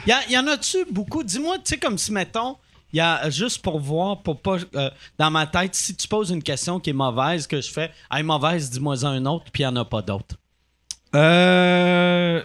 [0.06, 1.22] Y, a- y en a-tu beaucoup?
[1.22, 2.56] Dis-moi, tu sais, comme si, mettons,
[2.92, 6.42] y a, juste pour voir, pour pas, euh, dans ma tête, si tu poses une
[6.42, 9.72] question qui est mauvaise, que je fais, hey, mauvaise, dis-moi un autre, puis il n'y
[9.72, 10.36] en a pas d'autre.
[11.14, 12.42] Euh.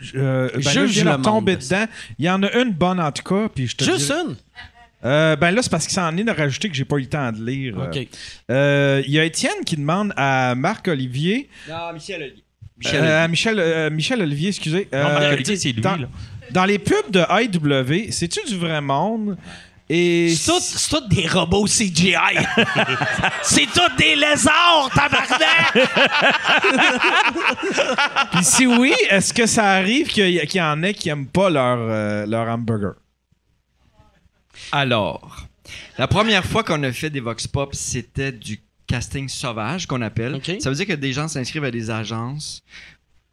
[0.00, 1.22] Je- euh, ben là, je monde.
[1.22, 1.86] tomber dedans.
[2.18, 4.36] Il y en a une bonne en tout cas, puis je te Juste une?
[5.02, 7.06] Euh, ben là, c'est parce qu'il s'en est de rajouter que j'ai pas eu le
[7.08, 7.78] temps de lire.
[7.78, 8.06] Euh, OK.
[8.50, 11.48] euh, Il y a Étienne qui demande à Marc-Olivier.
[11.68, 12.44] Non, Michel Olivier.
[13.00, 14.88] euh, à Michel, euh, Michel Olivier, excusez.
[14.92, 16.08] Non, euh, Marc-Olivier, c'est lui, dans, là.
[16.50, 19.38] dans les pubs de IW, c'est-tu du vrai monde?
[19.92, 22.14] Et C'est tout, c'est tout des robots CGI.
[23.42, 25.72] c'est tout des lézards, tabarnak!
[28.32, 31.78] Puis si oui, est-ce que ça arrive qu'il y, en ait qui aiment pas leur,
[31.80, 32.92] euh, leur hamburger?
[34.70, 35.48] Alors,
[35.98, 40.40] la première fois qu'on a fait des Vox Pop, c'était du casting sauvage qu'on appelle.
[40.60, 42.62] Ça veut dire que des gens s'inscrivent à des agences.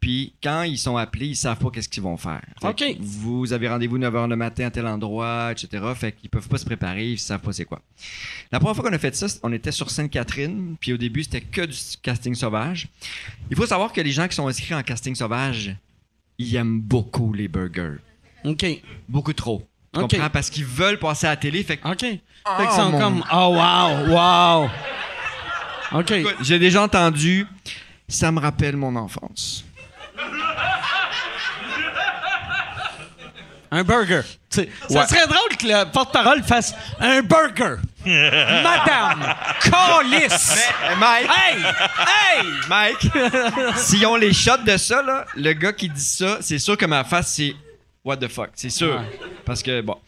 [0.00, 2.40] Puis quand ils sont appelés, ils savent pas qu'est-ce qu'ils vont faire.
[2.60, 2.96] Fait OK.
[3.00, 5.84] Vous avez rendez-vous 9h le matin à tel endroit, etc.
[5.96, 7.80] Fait qu'ils peuvent pas se préparer, ils savent pas c'est quoi.
[8.52, 11.40] La première fois qu'on a fait ça, on était sur Sainte-Catherine, puis au début, c'était
[11.40, 12.86] que du casting sauvage.
[13.50, 15.74] Il faut savoir que les gens qui sont inscrits en casting sauvage,
[16.38, 17.96] ils aiment beaucoup les burgers.
[18.44, 18.64] OK.
[19.08, 19.66] Beaucoup trop.
[19.92, 20.30] Tu comprends?
[20.30, 21.64] Parce qu'ils veulent passer à la télé.
[21.64, 21.98] Fait que, OK.
[22.00, 24.70] fait Oh, qu'ils sont mon- comme, oh, wow, wow.
[26.00, 26.12] OK.
[26.42, 27.46] J'ai déjà entendu,
[28.06, 29.64] ça me rappelle mon enfance.
[33.70, 34.22] Un burger.
[34.48, 37.76] Ça serait drôle que le porte-parole fasse un burger.
[38.06, 40.56] Madame, calice.
[40.90, 41.56] Eh, Mike, Hey!
[42.06, 42.46] Hey!
[42.68, 43.10] Mike,
[43.76, 46.86] s'ils ont les shots de ça, là, le gars qui dit ça, c'est sûr que
[46.86, 47.54] ma face, c'est
[48.02, 48.50] what the fuck.
[48.54, 48.94] C'est sûr.
[48.94, 49.20] Ouais.
[49.44, 49.98] Parce que, bon.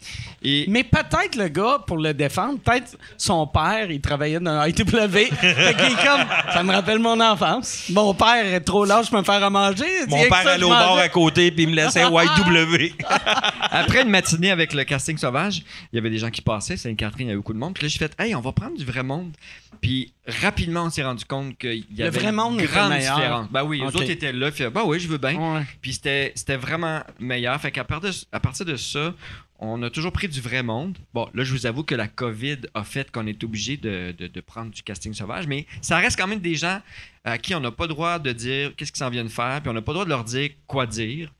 [0.42, 4.84] Et Mais peut-être le gars, pour le défendre, peut-être son père, il travaillait dans ITW.
[4.90, 7.90] fait qu'il est comme, ça me rappelle mon enfance.
[7.90, 10.06] Mon père est trop lâche pour me faire à manger.
[10.08, 11.02] Mon père ça allait au bar mangeais.
[11.02, 12.94] à côté puis il me laissait YW.
[13.70, 15.62] après une matinée avec le casting sauvage,
[15.92, 16.76] il y avait des gens qui passaient.
[16.76, 17.74] Sainte-Catherine, il y avait beaucoup de monde.
[17.74, 19.32] Puis là, j'ai fait, hey, on va prendre du vrai monde.
[19.80, 23.48] Puis rapidement, on s'est rendu compte qu'il y avait une grande différence.
[23.50, 24.50] Ben oui, les autres étaient là.
[24.50, 25.34] Puis, ben oui, je veux bien.
[25.34, 25.62] Ouais.
[25.80, 27.60] Puis c'était, c'était vraiment meilleur.
[27.60, 29.12] Fait qu'à partir de, à partir de ça,
[29.60, 30.96] on a toujours pris du vrai monde.
[31.12, 34.70] Bon, là, je vous avoue que la COVID a fait qu'on est obligé de, prendre
[34.70, 36.80] du casting sauvage, mais ça reste quand même des gens
[37.24, 39.68] à qui on n'a pas le droit de dire qu'est-ce qu'ils s'en viennent faire, puis
[39.68, 41.30] on n'a pas le droit de leur dire quoi dire.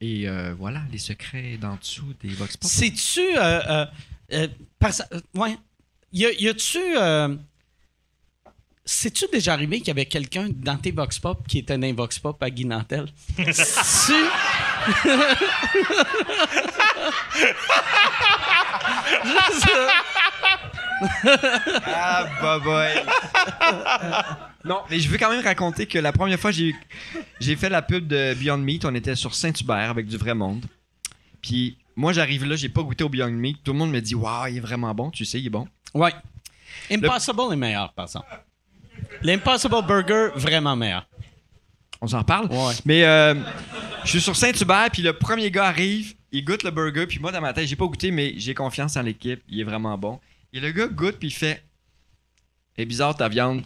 [0.00, 2.70] Et euh, voilà, les secrets d'en dessous des Vox Pop.
[2.70, 3.20] C'est-tu.
[3.20, 3.86] Euh, euh,
[4.34, 4.46] euh,
[6.12, 6.78] y a-tu.
[8.90, 11.92] C'est-tu déjà arrivé qu'il y avait quelqu'un dans tes Vox Pop qui était dans les
[11.92, 13.04] Vox Pop à Guy Nantel?
[21.86, 22.88] Ah, bah boy.
[24.64, 26.74] non, mais je veux quand même raconter que la première fois j'ai
[27.40, 30.64] j'ai fait la pub de Beyond Meat, on était sur Saint-Hubert avec du vrai monde.
[31.42, 34.14] Puis moi j'arrive là, j'ai pas goûté au Beyond Meat, tout le monde me dit
[34.14, 36.14] "Waouh, il est vraiment bon, tu sais, il est bon." Ouais.
[36.90, 38.26] Impossible est meilleur, par exemple.
[39.22, 41.06] L'Impossible Burger, vraiment meilleur.
[42.00, 42.46] On s'en parle.
[42.46, 42.74] Ouais.
[42.84, 43.34] Mais euh,
[44.04, 47.32] je suis sur Saint-Hubert, puis le premier gars arrive, il goûte le burger, puis moi
[47.32, 50.20] dans ma tête, j'ai pas goûté, mais j'ai confiance en l'équipe, il est vraiment bon.
[50.52, 51.62] Et le gars goûte, puis il fait
[52.76, 53.62] "C'est bizarre ta viande."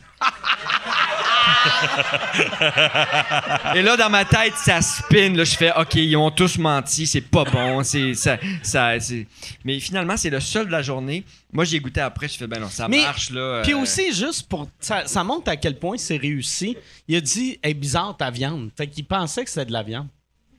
[3.75, 5.33] Et là, dans ma tête, ça spin.
[5.35, 7.83] Là, je fais, OK, ils ont tous menti, c'est pas bon.
[7.83, 9.27] C'est, ça, ça, c'est-
[9.65, 11.25] Mais finalement, c'est le seul de la journée.
[11.53, 13.63] Moi, j'ai goûté après, je fais, ben non, ça Mais- marche, là.
[13.63, 14.69] Puis euh, aussi, juste pour.
[14.81, 16.77] Ça, ça montre à quel point c'est réussi.
[17.09, 18.71] Il a dit, hey, bizarre ta viande.
[18.77, 20.09] Fait qu'il pensait que c'était de la viande.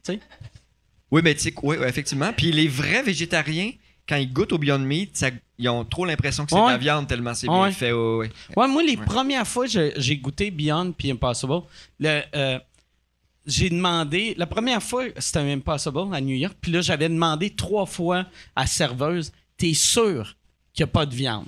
[0.06, 0.20] Tu sais?
[1.12, 2.34] Oui, mais tu sais, oui, oui, effectivement.
[2.34, 3.72] Puis les vrais végétariens,
[4.08, 6.78] quand ils goûtent au Beyond Meat, ça- ils ont trop l'impression que c'est de la
[6.78, 7.58] viande tellement c'est Ouais.
[7.70, 7.92] bien fait.
[7.92, 8.32] ouais, ouais.
[8.58, 11.62] Ouais, moi, les premières fois que j'ai goûté Beyond puis Impossible,
[12.00, 12.60] le, euh,
[13.46, 14.34] j'ai demandé.
[14.38, 16.56] La première fois, c'était un Impossible à New York.
[16.60, 18.26] Puis là, j'avais demandé trois fois
[18.56, 20.36] à serveuse T'es sûr
[20.74, 21.46] qu'il n'y a pas de viande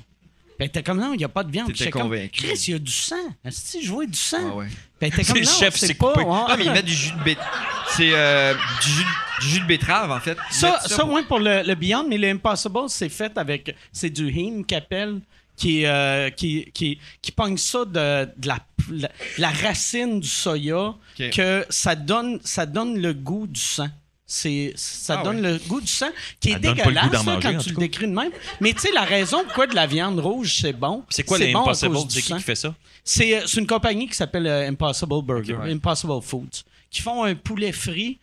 [0.58, 1.68] Puis elle était comme non, il n'y a pas de viande.
[1.68, 2.44] T'étais j'étais comme, convaincu.
[2.44, 3.16] Chris, il y a du sang.
[3.44, 4.38] Est-ce que je vois du sang?
[4.40, 4.68] Ah ouais.
[4.68, 6.14] Puis elle était comme non, chef c'est pas.
[6.14, 6.22] coupé.
[6.22, 6.32] ouais.
[6.32, 7.52] Non, mais ils mettent du jus de betterave.
[7.90, 9.06] C'est euh, du, jus,
[9.42, 10.38] du jus de betterave, en fait.
[10.52, 13.76] Ça, ça, ouais, pour le, le Beyond, mais le Impossible, c'est fait avec.
[13.92, 15.20] C'est du heme qu'appelle,
[15.58, 18.60] qui, euh, qui, qui, qui pogne ça de, de la,
[18.92, 20.96] la, la racine du soya,
[21.34, 23.90] que ça donne, ça donne le goût du sang.
[24.28, 27.40] C'est, ça Ah donne le goût du sang, qui est Ça dégueulasse d'en là, manger,
[27.42, 28.32] quand tu le décris de même.
[28.60, 31.04] Mais tu sais, la raison pourquoi de la viande rouge, c'est bon.
[31.10, 31.98] C'est quoi les bon Impossible?
[32.10, 32.74] C'est qui fait ça?
[33.04, 35.72] C'est, euh, c'est une compagnie qui s'appelle euh, Impossible Burger, ouais.
[35.72, 38.18] Impossible Foods, qui font un poulet frit,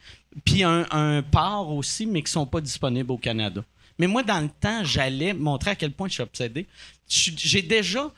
[0.45, 3.62] puis un, un porc aussi, mais qui sont pas disponibles au Canada.
[3.99, 6.66] Mais moi, dans le temps, j'allais montrer à quel point je suis obsédé.
[7.07, 8.11] J'ai déjà,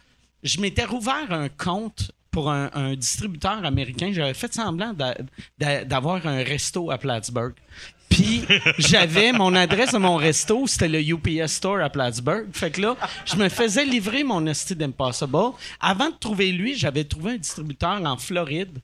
[0.43, 4.11] je m'étais rouvert un compte pour un, distributeur américain.
[4.13, 5.17] J'avais fait semblant d'a-
[5.57, 7.55] d'a- d'avoir un resto à Plattsburgh.
[8.11, 8.43] Puis
[8.79, 12.47] j'avais mon adresse de mon resto, c'était le UPS Store à Plattsburgh.
[12.53, 15.53] Fait que là, je me faisais livrer mon esti d'Impossible.
[15.81, 18.79] Avant de trouver lui, j'avais trouvé un distributeur en Floride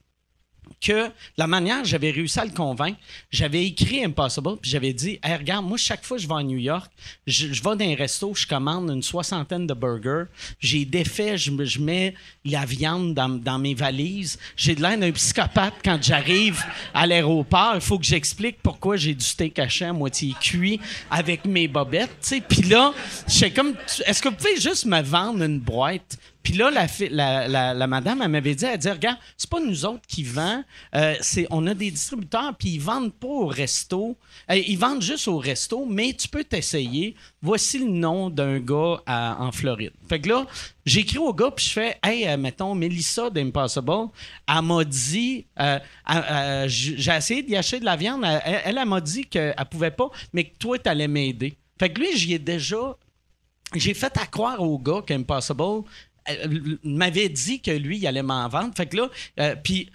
[0.79, 2.97] que la manière j'avais réussi à le convaincre,
[3.31, 6.43] j'avais écrit Impossible, puis j'avais dit Hey, regarde, moi, chaque fois que je vais à
[6.43, 6.91] New York,
[7.27, 10.25] je, je vais dans un resto, je commande une soixantaine de burgers,
[10.59, 12.13] j'ai défait, je, je mets
[12.45, 17.81] la viande dans, mes valises, j'ai de l'air d'un psychopathe quand j'arrive à l'aéroport, il
[17.81, 20.79] faut que j'explique pourquoi j'ai du steak haché à moitié cuit
[21.09, 22.41] avec mes bobettes, tu sais.
[22.41, 22.93] Puis là,
[23.27, 23.73] j'étais comme,
[24.05, 28.55] est-ce que vous pouvez juste me vendre une boîte Puis là, la, madame, elle m'avait
[28.55, 30.63] dit, elle dit, regarde, c'est pas nous autres qui vendent,
[30.95, 34.17] euh, c'est, on a des distributeurs, puis ils vendent pas au resto,
[34.49, 37.15] Euh, ils vendent juste au resto, mais tu peux t'essayer.
[37.41, 39.93] Voici le nom d'un gars en Floride.
[40.09, 40.45] Fait que là,
[40.85, 44.09] j'écris au gars, puis je fais, hey, euh, mettons, Melissa d'Impossible,
[44.47, 45.45] elle m'a dit,
[46.67, 50.45] j'ai essayé d'y acheter de la viande, elle, elle, m'a dit qu'elle pouvait pas, mais
[50.45, 51.55] que toi, t'allais m'aider.
[51.79, 52.95] Fait que lui, j'y ai déjà
[53.75, 55.83] j'ai fait à croire au gars qu'Impossible
[56.83, 58.73] m'avait dit que lui, il allait m'en vendre.
[58.75, 59.09] Fait que là,
[59.39, 59.89] euh, puis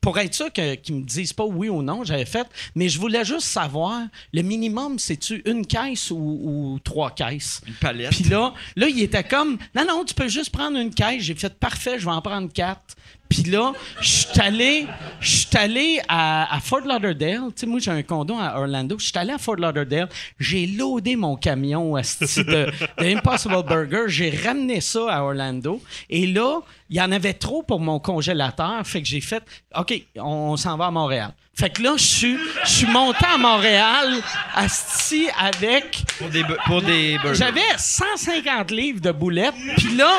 [0.00, 3.24] pour être sûr qu'ils me disent pas oui ou non, j'avais fait, mais je voulais
[3.24, 4.02] juste savoir,
[4.32, 7.60] le minimum, c'est-tu une caisse ou, ou trois caisses?
[7.66, 8.10] Une palette.
[8.10, 11.22] Puis là, là, il était comme, non, non, tu peux juste prendre une caisse.
[11.22, 12.96] J'ai fait, parfait, je vais en prendre quatre.
[13.28, 14.86] Puis là, je suis allé,
[15.20, 17.40] je suis allé à, à Fort Lauderdale.
[17.48, 18.98] Tu sais, moi, j'ai un condo à Orlando.
[18.98, 20.08] Je suis allé à Fort Lauderdale.
[20.38, 24.04] J'ai loadé mon camion asti, de, de Impossible Burger.
[24.08, 25.80] J'ai ramené ça à Orlando.
[26.08, 26.60] Et là,
[26.90, 28.80] il y en avait trop pour mon congélateur.
[28.86, 29.42] Fait que j'ai fait,
[29.76, 31.32] OK, on, s'en va à Montréal.
[31.54, 34.14] Fait que là, je suis, je suis monté à Montréal,
[34.54, 37.34] asti, avec Pour des, pour des burgers.
[37.34, 40.12] j'avais 150 livres de boulettes, puis là,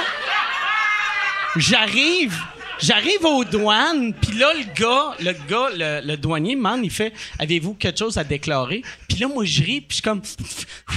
[1.56, 2.38] j'arrive,
[2.82, 5.70] j'arrive aux douanes, puis là, le gars, le gars,
[6.02, 8.82] le, le douanier me demande, il fait, avez-vous quelque chose à déclarer?
[9.08, 10.22] Puis là, moi, je ris, puis je suis comme,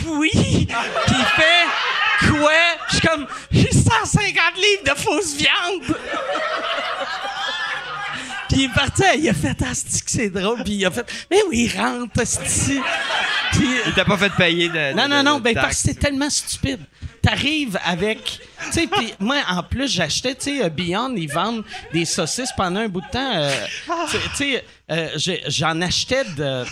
[0.06, 0.30] oui!
[0.32, 2.50] Puis il fait, quoi?
[2.90, 5.96] Je suis comme, j'ai 150 livres de fausse viande!
[8.48, 10.90] Puis il est parti, il a fait, ah, c'est-tu que c'est drôle, puis il a
[10.90, 12.80] fait, mais oui, rentre, asti.
[13.52, 14.94] Puis, Il t'a pas fait payer de.
[14.94, 16.80] non, de- non, non, de ben parce que c'est tellement stupide.
[17.22, 18.40] T'arrives avec.
[18.66, 22.50] Tu sais, puis moi, en plus, j'achetais, tu sais, euh, Beyond, ils vendent des saucisses
[22.56, 23.32] pendant un bout de temps.
[23.36, 23.52] euh,
[24.36, 25.08] tu sais, euh,
[25.46, 26.64] j'en achetais de.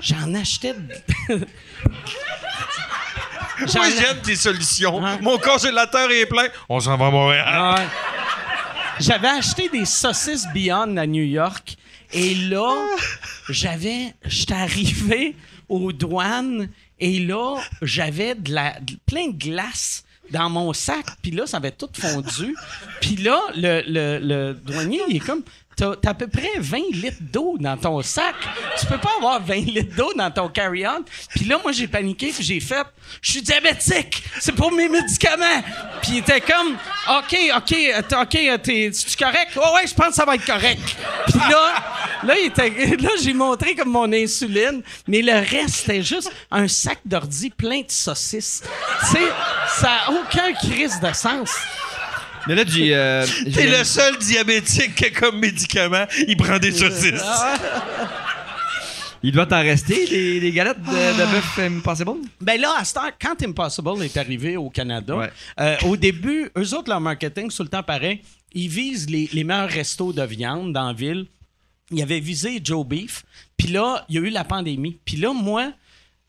[0.00, 1.46] J'en achetais de.
[3.74, 5.02] Moi, j'aime tes solutions.
[5.02, 5.18] Ouais.
[5.20, 6.46] Mon congélateur est plein.
[6.68, 7.44] On s'en va à Montréal.
[7.46, 7.86] Ah ouais.
[9.00, 11.76] J'avais acheté des saucisses Beyond à New York
[12.12, 12.72] et là,
[13.48, 15.36] j'avais, j'étais arrivé
[15.68, 16.68] aux douanes
[17.00, 18.76] et là, j'avais de la,
[19.06, 21.06] plein de glace dans mon sac.
[21.22, 22.56] Puis là, ça avait tout fondu.
[23.00, 25.42] Puis là, le, le, le douanier, il est comme,
[25.78, 28.34] t'as, t'as à peu près 20 litres d'eau dans ton sac.
[28.78, 31.04] Tu peux pas avoir 20 litres d'eau dans ton carry-on.
[31.30, 32.84] Puis là, moi, j'ai paniqué, puis j'ai fait,
[33.22, 35.62] je suis diabétique, c'est pour mes médicaments.
[36.02, 36.76] Puis il était comme,
[37.08, 37.76] OK, OK,
[38.20, 39.52] OK, t'es, correct?
[39.56, 40.96] Oh ouais, je pense que ça va être correct.
[41.26, 41.74] Puis là,
[42.24, 42.34] là,
[43.00, 47.80] là, j'ai montré comme mon insuline, mais le reste, c'était juste un sac d'ordi plein
[47.80, 48.62] de saucisses.
[49.00, 49.28] Tu sais,
[49.68, 51.50] ça a aucun crise de sens.
[52.46, 52.92] Mais là, du.
[52.92, 57.22] euh, T'es j'ai- le seul diabétique qui, comme médicament, il prend des saucisses.
[59.22, 61.12] Il doit t'en rester, des galettes de, Ah.
[61.12, 62.12] de bœuf Impossible?
[62.40, 65.30] Ben là, à cette heure, quand Impossible est arrivé au Canada, Ouais.
[65.58, 68.20] euh, au début, eux autres, leur marketing, tout le temps pareil.
[68.52, 71.26] Ils visent les, les meilleurs restos de viande dans la ville.
[71.90, 73.24] Ils avaient visé Joe Beef.
[73.56, 74.98] Puis là, il y a eu la pandémie.
[75.04, 75.72] Puis là, moi,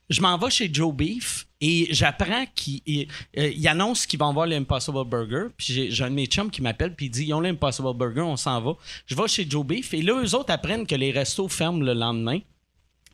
[0.09, 3.07] je m'en vais chez Joe Beef et j'apprends qu'ils ils-
[3.37, 5.47] euh, ils annoncent qu'ils vont avoir l'Impossible Burger.
[5.57, 7.93] Puis j'ai, j'ai un de mes chums qui m'appelle puis il dit Ils ont l'Impossible
[7.95, 8.73] Burger, on s'en va.
[9.05, 11.93] Je vais chez Joe Beef et là, eux autres apprennent que les restos ferment le
[11.93, 12.39] lendemain.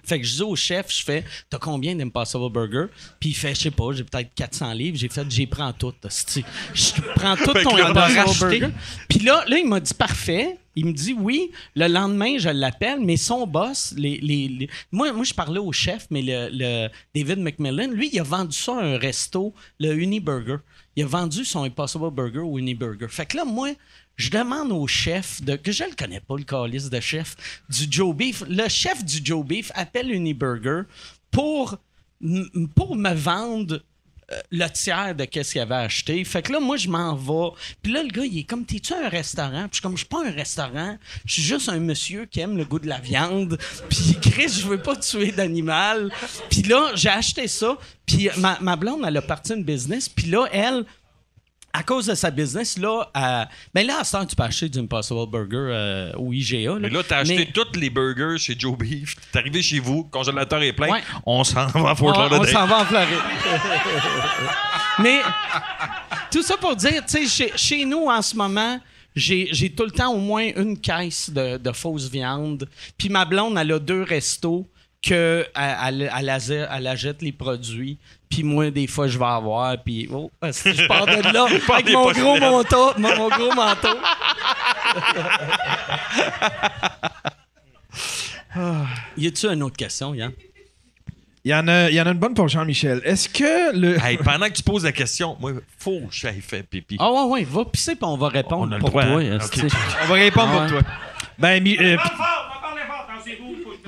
[0.07, 2.85] Fait que je dis au chef, je fais, t'as combien d'Impossible Burger?
[3.19, 4.97] Puis il fait, je sais pas, j'ai peut-être 400 livres.
[4.97, 5.93] J'ai fait, j'y prends tout.
[6.03, 8.49] Je prends tout ton Impossible.
[8.59, 8.67] Burger.
[9.09, 10.59] Puis là, là, il m'a dit, parfait.
[10.75, 13.95] Il me dit, oui, le lendemain, je l'appelle, mais son boss,
[14.91, 16.23] Moi, je parlais au chef, mais
[17.13, 20.57] David McMillan, lui, il a vendu ça à un resto, le Uniburger.
[20.95, 23.07] Il a vendu son Impossible Burger au Uniburger.
[23.09, 23.69] Fait que là, moi,
[24.17, 27.35] je demande au chef, de, que je le connais pas, le calice de chef,
[27.69, 28.43] du Joe Beef.
[28.47, 30.83] Le chef du Joe Beef appelle Uniburger
[31.31, 31.77] pour,
[32.75, 33.81] pour me vendre
[34.31, 36.23] euh, le tiers de qu'est-ce qu'il avait acheté.
[36.23, 37.55] Fait que là, moi, je m'en vais.
[37.81, 39.67] Puis là, le gars, il est comme, t'es-tu un restaurant?
[39.67, 40.97] Puis je suis comme, je suis pas un restaurant.
[41.25, 43.57] Je suis juste un monsieur qui aime le goût de la viande.
[43.89, 46.11] Puis Chris, je veux pas tuer d'animal.
[46.49, 47.77] Puis là, j'ai acheté ça.
[48.05, 50.09] Puis ma, ma blonde, elle a parti une business.
[50.09, 50.85] Puis là, elle,
[51.77, 53.43] à cause de sa business, là, euh,
[53.73, 56.75] ben là, à ce temps, tu peux acheter du Impossible Burger euh, au IGA.
[56.79, 59.15] Mais là, t'as acheté Mais- tous les burgers chez Joe Beef.
[59.31, 60.89] T'es arrivé chez vous, congélateur est plein.
[60.91, 61.03] Ouais.
[61.25, 62.47] On s'en va à Fort on, on Lauderdale.
[62.49, 63.07] s'en va en Floride.
[64.99, 65.19] Mais
[66.31, 68.79] tout ça pour dire, tu sais, chez, chez nous en ce moment,
[69.15, 72.67] j'ai j'ai tout le temps au moins une caisse de, de fausse viande.
[72.97, 74.67] Puis ma blonde, elle a deux restos
[75.01, 77.97] que elle, elle, elle achète- elle achète les produits.
[78.29, 79.77] Puis moi, des fois, je vais avoir.
[79.83, 82.93] Puis oh, si je pars de là avec mon gros manteau.
[82.97, 83.97] Mon, mon gros manteau.
[89.17, 90.31] y a-tu une autre question, Yann?
[91.43, 93.01] Il y, en a, il y en a une bonne pour Jean-Michel.
[93.05, 93.97] Est-ce que le.
[94.03, 96.97] Hey, pendant que tu poses la question, moi, faut que j'aille faire pipi.
[96.99, 99.21] Ah ouais, ouais, va pisser puis on va répondre On a le pour droit, toi.
[99.21, 99.37] hein?
[100.03, 100.81] On va répondre Ah pour ouais.
[100.83, 100.91] toi.
[101.37, 102.54] Ben, mi- euh, Ah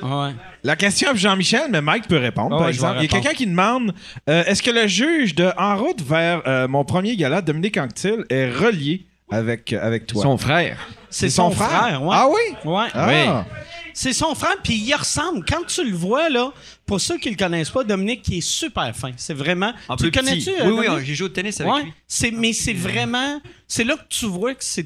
[0.01, 0.31] ouais.
[0.63, 2.97] la question pour Jean-Michel, mais Mike peut répondre, par ouais, exemple.
[2.99, 3.93] Il y a quelqu'un qui demande
[4.29, 8.25] euh, est-ce que le juge de En route vers euh, mon premier gala, Dominique Anctil,
[8.29, 10.23] est relié avec, euh, avec toi?
[10.23, 10.77] Son frère.
[11.09, 12.15] C'est son, frère, ouais.
[12.17, 12.69] Ah oui?
[12.69, 12.87] Ouais.
[12.93, 13.45] Ah.
[13.93, 15.43] C'est son frère, puis il ressemble.
[15.47, 16.51] Quand tu le vois, là,
[16.85, 19.11] pour ceux qui le connaissent pas, Dominique, qui est super fin.
[19.17, 19.73] C'est vraiment.
[19.87, 20.51] En tu plus le connais-tu?
[20.51, 21.05] Oui, oui, Dominique?
[21.07, 21.83] j'ai joué au tennis avec Ouais.
[21.83, 21.93] lui.
[22.07, 23.41] C'est, mais c'est vraiment.
[23.67, 24.85] C'est là que tu vois que c'est.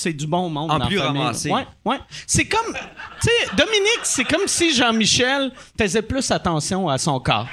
[0.00, 0.70] C'est du bon monde.
[0.70, 1.50] En dans plus ramassé.
[1.50, 1.96] Ouais, ouais.
[2.24, 2.72] C'est comme.
[3.20, 7.48] Tu sais, Dominique, c'est comme si Jean-Michel faisait plus attention à son corps.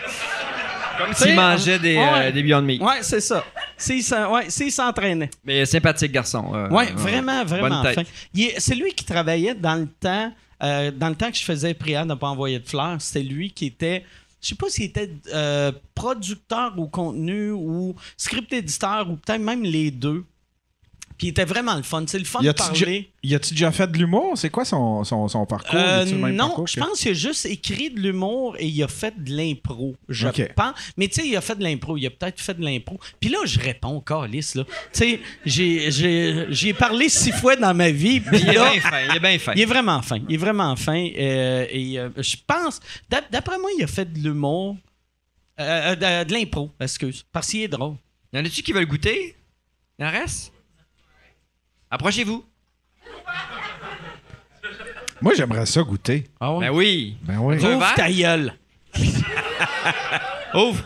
[1.00, 2.10] Comme s'il mangeait des, ouais.
[2.28, 2.82] euh, des Beyond Meat.
[2.84, 3.44] Ouais, c'est ça.
[3.76, 5.32] S'il s'en- ouais, s'entraînait.
[5.44, 6.52] Mais sympathique garçon.
[6.54, 7.84] euh, Oui, euh, vraiment, vraiment
[8.60, 10.32] C'est lui qui travaillait dans le temps,
[10.62, 12.98] euh, dans le temps que je faisais prière de ne pas envoyer de fleurs.
[13.00, 14.06] C'était lui qui était,
[14.40, 19.64] je sais pas s'il était euh, producteur ou contenu ou script éditeur ou peut-être même
[19.64, 20.24] les deux.
[21.18, 22.04] Puis il était vraiment le fun.
[22.08, 22.80] C'est le fun Y de parler.
[22.80, 24.34] déjà- y a-tu déjà fait de l'humour?
[24.38, 25.80] C'est quoi son, son, son parcours?
[25.80, 28.88] Euh, non, parcours je que- pense qu'il a juste écrit de l'humour et il a
[28.88, 29.96] fait de l'impro.
[30.10, 30.74] Je pense.
[30.98, 31.96] Mais tu sais, il a fait de l'impro.
[31.98, 33.00] Il a peut-être fait de l'impro.
[33.20, 34.64] Puis là, je réponds, Calis, là.
[34.66, 38.20] Tu sais, j'ai- j'ai j'ai parlé six fois dans ma vie.
[38.20, 39.00] Puis Il est là, bien fin.
[39.10, 39.54] Il est bien fin.
[39.56, 40.20] il est vraiment fin.
[40.28, 41.08] Il est vraiment fin.
[41.18, 42.80] euh, et euh, je pense,
[43.10, 44.76] d'ap- d'après moi, il a fait de l'humour.
[45.60, 47.24] euh, de, de l'impro, excuse.
[47.32, 47.96] Parce qu'il est drôle.
[48.34, 49.36] Y en a-tu qui veulent goûter?
[49.98, 50.52] Il en reste?
[51.92, 52.44] Approchez-vous.
[55.22, 56.28] Moi, j'aimerais ça goûter.
[56.40, 57.18] Ah Ben oui.
[57.22, 57.56] Ben oui.
[57.58, 57.96] Ouvre verre?
[57.96, 58.54] ta gueule.
[60.54, 60.84] Ouvre.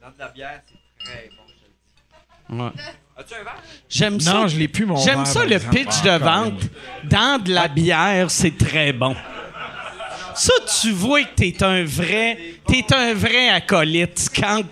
[0.00, 2.62] Dans de la bière, c'est très bon, je le dis.
[2.62, 2.70] Ouais.
[3.16, 3.62] As-tu un verre?
[3.88, 4.32] J'aime ça.
[4.32, 5.76] Non, je l'ai plus, mon J'aime verre, ça, par le exemple.
[5.76, 6.60] pitch Ah, de vente.
[7.04, 9.14] Dans de la bière, c'est très bon.
[10.34, 14.62] Ça, tu vois que t'es un vrai, t'es un vrai acolyte quand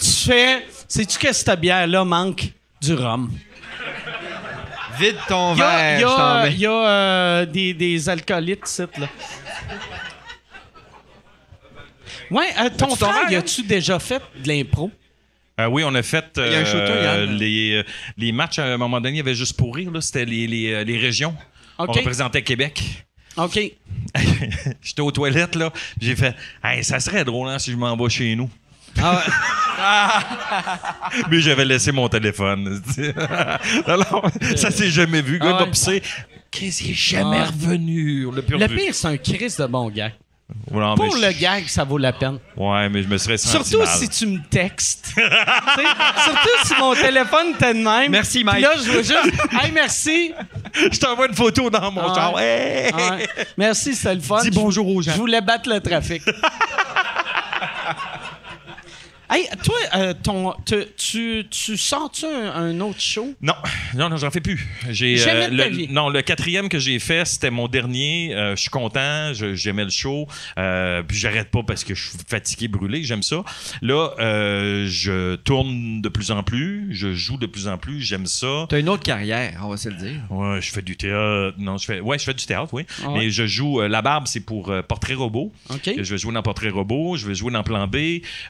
[0.00, 0.66] tu fais.
[0.88, 3.30] Sais-tu que cette bière-là manque du rhum?
[4.98, 8.82] Vide ton Il y a, verre, il y a, y euh, des, des alcoolites, ici,
[8.98, 9.08] là.
[12.30, 14.90] Ouais, euh, ton As-tu ton frère, verre, a-tu déjà fait de l'impro?
[15.60, 17.36] Euh, oui, on a fait Il y a un euh, Yann.
[17.36, 17.84] les,
[18.16, 20.46] les matchs à un moment donné, il y avait juste pour rire, là, c'était les,
[20.46, 21.34] les, les régions.
[21.78, 22.82] On représentait Québec.
[23.36, 23.58] OK.
[24.82, 25.72] J'étais aux toilettes, là.
[26.00, 28.48] J'ai fait, hey, ça serait drôle hein, si je m'en vais chez nous.
[31.30, 32.82] Mais j'avais laissé mon téléphone.
[33.86, 35.34] Alors, ça s'est jamais vu.
[35.34, 35.70] Le gars Ah va ouais.
[35.70, 36.02] pisser.
[36.50, 37.46] Chris, il est jamais Ah.
[37.46, 38.28] revenu.
[38.30, 40.12] Le pire, c'est un Chris de bon gag.
[40.70, 42.38] Ouais, mais Pour je- le gag, ça vaut la peine.
[42.56, 43.88] Ouais, mais je me serais senti Surtout mal.
[43.98, 45.12] si tu me textes.
[45.16, 45.88] Tu sais,
[46.22, 48.10] surtout si mon téléphone était de même.
[48.10, 48.56] Merci, Mike.
[48.56, 49.34] Puis là, je veux juste.
[49.52, 50.32] Hey, merci.
[50.92, 52.14] Je t'envoie une photo dans mon Ah.
[52.14, 52.38] char.
[52.38, 52.92] Hey!
[52.92, 53.26] Ouais.
[53.56, 54.42] Merci, c'était le fun.
[54.42, 55.12] Dis bonjour aux gens.
[55.12, 56.22] Je voulais battre le trafic.
[59.30, 63.34] Hey, toi, euh, ton, te- tu, tu sors-tu un, un autre show?
[63.40, 63.54] Non,
[63.94, 64.66] non, non, j'en fais plus.
[64.90, 65.88] J'ai Jamais de ta le, vie.
[65.88, 68.34] non, le quatrième que j'ai fait, c'était mon dernier.
[68.34, 70.26] Euh, je suis content, je- j'aimais le show.
[70.58, 73.42] Euh, puis j'arrête pas parce que je suis fatigué, brûlé, j'aime ça.
[73.82, 78.26] Là, euh, je tourne de plus en plus, je joue de plus en plus, j'aime
[78.26, 78.66] ça.
[78.68, 80.20] T'as une autre carrière, on va se le dire.
[80.30, 81.54] Ouais, je fais du théâtre.
[81.58, 82.84] Non, je fais, ouais, je fais du théâtre, oui.
[83.02, 83.18] Ah ouais?
[83.20, 83.80] Mais je joue.
[83.80, 85.52] euh, la barbe, c'est pour euh, Portrait Robot.
[85.70, 85.90] OK.
[85.96, 87.96] Je vais jouer dans Portrait Robot, je vais jouer dans Plan B.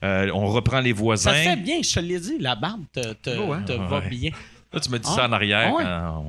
[0.02, 1.30] Euh, on reprend les voisins.
[1.32, 3.64] Ça fait bien, je te l'ai dit, la barbe te, te, Oh, ouais.
[3.64, 4.08] te va Ouais.
[4.08, 4.30] bien.
[4.72, 5.16] Là, tu me dis Ah.
[5.16, 5.72] ça en arrière.
[5.78, 6.24] Ah ouais.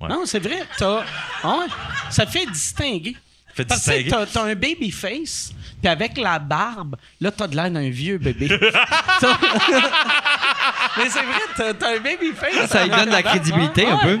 [0.00, 0.08] quand.
[0.08, 0.62] Non, c'est vrai.
[0.76, 1.02] T'as,
[1.42, 1.66] ah ouais,
[2.10, 3.16] ça fait distinguer.
[3.54, 4.10] Fait Parce que distinguer.
[4.10, 8.18] t'as, t'as un baby face, puis avec la barbe, là, t'as de l'air d'un vieux
[8.18, 8.48] bébé.
[10.96, 12.70] Mais c'est vrai, t'as, t'as un baby face.
[12.70, 14.18] Ça lui donne de la crédibilité un peu.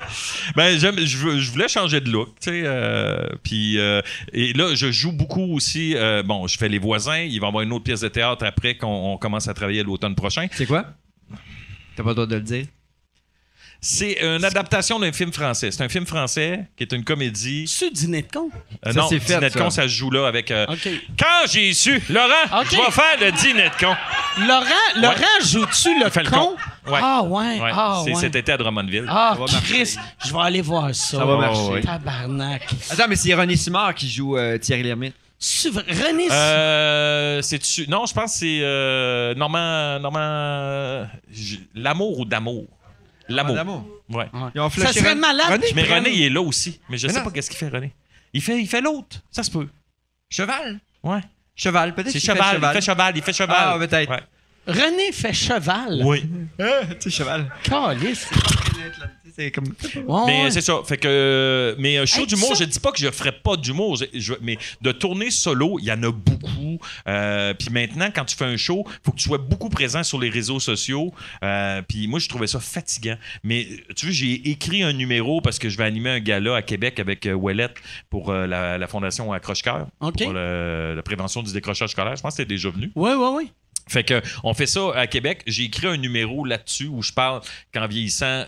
[0.56, 2.62] Ben, j'aime- je, voulais changer de look, tu sais.
[2.64, 4.00] euh, puis, euh,
[4.32, 5.94] et là, je joue beaucoup aussi.
[5.96, 7.18] euh, bon, je fais Les Voisins.
[7.20, 9.82] Il va y avoir une autre pièce de théâtre après qu'on on commence à travailler
[9.82, 10.46] l'automne prochain.
[10.52, 10.84] C'est quoi?
[11.96, 12.66] T'as pas le droit de le dire?
[13.80, 15.70] C'est une adaptation d'un film français.
[15.70, 17.64] C'est un film français qui est une comédie.
[17.68, 18.50] C'est dîner de con.
[18.84, 19.60] Euh, Ça, non, c'est fait, Dîner de ça.
[19.60, 20.50] con, ça se joue là avec.
[20.50, 20.88] euh, OK.
[21.16, 22.66] Quand j'ai su, Laurent, Ok.
[22.72, 23.94] je vais faire le dîner de con.
[24.40, 24.64] Laurent,
[24.96, 26.56] Laurent joue-tu le Il fait le con?
[26.84, 26.92] con.
[26.92, 27.00] Ouais.
[27.02, 28.20] Ah ouais, Ouais, ah c'est ouais.
[28.20, 29.04] cet été à Drummondville.
[29.08, 29.72] Ah, Ça va marcher.
[29.74, 29.96] Chris,
[30.26, 31.18] je vais aller voir ça.
[31.18, 31.60] Ça va Oh, marcher.
[31.70, 31.80] ouais.
[31.82, 32.66] Tabarnak.
[32.90, 35.14] Attends, mais c'est René Simard qui joue euh, Thierry Lhermitte.
[35.72, 42.24] Vrai- René, Euh, c'est non, je pense que c'est euh, Normand, Normand, j- l'amour ou
[42.24, 42.64] d'amour.
[43.28, 43.56] L'amour.
[43.56, 43.86] L'amour.
[44.10, 44.28] Ouais.
[44.54, 45.46] Ils ont ça serait René- malade.
[45.50, 46.80] René, Mais René, il est là aussi.
[46.88, 47.24] Mais je Mais sais non.
[47.24, 47.92] pas qu'est-ce qu'il fait, René.
[48.32, 49.18] Il fait, il fait l'autre.
[49.30, 49.68] Ça se peut.
[50.30, 50.80] Cheval?
[51.02, 51.20] Ouais.
[51.54, 52.10] Cheval, peut-être.
[52.10, 53.16] C'est fait cheval, Il fait cheval.
[53.16, 53.56] Il fait cheval.
[53.58, 54.10] Ah, peut-être.
[54.10, 54.22] Ouais.
[54.68, 56.02] René fait cheval.
[56.04, 56.24] Oui.
[56.58, 56.64] Tu
[57.00, 57.50] sais, cheval.
[57.64, 58.28] Calice.
[59.34, 59.66] C'est comme.
[59.66, 60.50] Ouais, Mais ouais.
[60.50, 60.80] c'est ça.
[60.84, 63.56] Fait que, mais un show Hey, d'humour, ça- je dis pas que je ferais pas
[63.56, 66.78] d'humour, je- je- mais de tourner solo, il y en a beaucoup.
[67.06, 70.18] Euh, puis maintenant, quand tu fais un show, faut que tu sois beaucoup présent sur
[70.18, 71.14] les réseaux sociaux.
[71.44, 73.16] Euh, puis moi, je trouvais ça fatigant.
[73.44, 76.62] Mais tu vois, j'ai écrit un numéro parce que je vais animer un gala à
[76.62, 77.76] Québec avec euh, Ouellette
[78.10, 79.86] pour euh, la, la fondation Accroche-Cœur.
[80.00, 80.20] OK.
[80.24, 82.16] Pour le- la prévention du décrochage scolaire.
[82.16, 82.90] Je pense que c'était déjà venu.
[82.96, 83.46] Ouais, ouais, ouais.
[83.88, 85.42] Fait que on fait ça à Québec.
[85.46, 87.40] J'ai écrit un numéro là-dessus où je parle
[87.72, 88.44] qu'en vieillissant,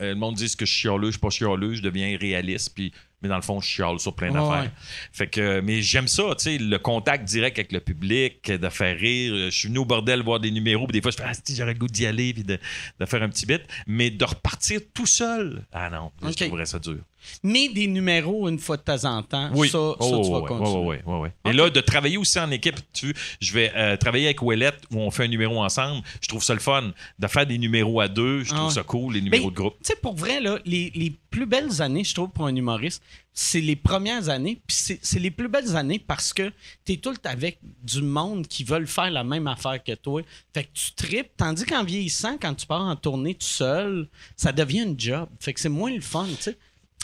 [0.00, 2.72] euh, le monde dit que je suis chialeux, je suis pas chialeux, je deviens réaliste,
[2.74, 4.62] puis mais dans le fond, je chiale sur plein d'affaires.
[4.62, 4.70] ouais.
[5.12, 8.96] Fait que, mais j'aime ça, tu sais, le contact direct avec le public, de faire
[8.96, 9.50] rire.
[9.50, 11.56] Je suis venu au bordel voir des numéros, puis des fois, je fais, ah, si,
[11.56, 12.58] j'aurais le goût d'y aller, puis de,
[13.00, 13.62] de faire un petit bit.
[13.88, 16.98] Mais de repartir tout seul, ah non, je trouverais ça dur.
[17.42, 19.68] Mais des numéros une fois de temps en temps, Oui.
[19.68, 21.00] ça, ça, Oh, tu vas continuer.
[21.46, 24.98] Et là, de travailler aussi en équipe, tu je vais euh, travailler avec Ouellette où
[24.98, 26.02] on fait un numéro ensemble.
[26.20, 26.92] Je trouve ça le fun.
[27.18, 28.74] De faire des numéros à deux, je Ah trouve ouais.
[28.74, 29.74] ça cool, les numéros de groupe.
[29.82, 33.02] Tu sais, pour vrai, là, les, les plus belles années, je trouve, pour un humoriste,
[33.32, 34.60] c'est les premières années.
[34.66, 36.50] Puis c'est c'est les plus belles années parce que
[36.84, 39.92] tu es tout le temps avec du monde qui veulent faire la même affaire que
[39.94, 40.22] toi.
[40.52, 41.30] Fait que tu tripes.
[41.36, 45.28] Tandis qu'en vieillissant, quand tu pars en tournée tout seul, ça devient une job.
[45.38, 46.56] Fait que c'est moins le fun, tu sais.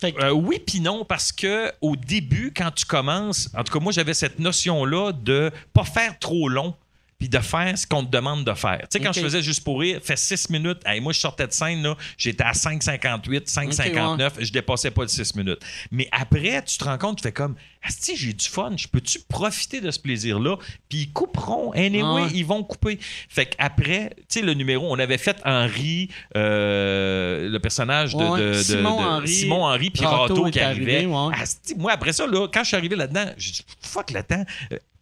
[0.02, 3.92] Euh, oui puis non parce que au début quand tu commences en tout cas moi
[3.92, 6.74] j'avais cette notion là de pas faire trop long
[7.18, 8.80] puis de faire ce qu'on te demande de faire.
[8.82, 10.80] Tu sais, quand je faisais juste pour rire, fait 6 minutes.
[10.84, 15.08] Hey, moi, je sortais de scène, là, j'étais à 5,58, 5,59, je dépassais pas le
[15.08, 15.60] 6 minutes.
[15.90, 17.54] Mais après, tu te rends compte, tu fais comme,
[17.88, 20.56] si j'ai du fun, je peux-tu profiter de ce plaisir-là?
[20.88, 21.72] Puis ils couperont.
[21.72, 22.30] Anyway, Ah ouais.
[22.34, 22.98] ils vont couper.
[23.28, 28.40] Fait qu'après, tu sais, le numéro, on avait fait Henri, euh, le personnage de, Ouais,
[28.40, 29.28] de- de- Simon de- Henry.
[29.28, 31.12] Simon Henry, puis Rato Rato est qui arrivé, arrivait.
[31.14, 31.34] ouais.
[31.40, 34.44] Asti, moi, après ça, là, quand je suis arrivé là-dedans, j'ai dit, fuck le temps.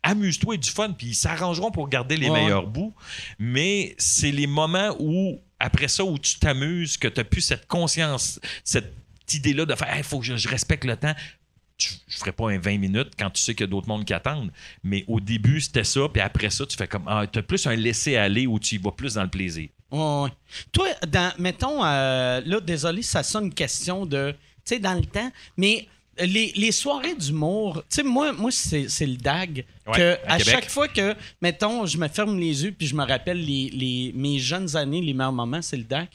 [0.02, 2.42] Amuse-toi et du fun, puis ils s'arrangeront pour garder les Ouais.
[2.42, 2.94] meilleurs bouts.
[3.38, 7.66] Mais c'est les moments où, après ça, où tu t'amuses, que tu n'as plus cette
[7.68, 8.92] conscience, cette
[9.32, 11.14] idée-là de faire, il faut que je, je respecte le temps.
[11.78, 14.04] Tu- je ferai pas un 20 minutes quand tu sais qu'il y a d'autres mondes
[14.04, 14.52] qui attendent.
[14.82, 17.64] Mais au début, c'était ça, puis après ça, tu fais comme, ah, tu as plus
[17.66, 19.68] un laisser-aller où tu y vas plus dans le plaisir.
[19.90, 20.30] Ouais, ouais.
[20.72, 25.04] Toi, dans, mettons, euh, là, désolé, ça sonne une question de, tu sais, dans le
[25.04, 25.86] temps, mais
[26.18, 29.64] les, les soirées d'humour, tu sais, moi, moi c'est c'est le DAG.
[29.86, 33.04] Ouais, que à chaque fois que, mettons, je me ferme les yeux puis je me
[33.04, 36.08] rappelle les, les- mes jeunes années, les meilleurs moments, c'est le DAG.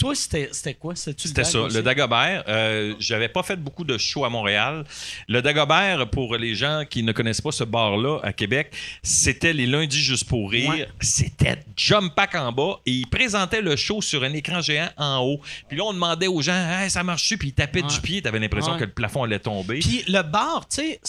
[0.00, 0.96] Toi, c'était quoi?
[0.96, 1.76] C'était ça, aussi?
[1.76, 2.42] le Dagobert.
[2.48, 4.84] Euh, J'avais pas fait beaucoup de shows à Montréal.
[5.28, 8.72] Le Dagobert, pour les gens qui ne connaissent pas ce bar-là à Québec,
[9.02, 10.70] c'était les lundis juste pour rire.
[10.70, 10.88] Ouais.
[11.02, 15.18] C'était jump pack en bas et ils présentaient le show sur un écran géant en
[15.18, 15.40] haut.
[15.68, 17.36] Puis là, on demandait aux gens, hey, ça marche-tu?
[17.36, 17.88] Puis ils tapaient Ouais.
[17.88, 18.22] du pied.
[18.22, 18.78] T'avais l'impression Ouais.
[18.78, 19.80] que le plafond allait tomber.
[19.80, 21.00] Puis le bar, tu sais,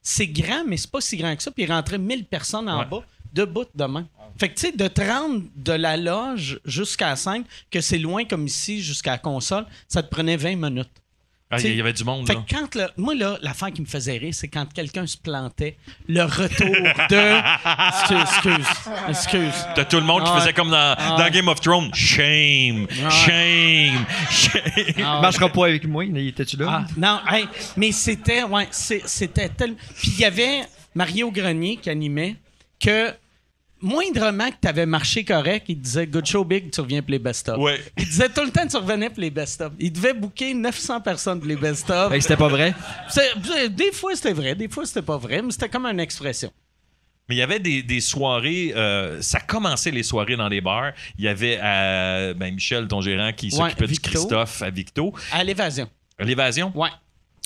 [0.00, 1.50] c'est- grand, mais c'est pas si grand que ça.
[1.50, 3.02] Puis il rentrait 1000 personnes en bas,
[3.38, 4.06] debout de main.
[4.38, 8.24] Fait que, tu sais, de te rendre de la loge jusqu'à 5, que c'est loin
[8.24, 10.90] comme ici jusqu'à la console, ça te prenait 20 minutes.
[11.50, 12.26] Ah, Il y avait du monde.
[12.26, 12.44] Fait là.
[12.46, 15.78] que quand le- moi, là, l'affaire qui me faisait rire, c'est quand quelqu'un se plantait,
[16.06, 17.38] le retour de.
[17.88, 19.66] Excuse, excuse, excuse.
[19.74, 21.30] T'as tout le monde qui Ah faisait comme dans, Ah dans.
[21.30, 21.90] Game of Thrones.
[21.94, 24.62] Shame, Ah shame, shame.
[24.98, 25.22] Ah ouais.
[25.22, 26.66] Marchera pas avec moi, il était-tu là?
[26.68, 27.46] Ah, non, hey,
[27.78, 29.76] mais c'était, ouais, c'était tellement.
[29.96, 30.60] Puis il y avait
[30.94, 32.36] Mario Grenier qui animait
[32.78, 33.10] que
[33.80, 37.18] moindrement que tu avais marché correct, il disait Good show big, tu reviens pour les
[37.18, 37.58] best-of.
[37.58, 37.80] Ouais.
[37.96, 39.72] Il disait tout le temps tu revenais pour les best-of.
[39.78, 42.12] Il devait booker 900 personnes pour les best-of.
[42.12, 42.74] Que c'était pas vrai.
[43.70, 46.50] Des fois c'était vrai, des fois c'était pas vrai, mais c'était comme une expression.
[47.28, 50.92] Mais il y avait des, des soirées, euh, ça commençait les soirées dans les bars.
[51.18, 54.10] Il y avait euh, ben, Michel, ton gérant, qui Ouais, s'occupait du Victo.
[54.10, 55.14] Christophe à Victo.
[55.30, 55.90] À l'évasion.
[56.18, 56.72] L'évasion?
[56.74, 56.88] Ouais.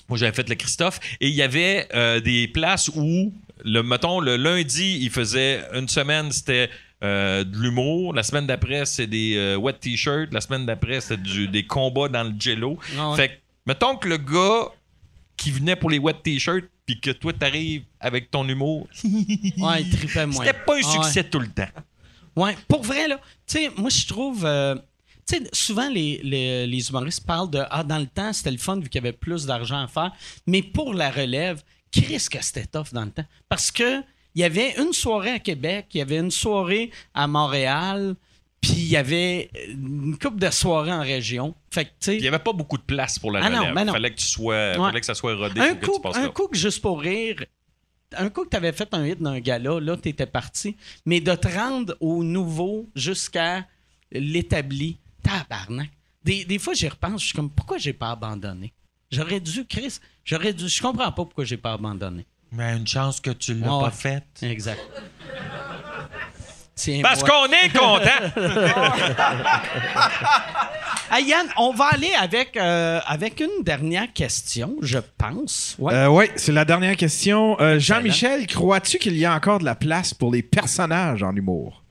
[0.08, 1.00] Moi, j'avais fait le Christophe.
[1.20, 3.32] Et il y avait euh, des places où,
[3.64, 6.70] le, mettons, le lundi, il faisait une semaine, c'était
[7.02, 8.12] euh, de l'humour.
[8.14, 10.32] La semaine d'après, c'est des euh, wet t-shirts.
[10.32, 12.78] La semaine d'après, c'était du- des combats dans le jello.
[12.98, 13.16] Ah ouais.
[13.16, 13.32] Fait que,
[13.66, 14.68] mettons que le gars
[15.36, 19.90] qui venait pour les wet t-shirts, puis que toi, t'arrives avec ton humour, Ouais, il
[19.90, 20.44] tripait moins.
[20.44, 21.04] c'était pas un Ah ouais.
[21.04, 21.68] succès tout le temps.
[22.36, 24.44] Ouais, pour vrai, là, tu sais, moi, je trouve.
[24.46, 24.74] euh,
[25.28, 28.58] tu sais, souvent, les, les, les humoristes parlent de Ah, dans le temps, c'était le
[28.58, 30.10] fun vu qu'il y avait plus d'argent à faire.
[30.46, 31.62] Mais pour la relève,
[31.92, 33.24] Chris, que c'était tough dans le temps.
[33.48, 34.00] Parce que
[34.34, 38.14] il y avait une soirée à Québec, il y avait une soirée à Montréal,
[38.62, 41.54] puis il y avait une couple de soirées en région.
[41.70, 42.12] Fait que.
[42.12, 43.86] Il n'y avait pas beaucoup de place pour la Ah relève.
[43.86, 43.92] non.
[43.92, 46.28] Fallait que tu sois, fallait que ça soit rodé un que coup, tu passes un
[46.30, 47.44] coup que juste pour rire,
[48.16, 50.76] un coup que tu avais fait un hit d'un gala, là, tu étais parti.
[51.04, 53.66] Mais de te rendre au nouveau jusqu'à
[54.10, 55.90] l'établi, tabarnak.
[56.24, 58.72] Des, des fois, j'y repense, je suis comme, pourquoi j'ai pas abandonné?
[59.12, 62.24] J'aurais dû, Chris, j'aurais dû, je comprends pas pourquoi j'ai pas abandonné.
[62.50, 63.84] Mais une chance que tu l'as ouais.
[63.84, 64.24] pas faite.
[64.42, 64.80] Exact.
[66.74, 68.32] Tiens, Parce qu'on est content.
[71.14, 75.76] Hey, Yann, on va aller avec, euh, avec une dernière question, je pense.
[75.78, 75.92] Ouais.
[75.92, 77.60] Euh, oui, c'est la dernière question.
[77.60, 81.82] Euh, Jean-Michel, crois-tu qu'il y a encore de la place pour les personnages en humour?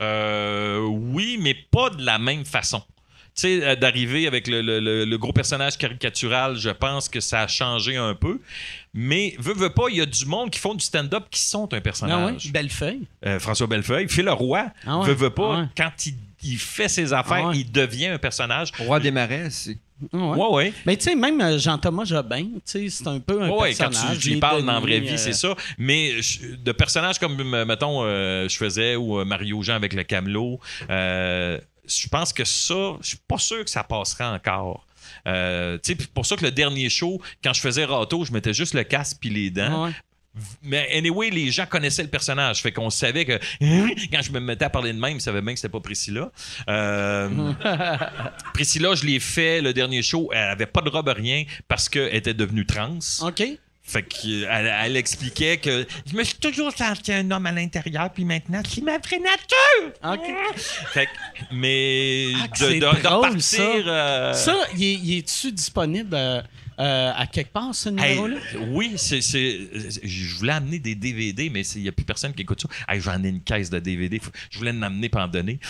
[0.00, 2.82] Euh, oui, mais pas de la même façon.
[3.36, 7.18] Tu sais, euh, d'arriver avec le, le- le- le gros personnage caricatural, je pense que
[7.18, 8.38] ça a changé un peu.
[8.92, 11.64] Mais, veux, veux pas, il y a du monde qui font du stand-up qui sont
[11.64, 12.52] un Ah ouais, personnage.
[12.52, 13.02] belle feuille.
[13.26, 15.66] Euh, François Bellefeuille, Phil Leroy, Ah ouais, veux, veux pas, ah ouais.
[15.76, 17.56] quand il, il fait ses affaires, Ah ouais.
[17.58, 18.70] il devient un personnage.
[18.78, 19.78] Roi des marais, c'est.
[20.12, 20.36] Ah ouais.
[20.38, 20.72] Ouais, ouais.
[20.86, 23.88] Mais tu sais, même euh, Jean-Thomas Jobin, tu sais, c'est un peu un Ouais, quand
[23.90, 24.16] personnage.
[24.18, 25.56] tu, tu y les parles dans la vraie vie, euh, c'est ça.
[25.78, 30.04] Mais je- de personnages comme, mettons, euh, je faisais, ou euh, Mario Jean avec le
[30.04, 34.86] Camelot, euh, je pense que ça, je suis pas sûr que ça passera encore.
[35.26, 38.54] Euh, sais, puis pour ça que le dernier show, quand je faisais Rato, je mettais
[38.54, 39.86] juste le casque puis les dents.
[39.86, 39.92] Ouais.
[40.62, 42.60] Mais anyway, les gens connaissaient le personnage.
[42.60, 43.38] Fait qu'on savait que
[44.10, 46.30] quand je me mettais à parler de même, ils savaient bien que c'était pas Priscilla.
[46.68, 47.52] Euh,
[48.54, 50.30] Priscilla, je l'ai fait le dernier show.
[50.32, 52.98] Elle avait pas de robe, rien, parce qu'elle était devenue trans.
[53.22, 53.44] OK.
[53.86, 54.48] Fait qu'elle
[54.82, 58.80] elle expliquait que je me suis toujours senti un homme à l'intérieur, puis maintenant, c'est
[58.82, 59.92] ma vraie nature.
[60.02, 60.56] OK.
[60.94, 61.10] Fait que,
[61.52, 63.62] mais Ah, que de, repartir, ça.
[63.62, 66.40] euh, Ça, il est- il est-tu disponible euh,
[66.80, 68.36] euh, à quelque part, ce Hey, numéro-là?
[68.70, 72.62] oui, c'est, je voulais amener des DVD, mais il n'y a plus personne qui écoute
[72.62, 72.68] ça.
[72.92, 74.18] Hey, j'en ai une caisse de DVD.
[74.18, 75.60] Faut- Je voulais en amener pour en donner.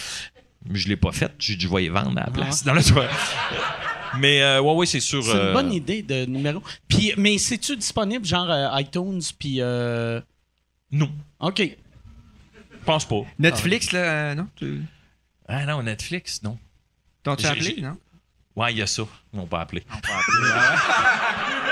[0.67, 1.31] Mais je ne l'ai pas fait.
[1.39, 2.63] J'ai vais y vendre à la place.
[2.65, 2.81] Dans le.
[4.21, 5.21] Mais euh, ouais, ouais, c'est sûr.
[5.25, 5.27] Ah.
[5.27, 6.63] C'est une euh, bonne idée de numéro.
[6.89, 9.57] Puis, mais c'est-tu disponible, genre euh, iTunes, puis...
[9.61, 10.21] euh,
[10.93, 11.11] Non,
[11.41, 11.59] OK.
[11.61, 13.23] je pense pas.
[13.39, 14.49] Netflix, là, euh, non?
[14.57, 14.83] Tu...
[15.49, 16.59] Ah non, Netflix, non.
[17.39, 17.97] J'ai- appelé, non?
[18.57, 19.03] Ouais, il y a ça.
[19.33, 19.85] On peut appeler.
[19.91, 20.11] Mais,
[20.51, 21.64] euh,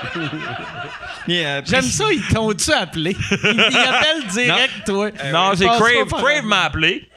[1.28, 3.16] J'aime ça, ils t'ont-tu appelé?
[3.30, 3.36] Ils,
[3.76, 5.10] appellent direct, toi.
[5.32, 6.08] non, c'est Passe pas Crave.
[6.08, 7.08] Crave m'a appelé.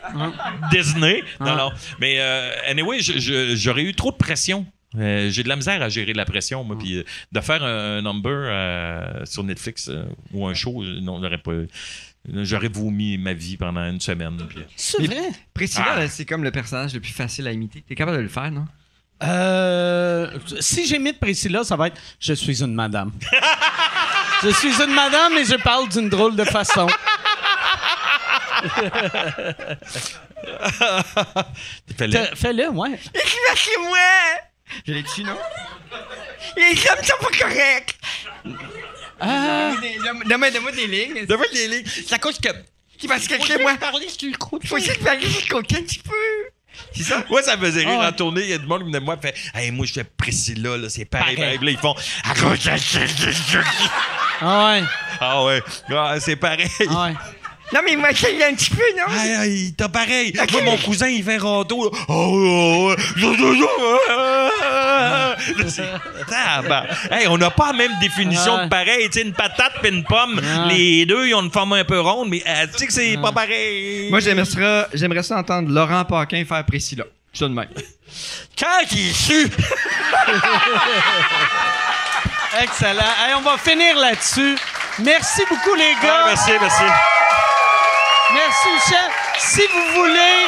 [0.71, 1.23] Disney.
[1.39, 1.45] Ah.
[1.45, 1.71] Non, non.
[1.99, 4.65] Mais euh, anyway, j'aurais eu trop de pression.
[4.95, 6.77] Euh, J'ai de la misère à gérer la pression, moi.
[6.77, 10.03] Puis euh, de faire un, un number euh, sur Netflix euh,
[10.33, 11.53] ou un show, euh, non, j'aurais pas.
[12.31, 14.37] J'aurais vomi ma vie pendant une semaine.
[14.47, 15.29] puis- C'est vrai?
[15.53, 16.07] Priscilla, Ah.
[16.07, 17.83] c'est comme le personnage le plus facile à imiter.
[17.87, 18.65] T'es capable de le faire, non?
[19.21, 20.27] Euh,
[20.59, 23.11] si j'imite Priscilla, ça va être «Je suis une madame».
[24.43, 26.87] Je suis une madame et je parle d'une drôle de façon.
[31.97, 32.99] Te- Fais-le, ouais.
[33.55, 33.97] C'est moi!
[34.85, 35.37] Je l'ai tué, non?
[36.57, 37.97] Les hommes sont pas corrects!
[39.19, 39.71] Ah,
[40.27, 41.25] Donne-moi donne-moi des lignes.
[41.25, 41.85] Donne-moi des lignes.
[41.85, 42.49] C'est à cause que.
[42.99, 44.59] C'est parce que chez moi, parler sur le coup.
[44.65, 46.11] faut essayer de parler sur le côté un petit peu.
[46.95, 47.23] C'est ça?
[47.29, 48.41] Moi, ça me faisait rire Ah en tournée.
[48.43, 50.03] Il y a du monde qui venait de moi et fait Hey, moi, je fais
[50.03, 51.57] Priscilla, là, c'est pareil, Pareil.
[51.57, 51.95] Puis Là, ils font
[54.41, 54.83] ah ouais,
[55.19, 55.61] Ah ouais,
[55.95, 56.67] Ah, c'est pareil.
[56.89, 57.13] ah ouais.
[57.73, 59.11] Non, mais moi, j'ai un petit peu, non?
[59.17, 60.33] Hey, hey, t'as pareil.
[60.51, 61.85] Moi, mon cousin, il fait râteau.
[61.85, 61.89] là.
[62.07, 63.97] Oh, oh, oh.
[67.11, 68.63] Hey, on n'a pas la même définition Ouais.
[68.65, 69.09] de pareil.
[69.09, 70.73] Tu sais, une patate puis une pomme, Ouais.
[70.73, 73.17] les deux, ils ont une forme un peu ronde, mais euh, tu sais que c'est
[73.21, 74.09] pas pareil.
[74.09, 77.05] Moi, j'aimerais ça, j'aimerais ça entendre Laurent Paquin faire Priscilla.
[77.33, 77.67] Je te demande.
[78.59, 79.49] Quand il su.
[82.61, 83.01] Excellent.
[83.25, 84.55] Hey, on va finir là-dessus.
[84.99, 86.25] Merci beaucoup, les gars.
[86.25, 86.83] Ah, merci, merci.
[88.65, 89.11] Merci, Michel.
[89.39, 90.47] Si vous voulez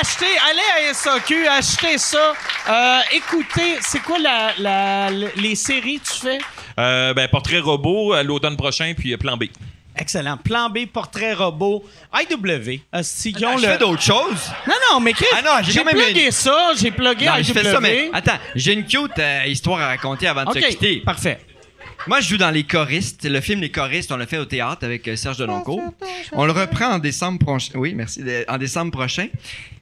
[0.00, 2.32] acheter, allez à SAQ, achetez ça.
[2.68, 6.38] Euh, écoutez, c'est quoi la, la- les séries que tu fais?
[6.78, 9.44] Euh, ben, portrait robot à l'automne prochain, puis euh, plan B.
[9.96, 10.36] Excellent.
[10.38, 12.74] Plan B, portrait robot, IW.
[12.74, 14.50] Ont Ah, je le- fais d'autres choses.
[14.66, 17.42] Non, non, mais Chris, Ah non, j'ai j'ai plugué une- ça, j'ai plugué Non, IW.
[17.42, 20.58] je fais ça, mais attends, j'ai une cute euh, histoire à raconter avant de te
[20.66, 21.00] quitter.
[21.04, 21.40] parfait.
[22.06, 23.24] Moi, je joue dans Les Choristes.
[23.24, 25.82] Le film Les Choristes, on l'a fait au théâtre avec euh, Serge Deloncourt.
[26.32, 27.72] On le reprend en décembre prochain.
[27.76, 28.22] Oui, merci.
[28.48, 29.28] En décembre prochain.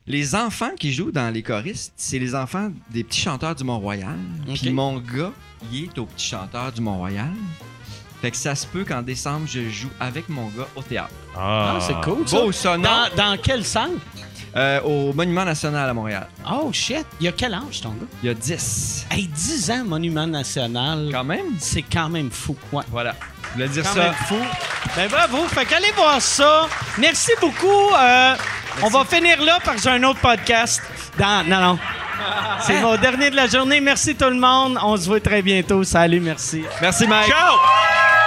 [0.07, 4.17] Les enfants qui jouent dans Les Choristes, c'est les enfants des petits chanteurs du Mont-Royal.
[4.49, 4.59] OK.
[4.59, 5.33] Puis mon gars,
[5.73, 7.31] il est au petit chanteur du Mont-Royal.
[8.21, 11.13] Fait que ça se peut qu'en décembre, je joue avec mon gars au théâtre.
[11.37, 12.41] Ah, c'est cool, ça.
[12.41, 12.83] Beau ça, non?
[12.83, 13.93] Dans, dans quelle salle?
[14.57, 16.27] Euh, au Monument National à Montréal.
[16.51, 17.05] Oh, shit.
[17.21, 18.07] Il y a quel âge, ton gars?
[18.23, 19.07] Il y a 10.
[19.11, 21.09] Hey, 10 ans, Monument National.
[21.13, 21.57] Quand même?
[21.59, 22.57] C'est quand même fou.
[22.73, 22.85] Ouais.
[22.91, 23.15] Voilà.
[23.51, 24.03] Je voulais dire quand ça.
[24.05, 24.37] même fou.
[24.97, 25.47] Ben bravo.
[25.49, 26.67] Fait qu'allez voir ça.
[26.99, 27.93] Merci beaucoup.
[27.97, 28.35] Euh,
[28.83, 30.83] On va finir là parce que j'ai un autre podcast.
[31.19, 31.47] Dans...
[31.47, 31.79] Non, non.
[32.61, 33.81] C'est mon dernier de la journée.
[33.81, 34.79] Merci tout le monde.
[34.83, 35.83] On se voit très bientôt.
[35.85, 36.65] Salut, merci.
[36.81, 37.29] Merci, Mike.
[37.29, 38.18] Ciao!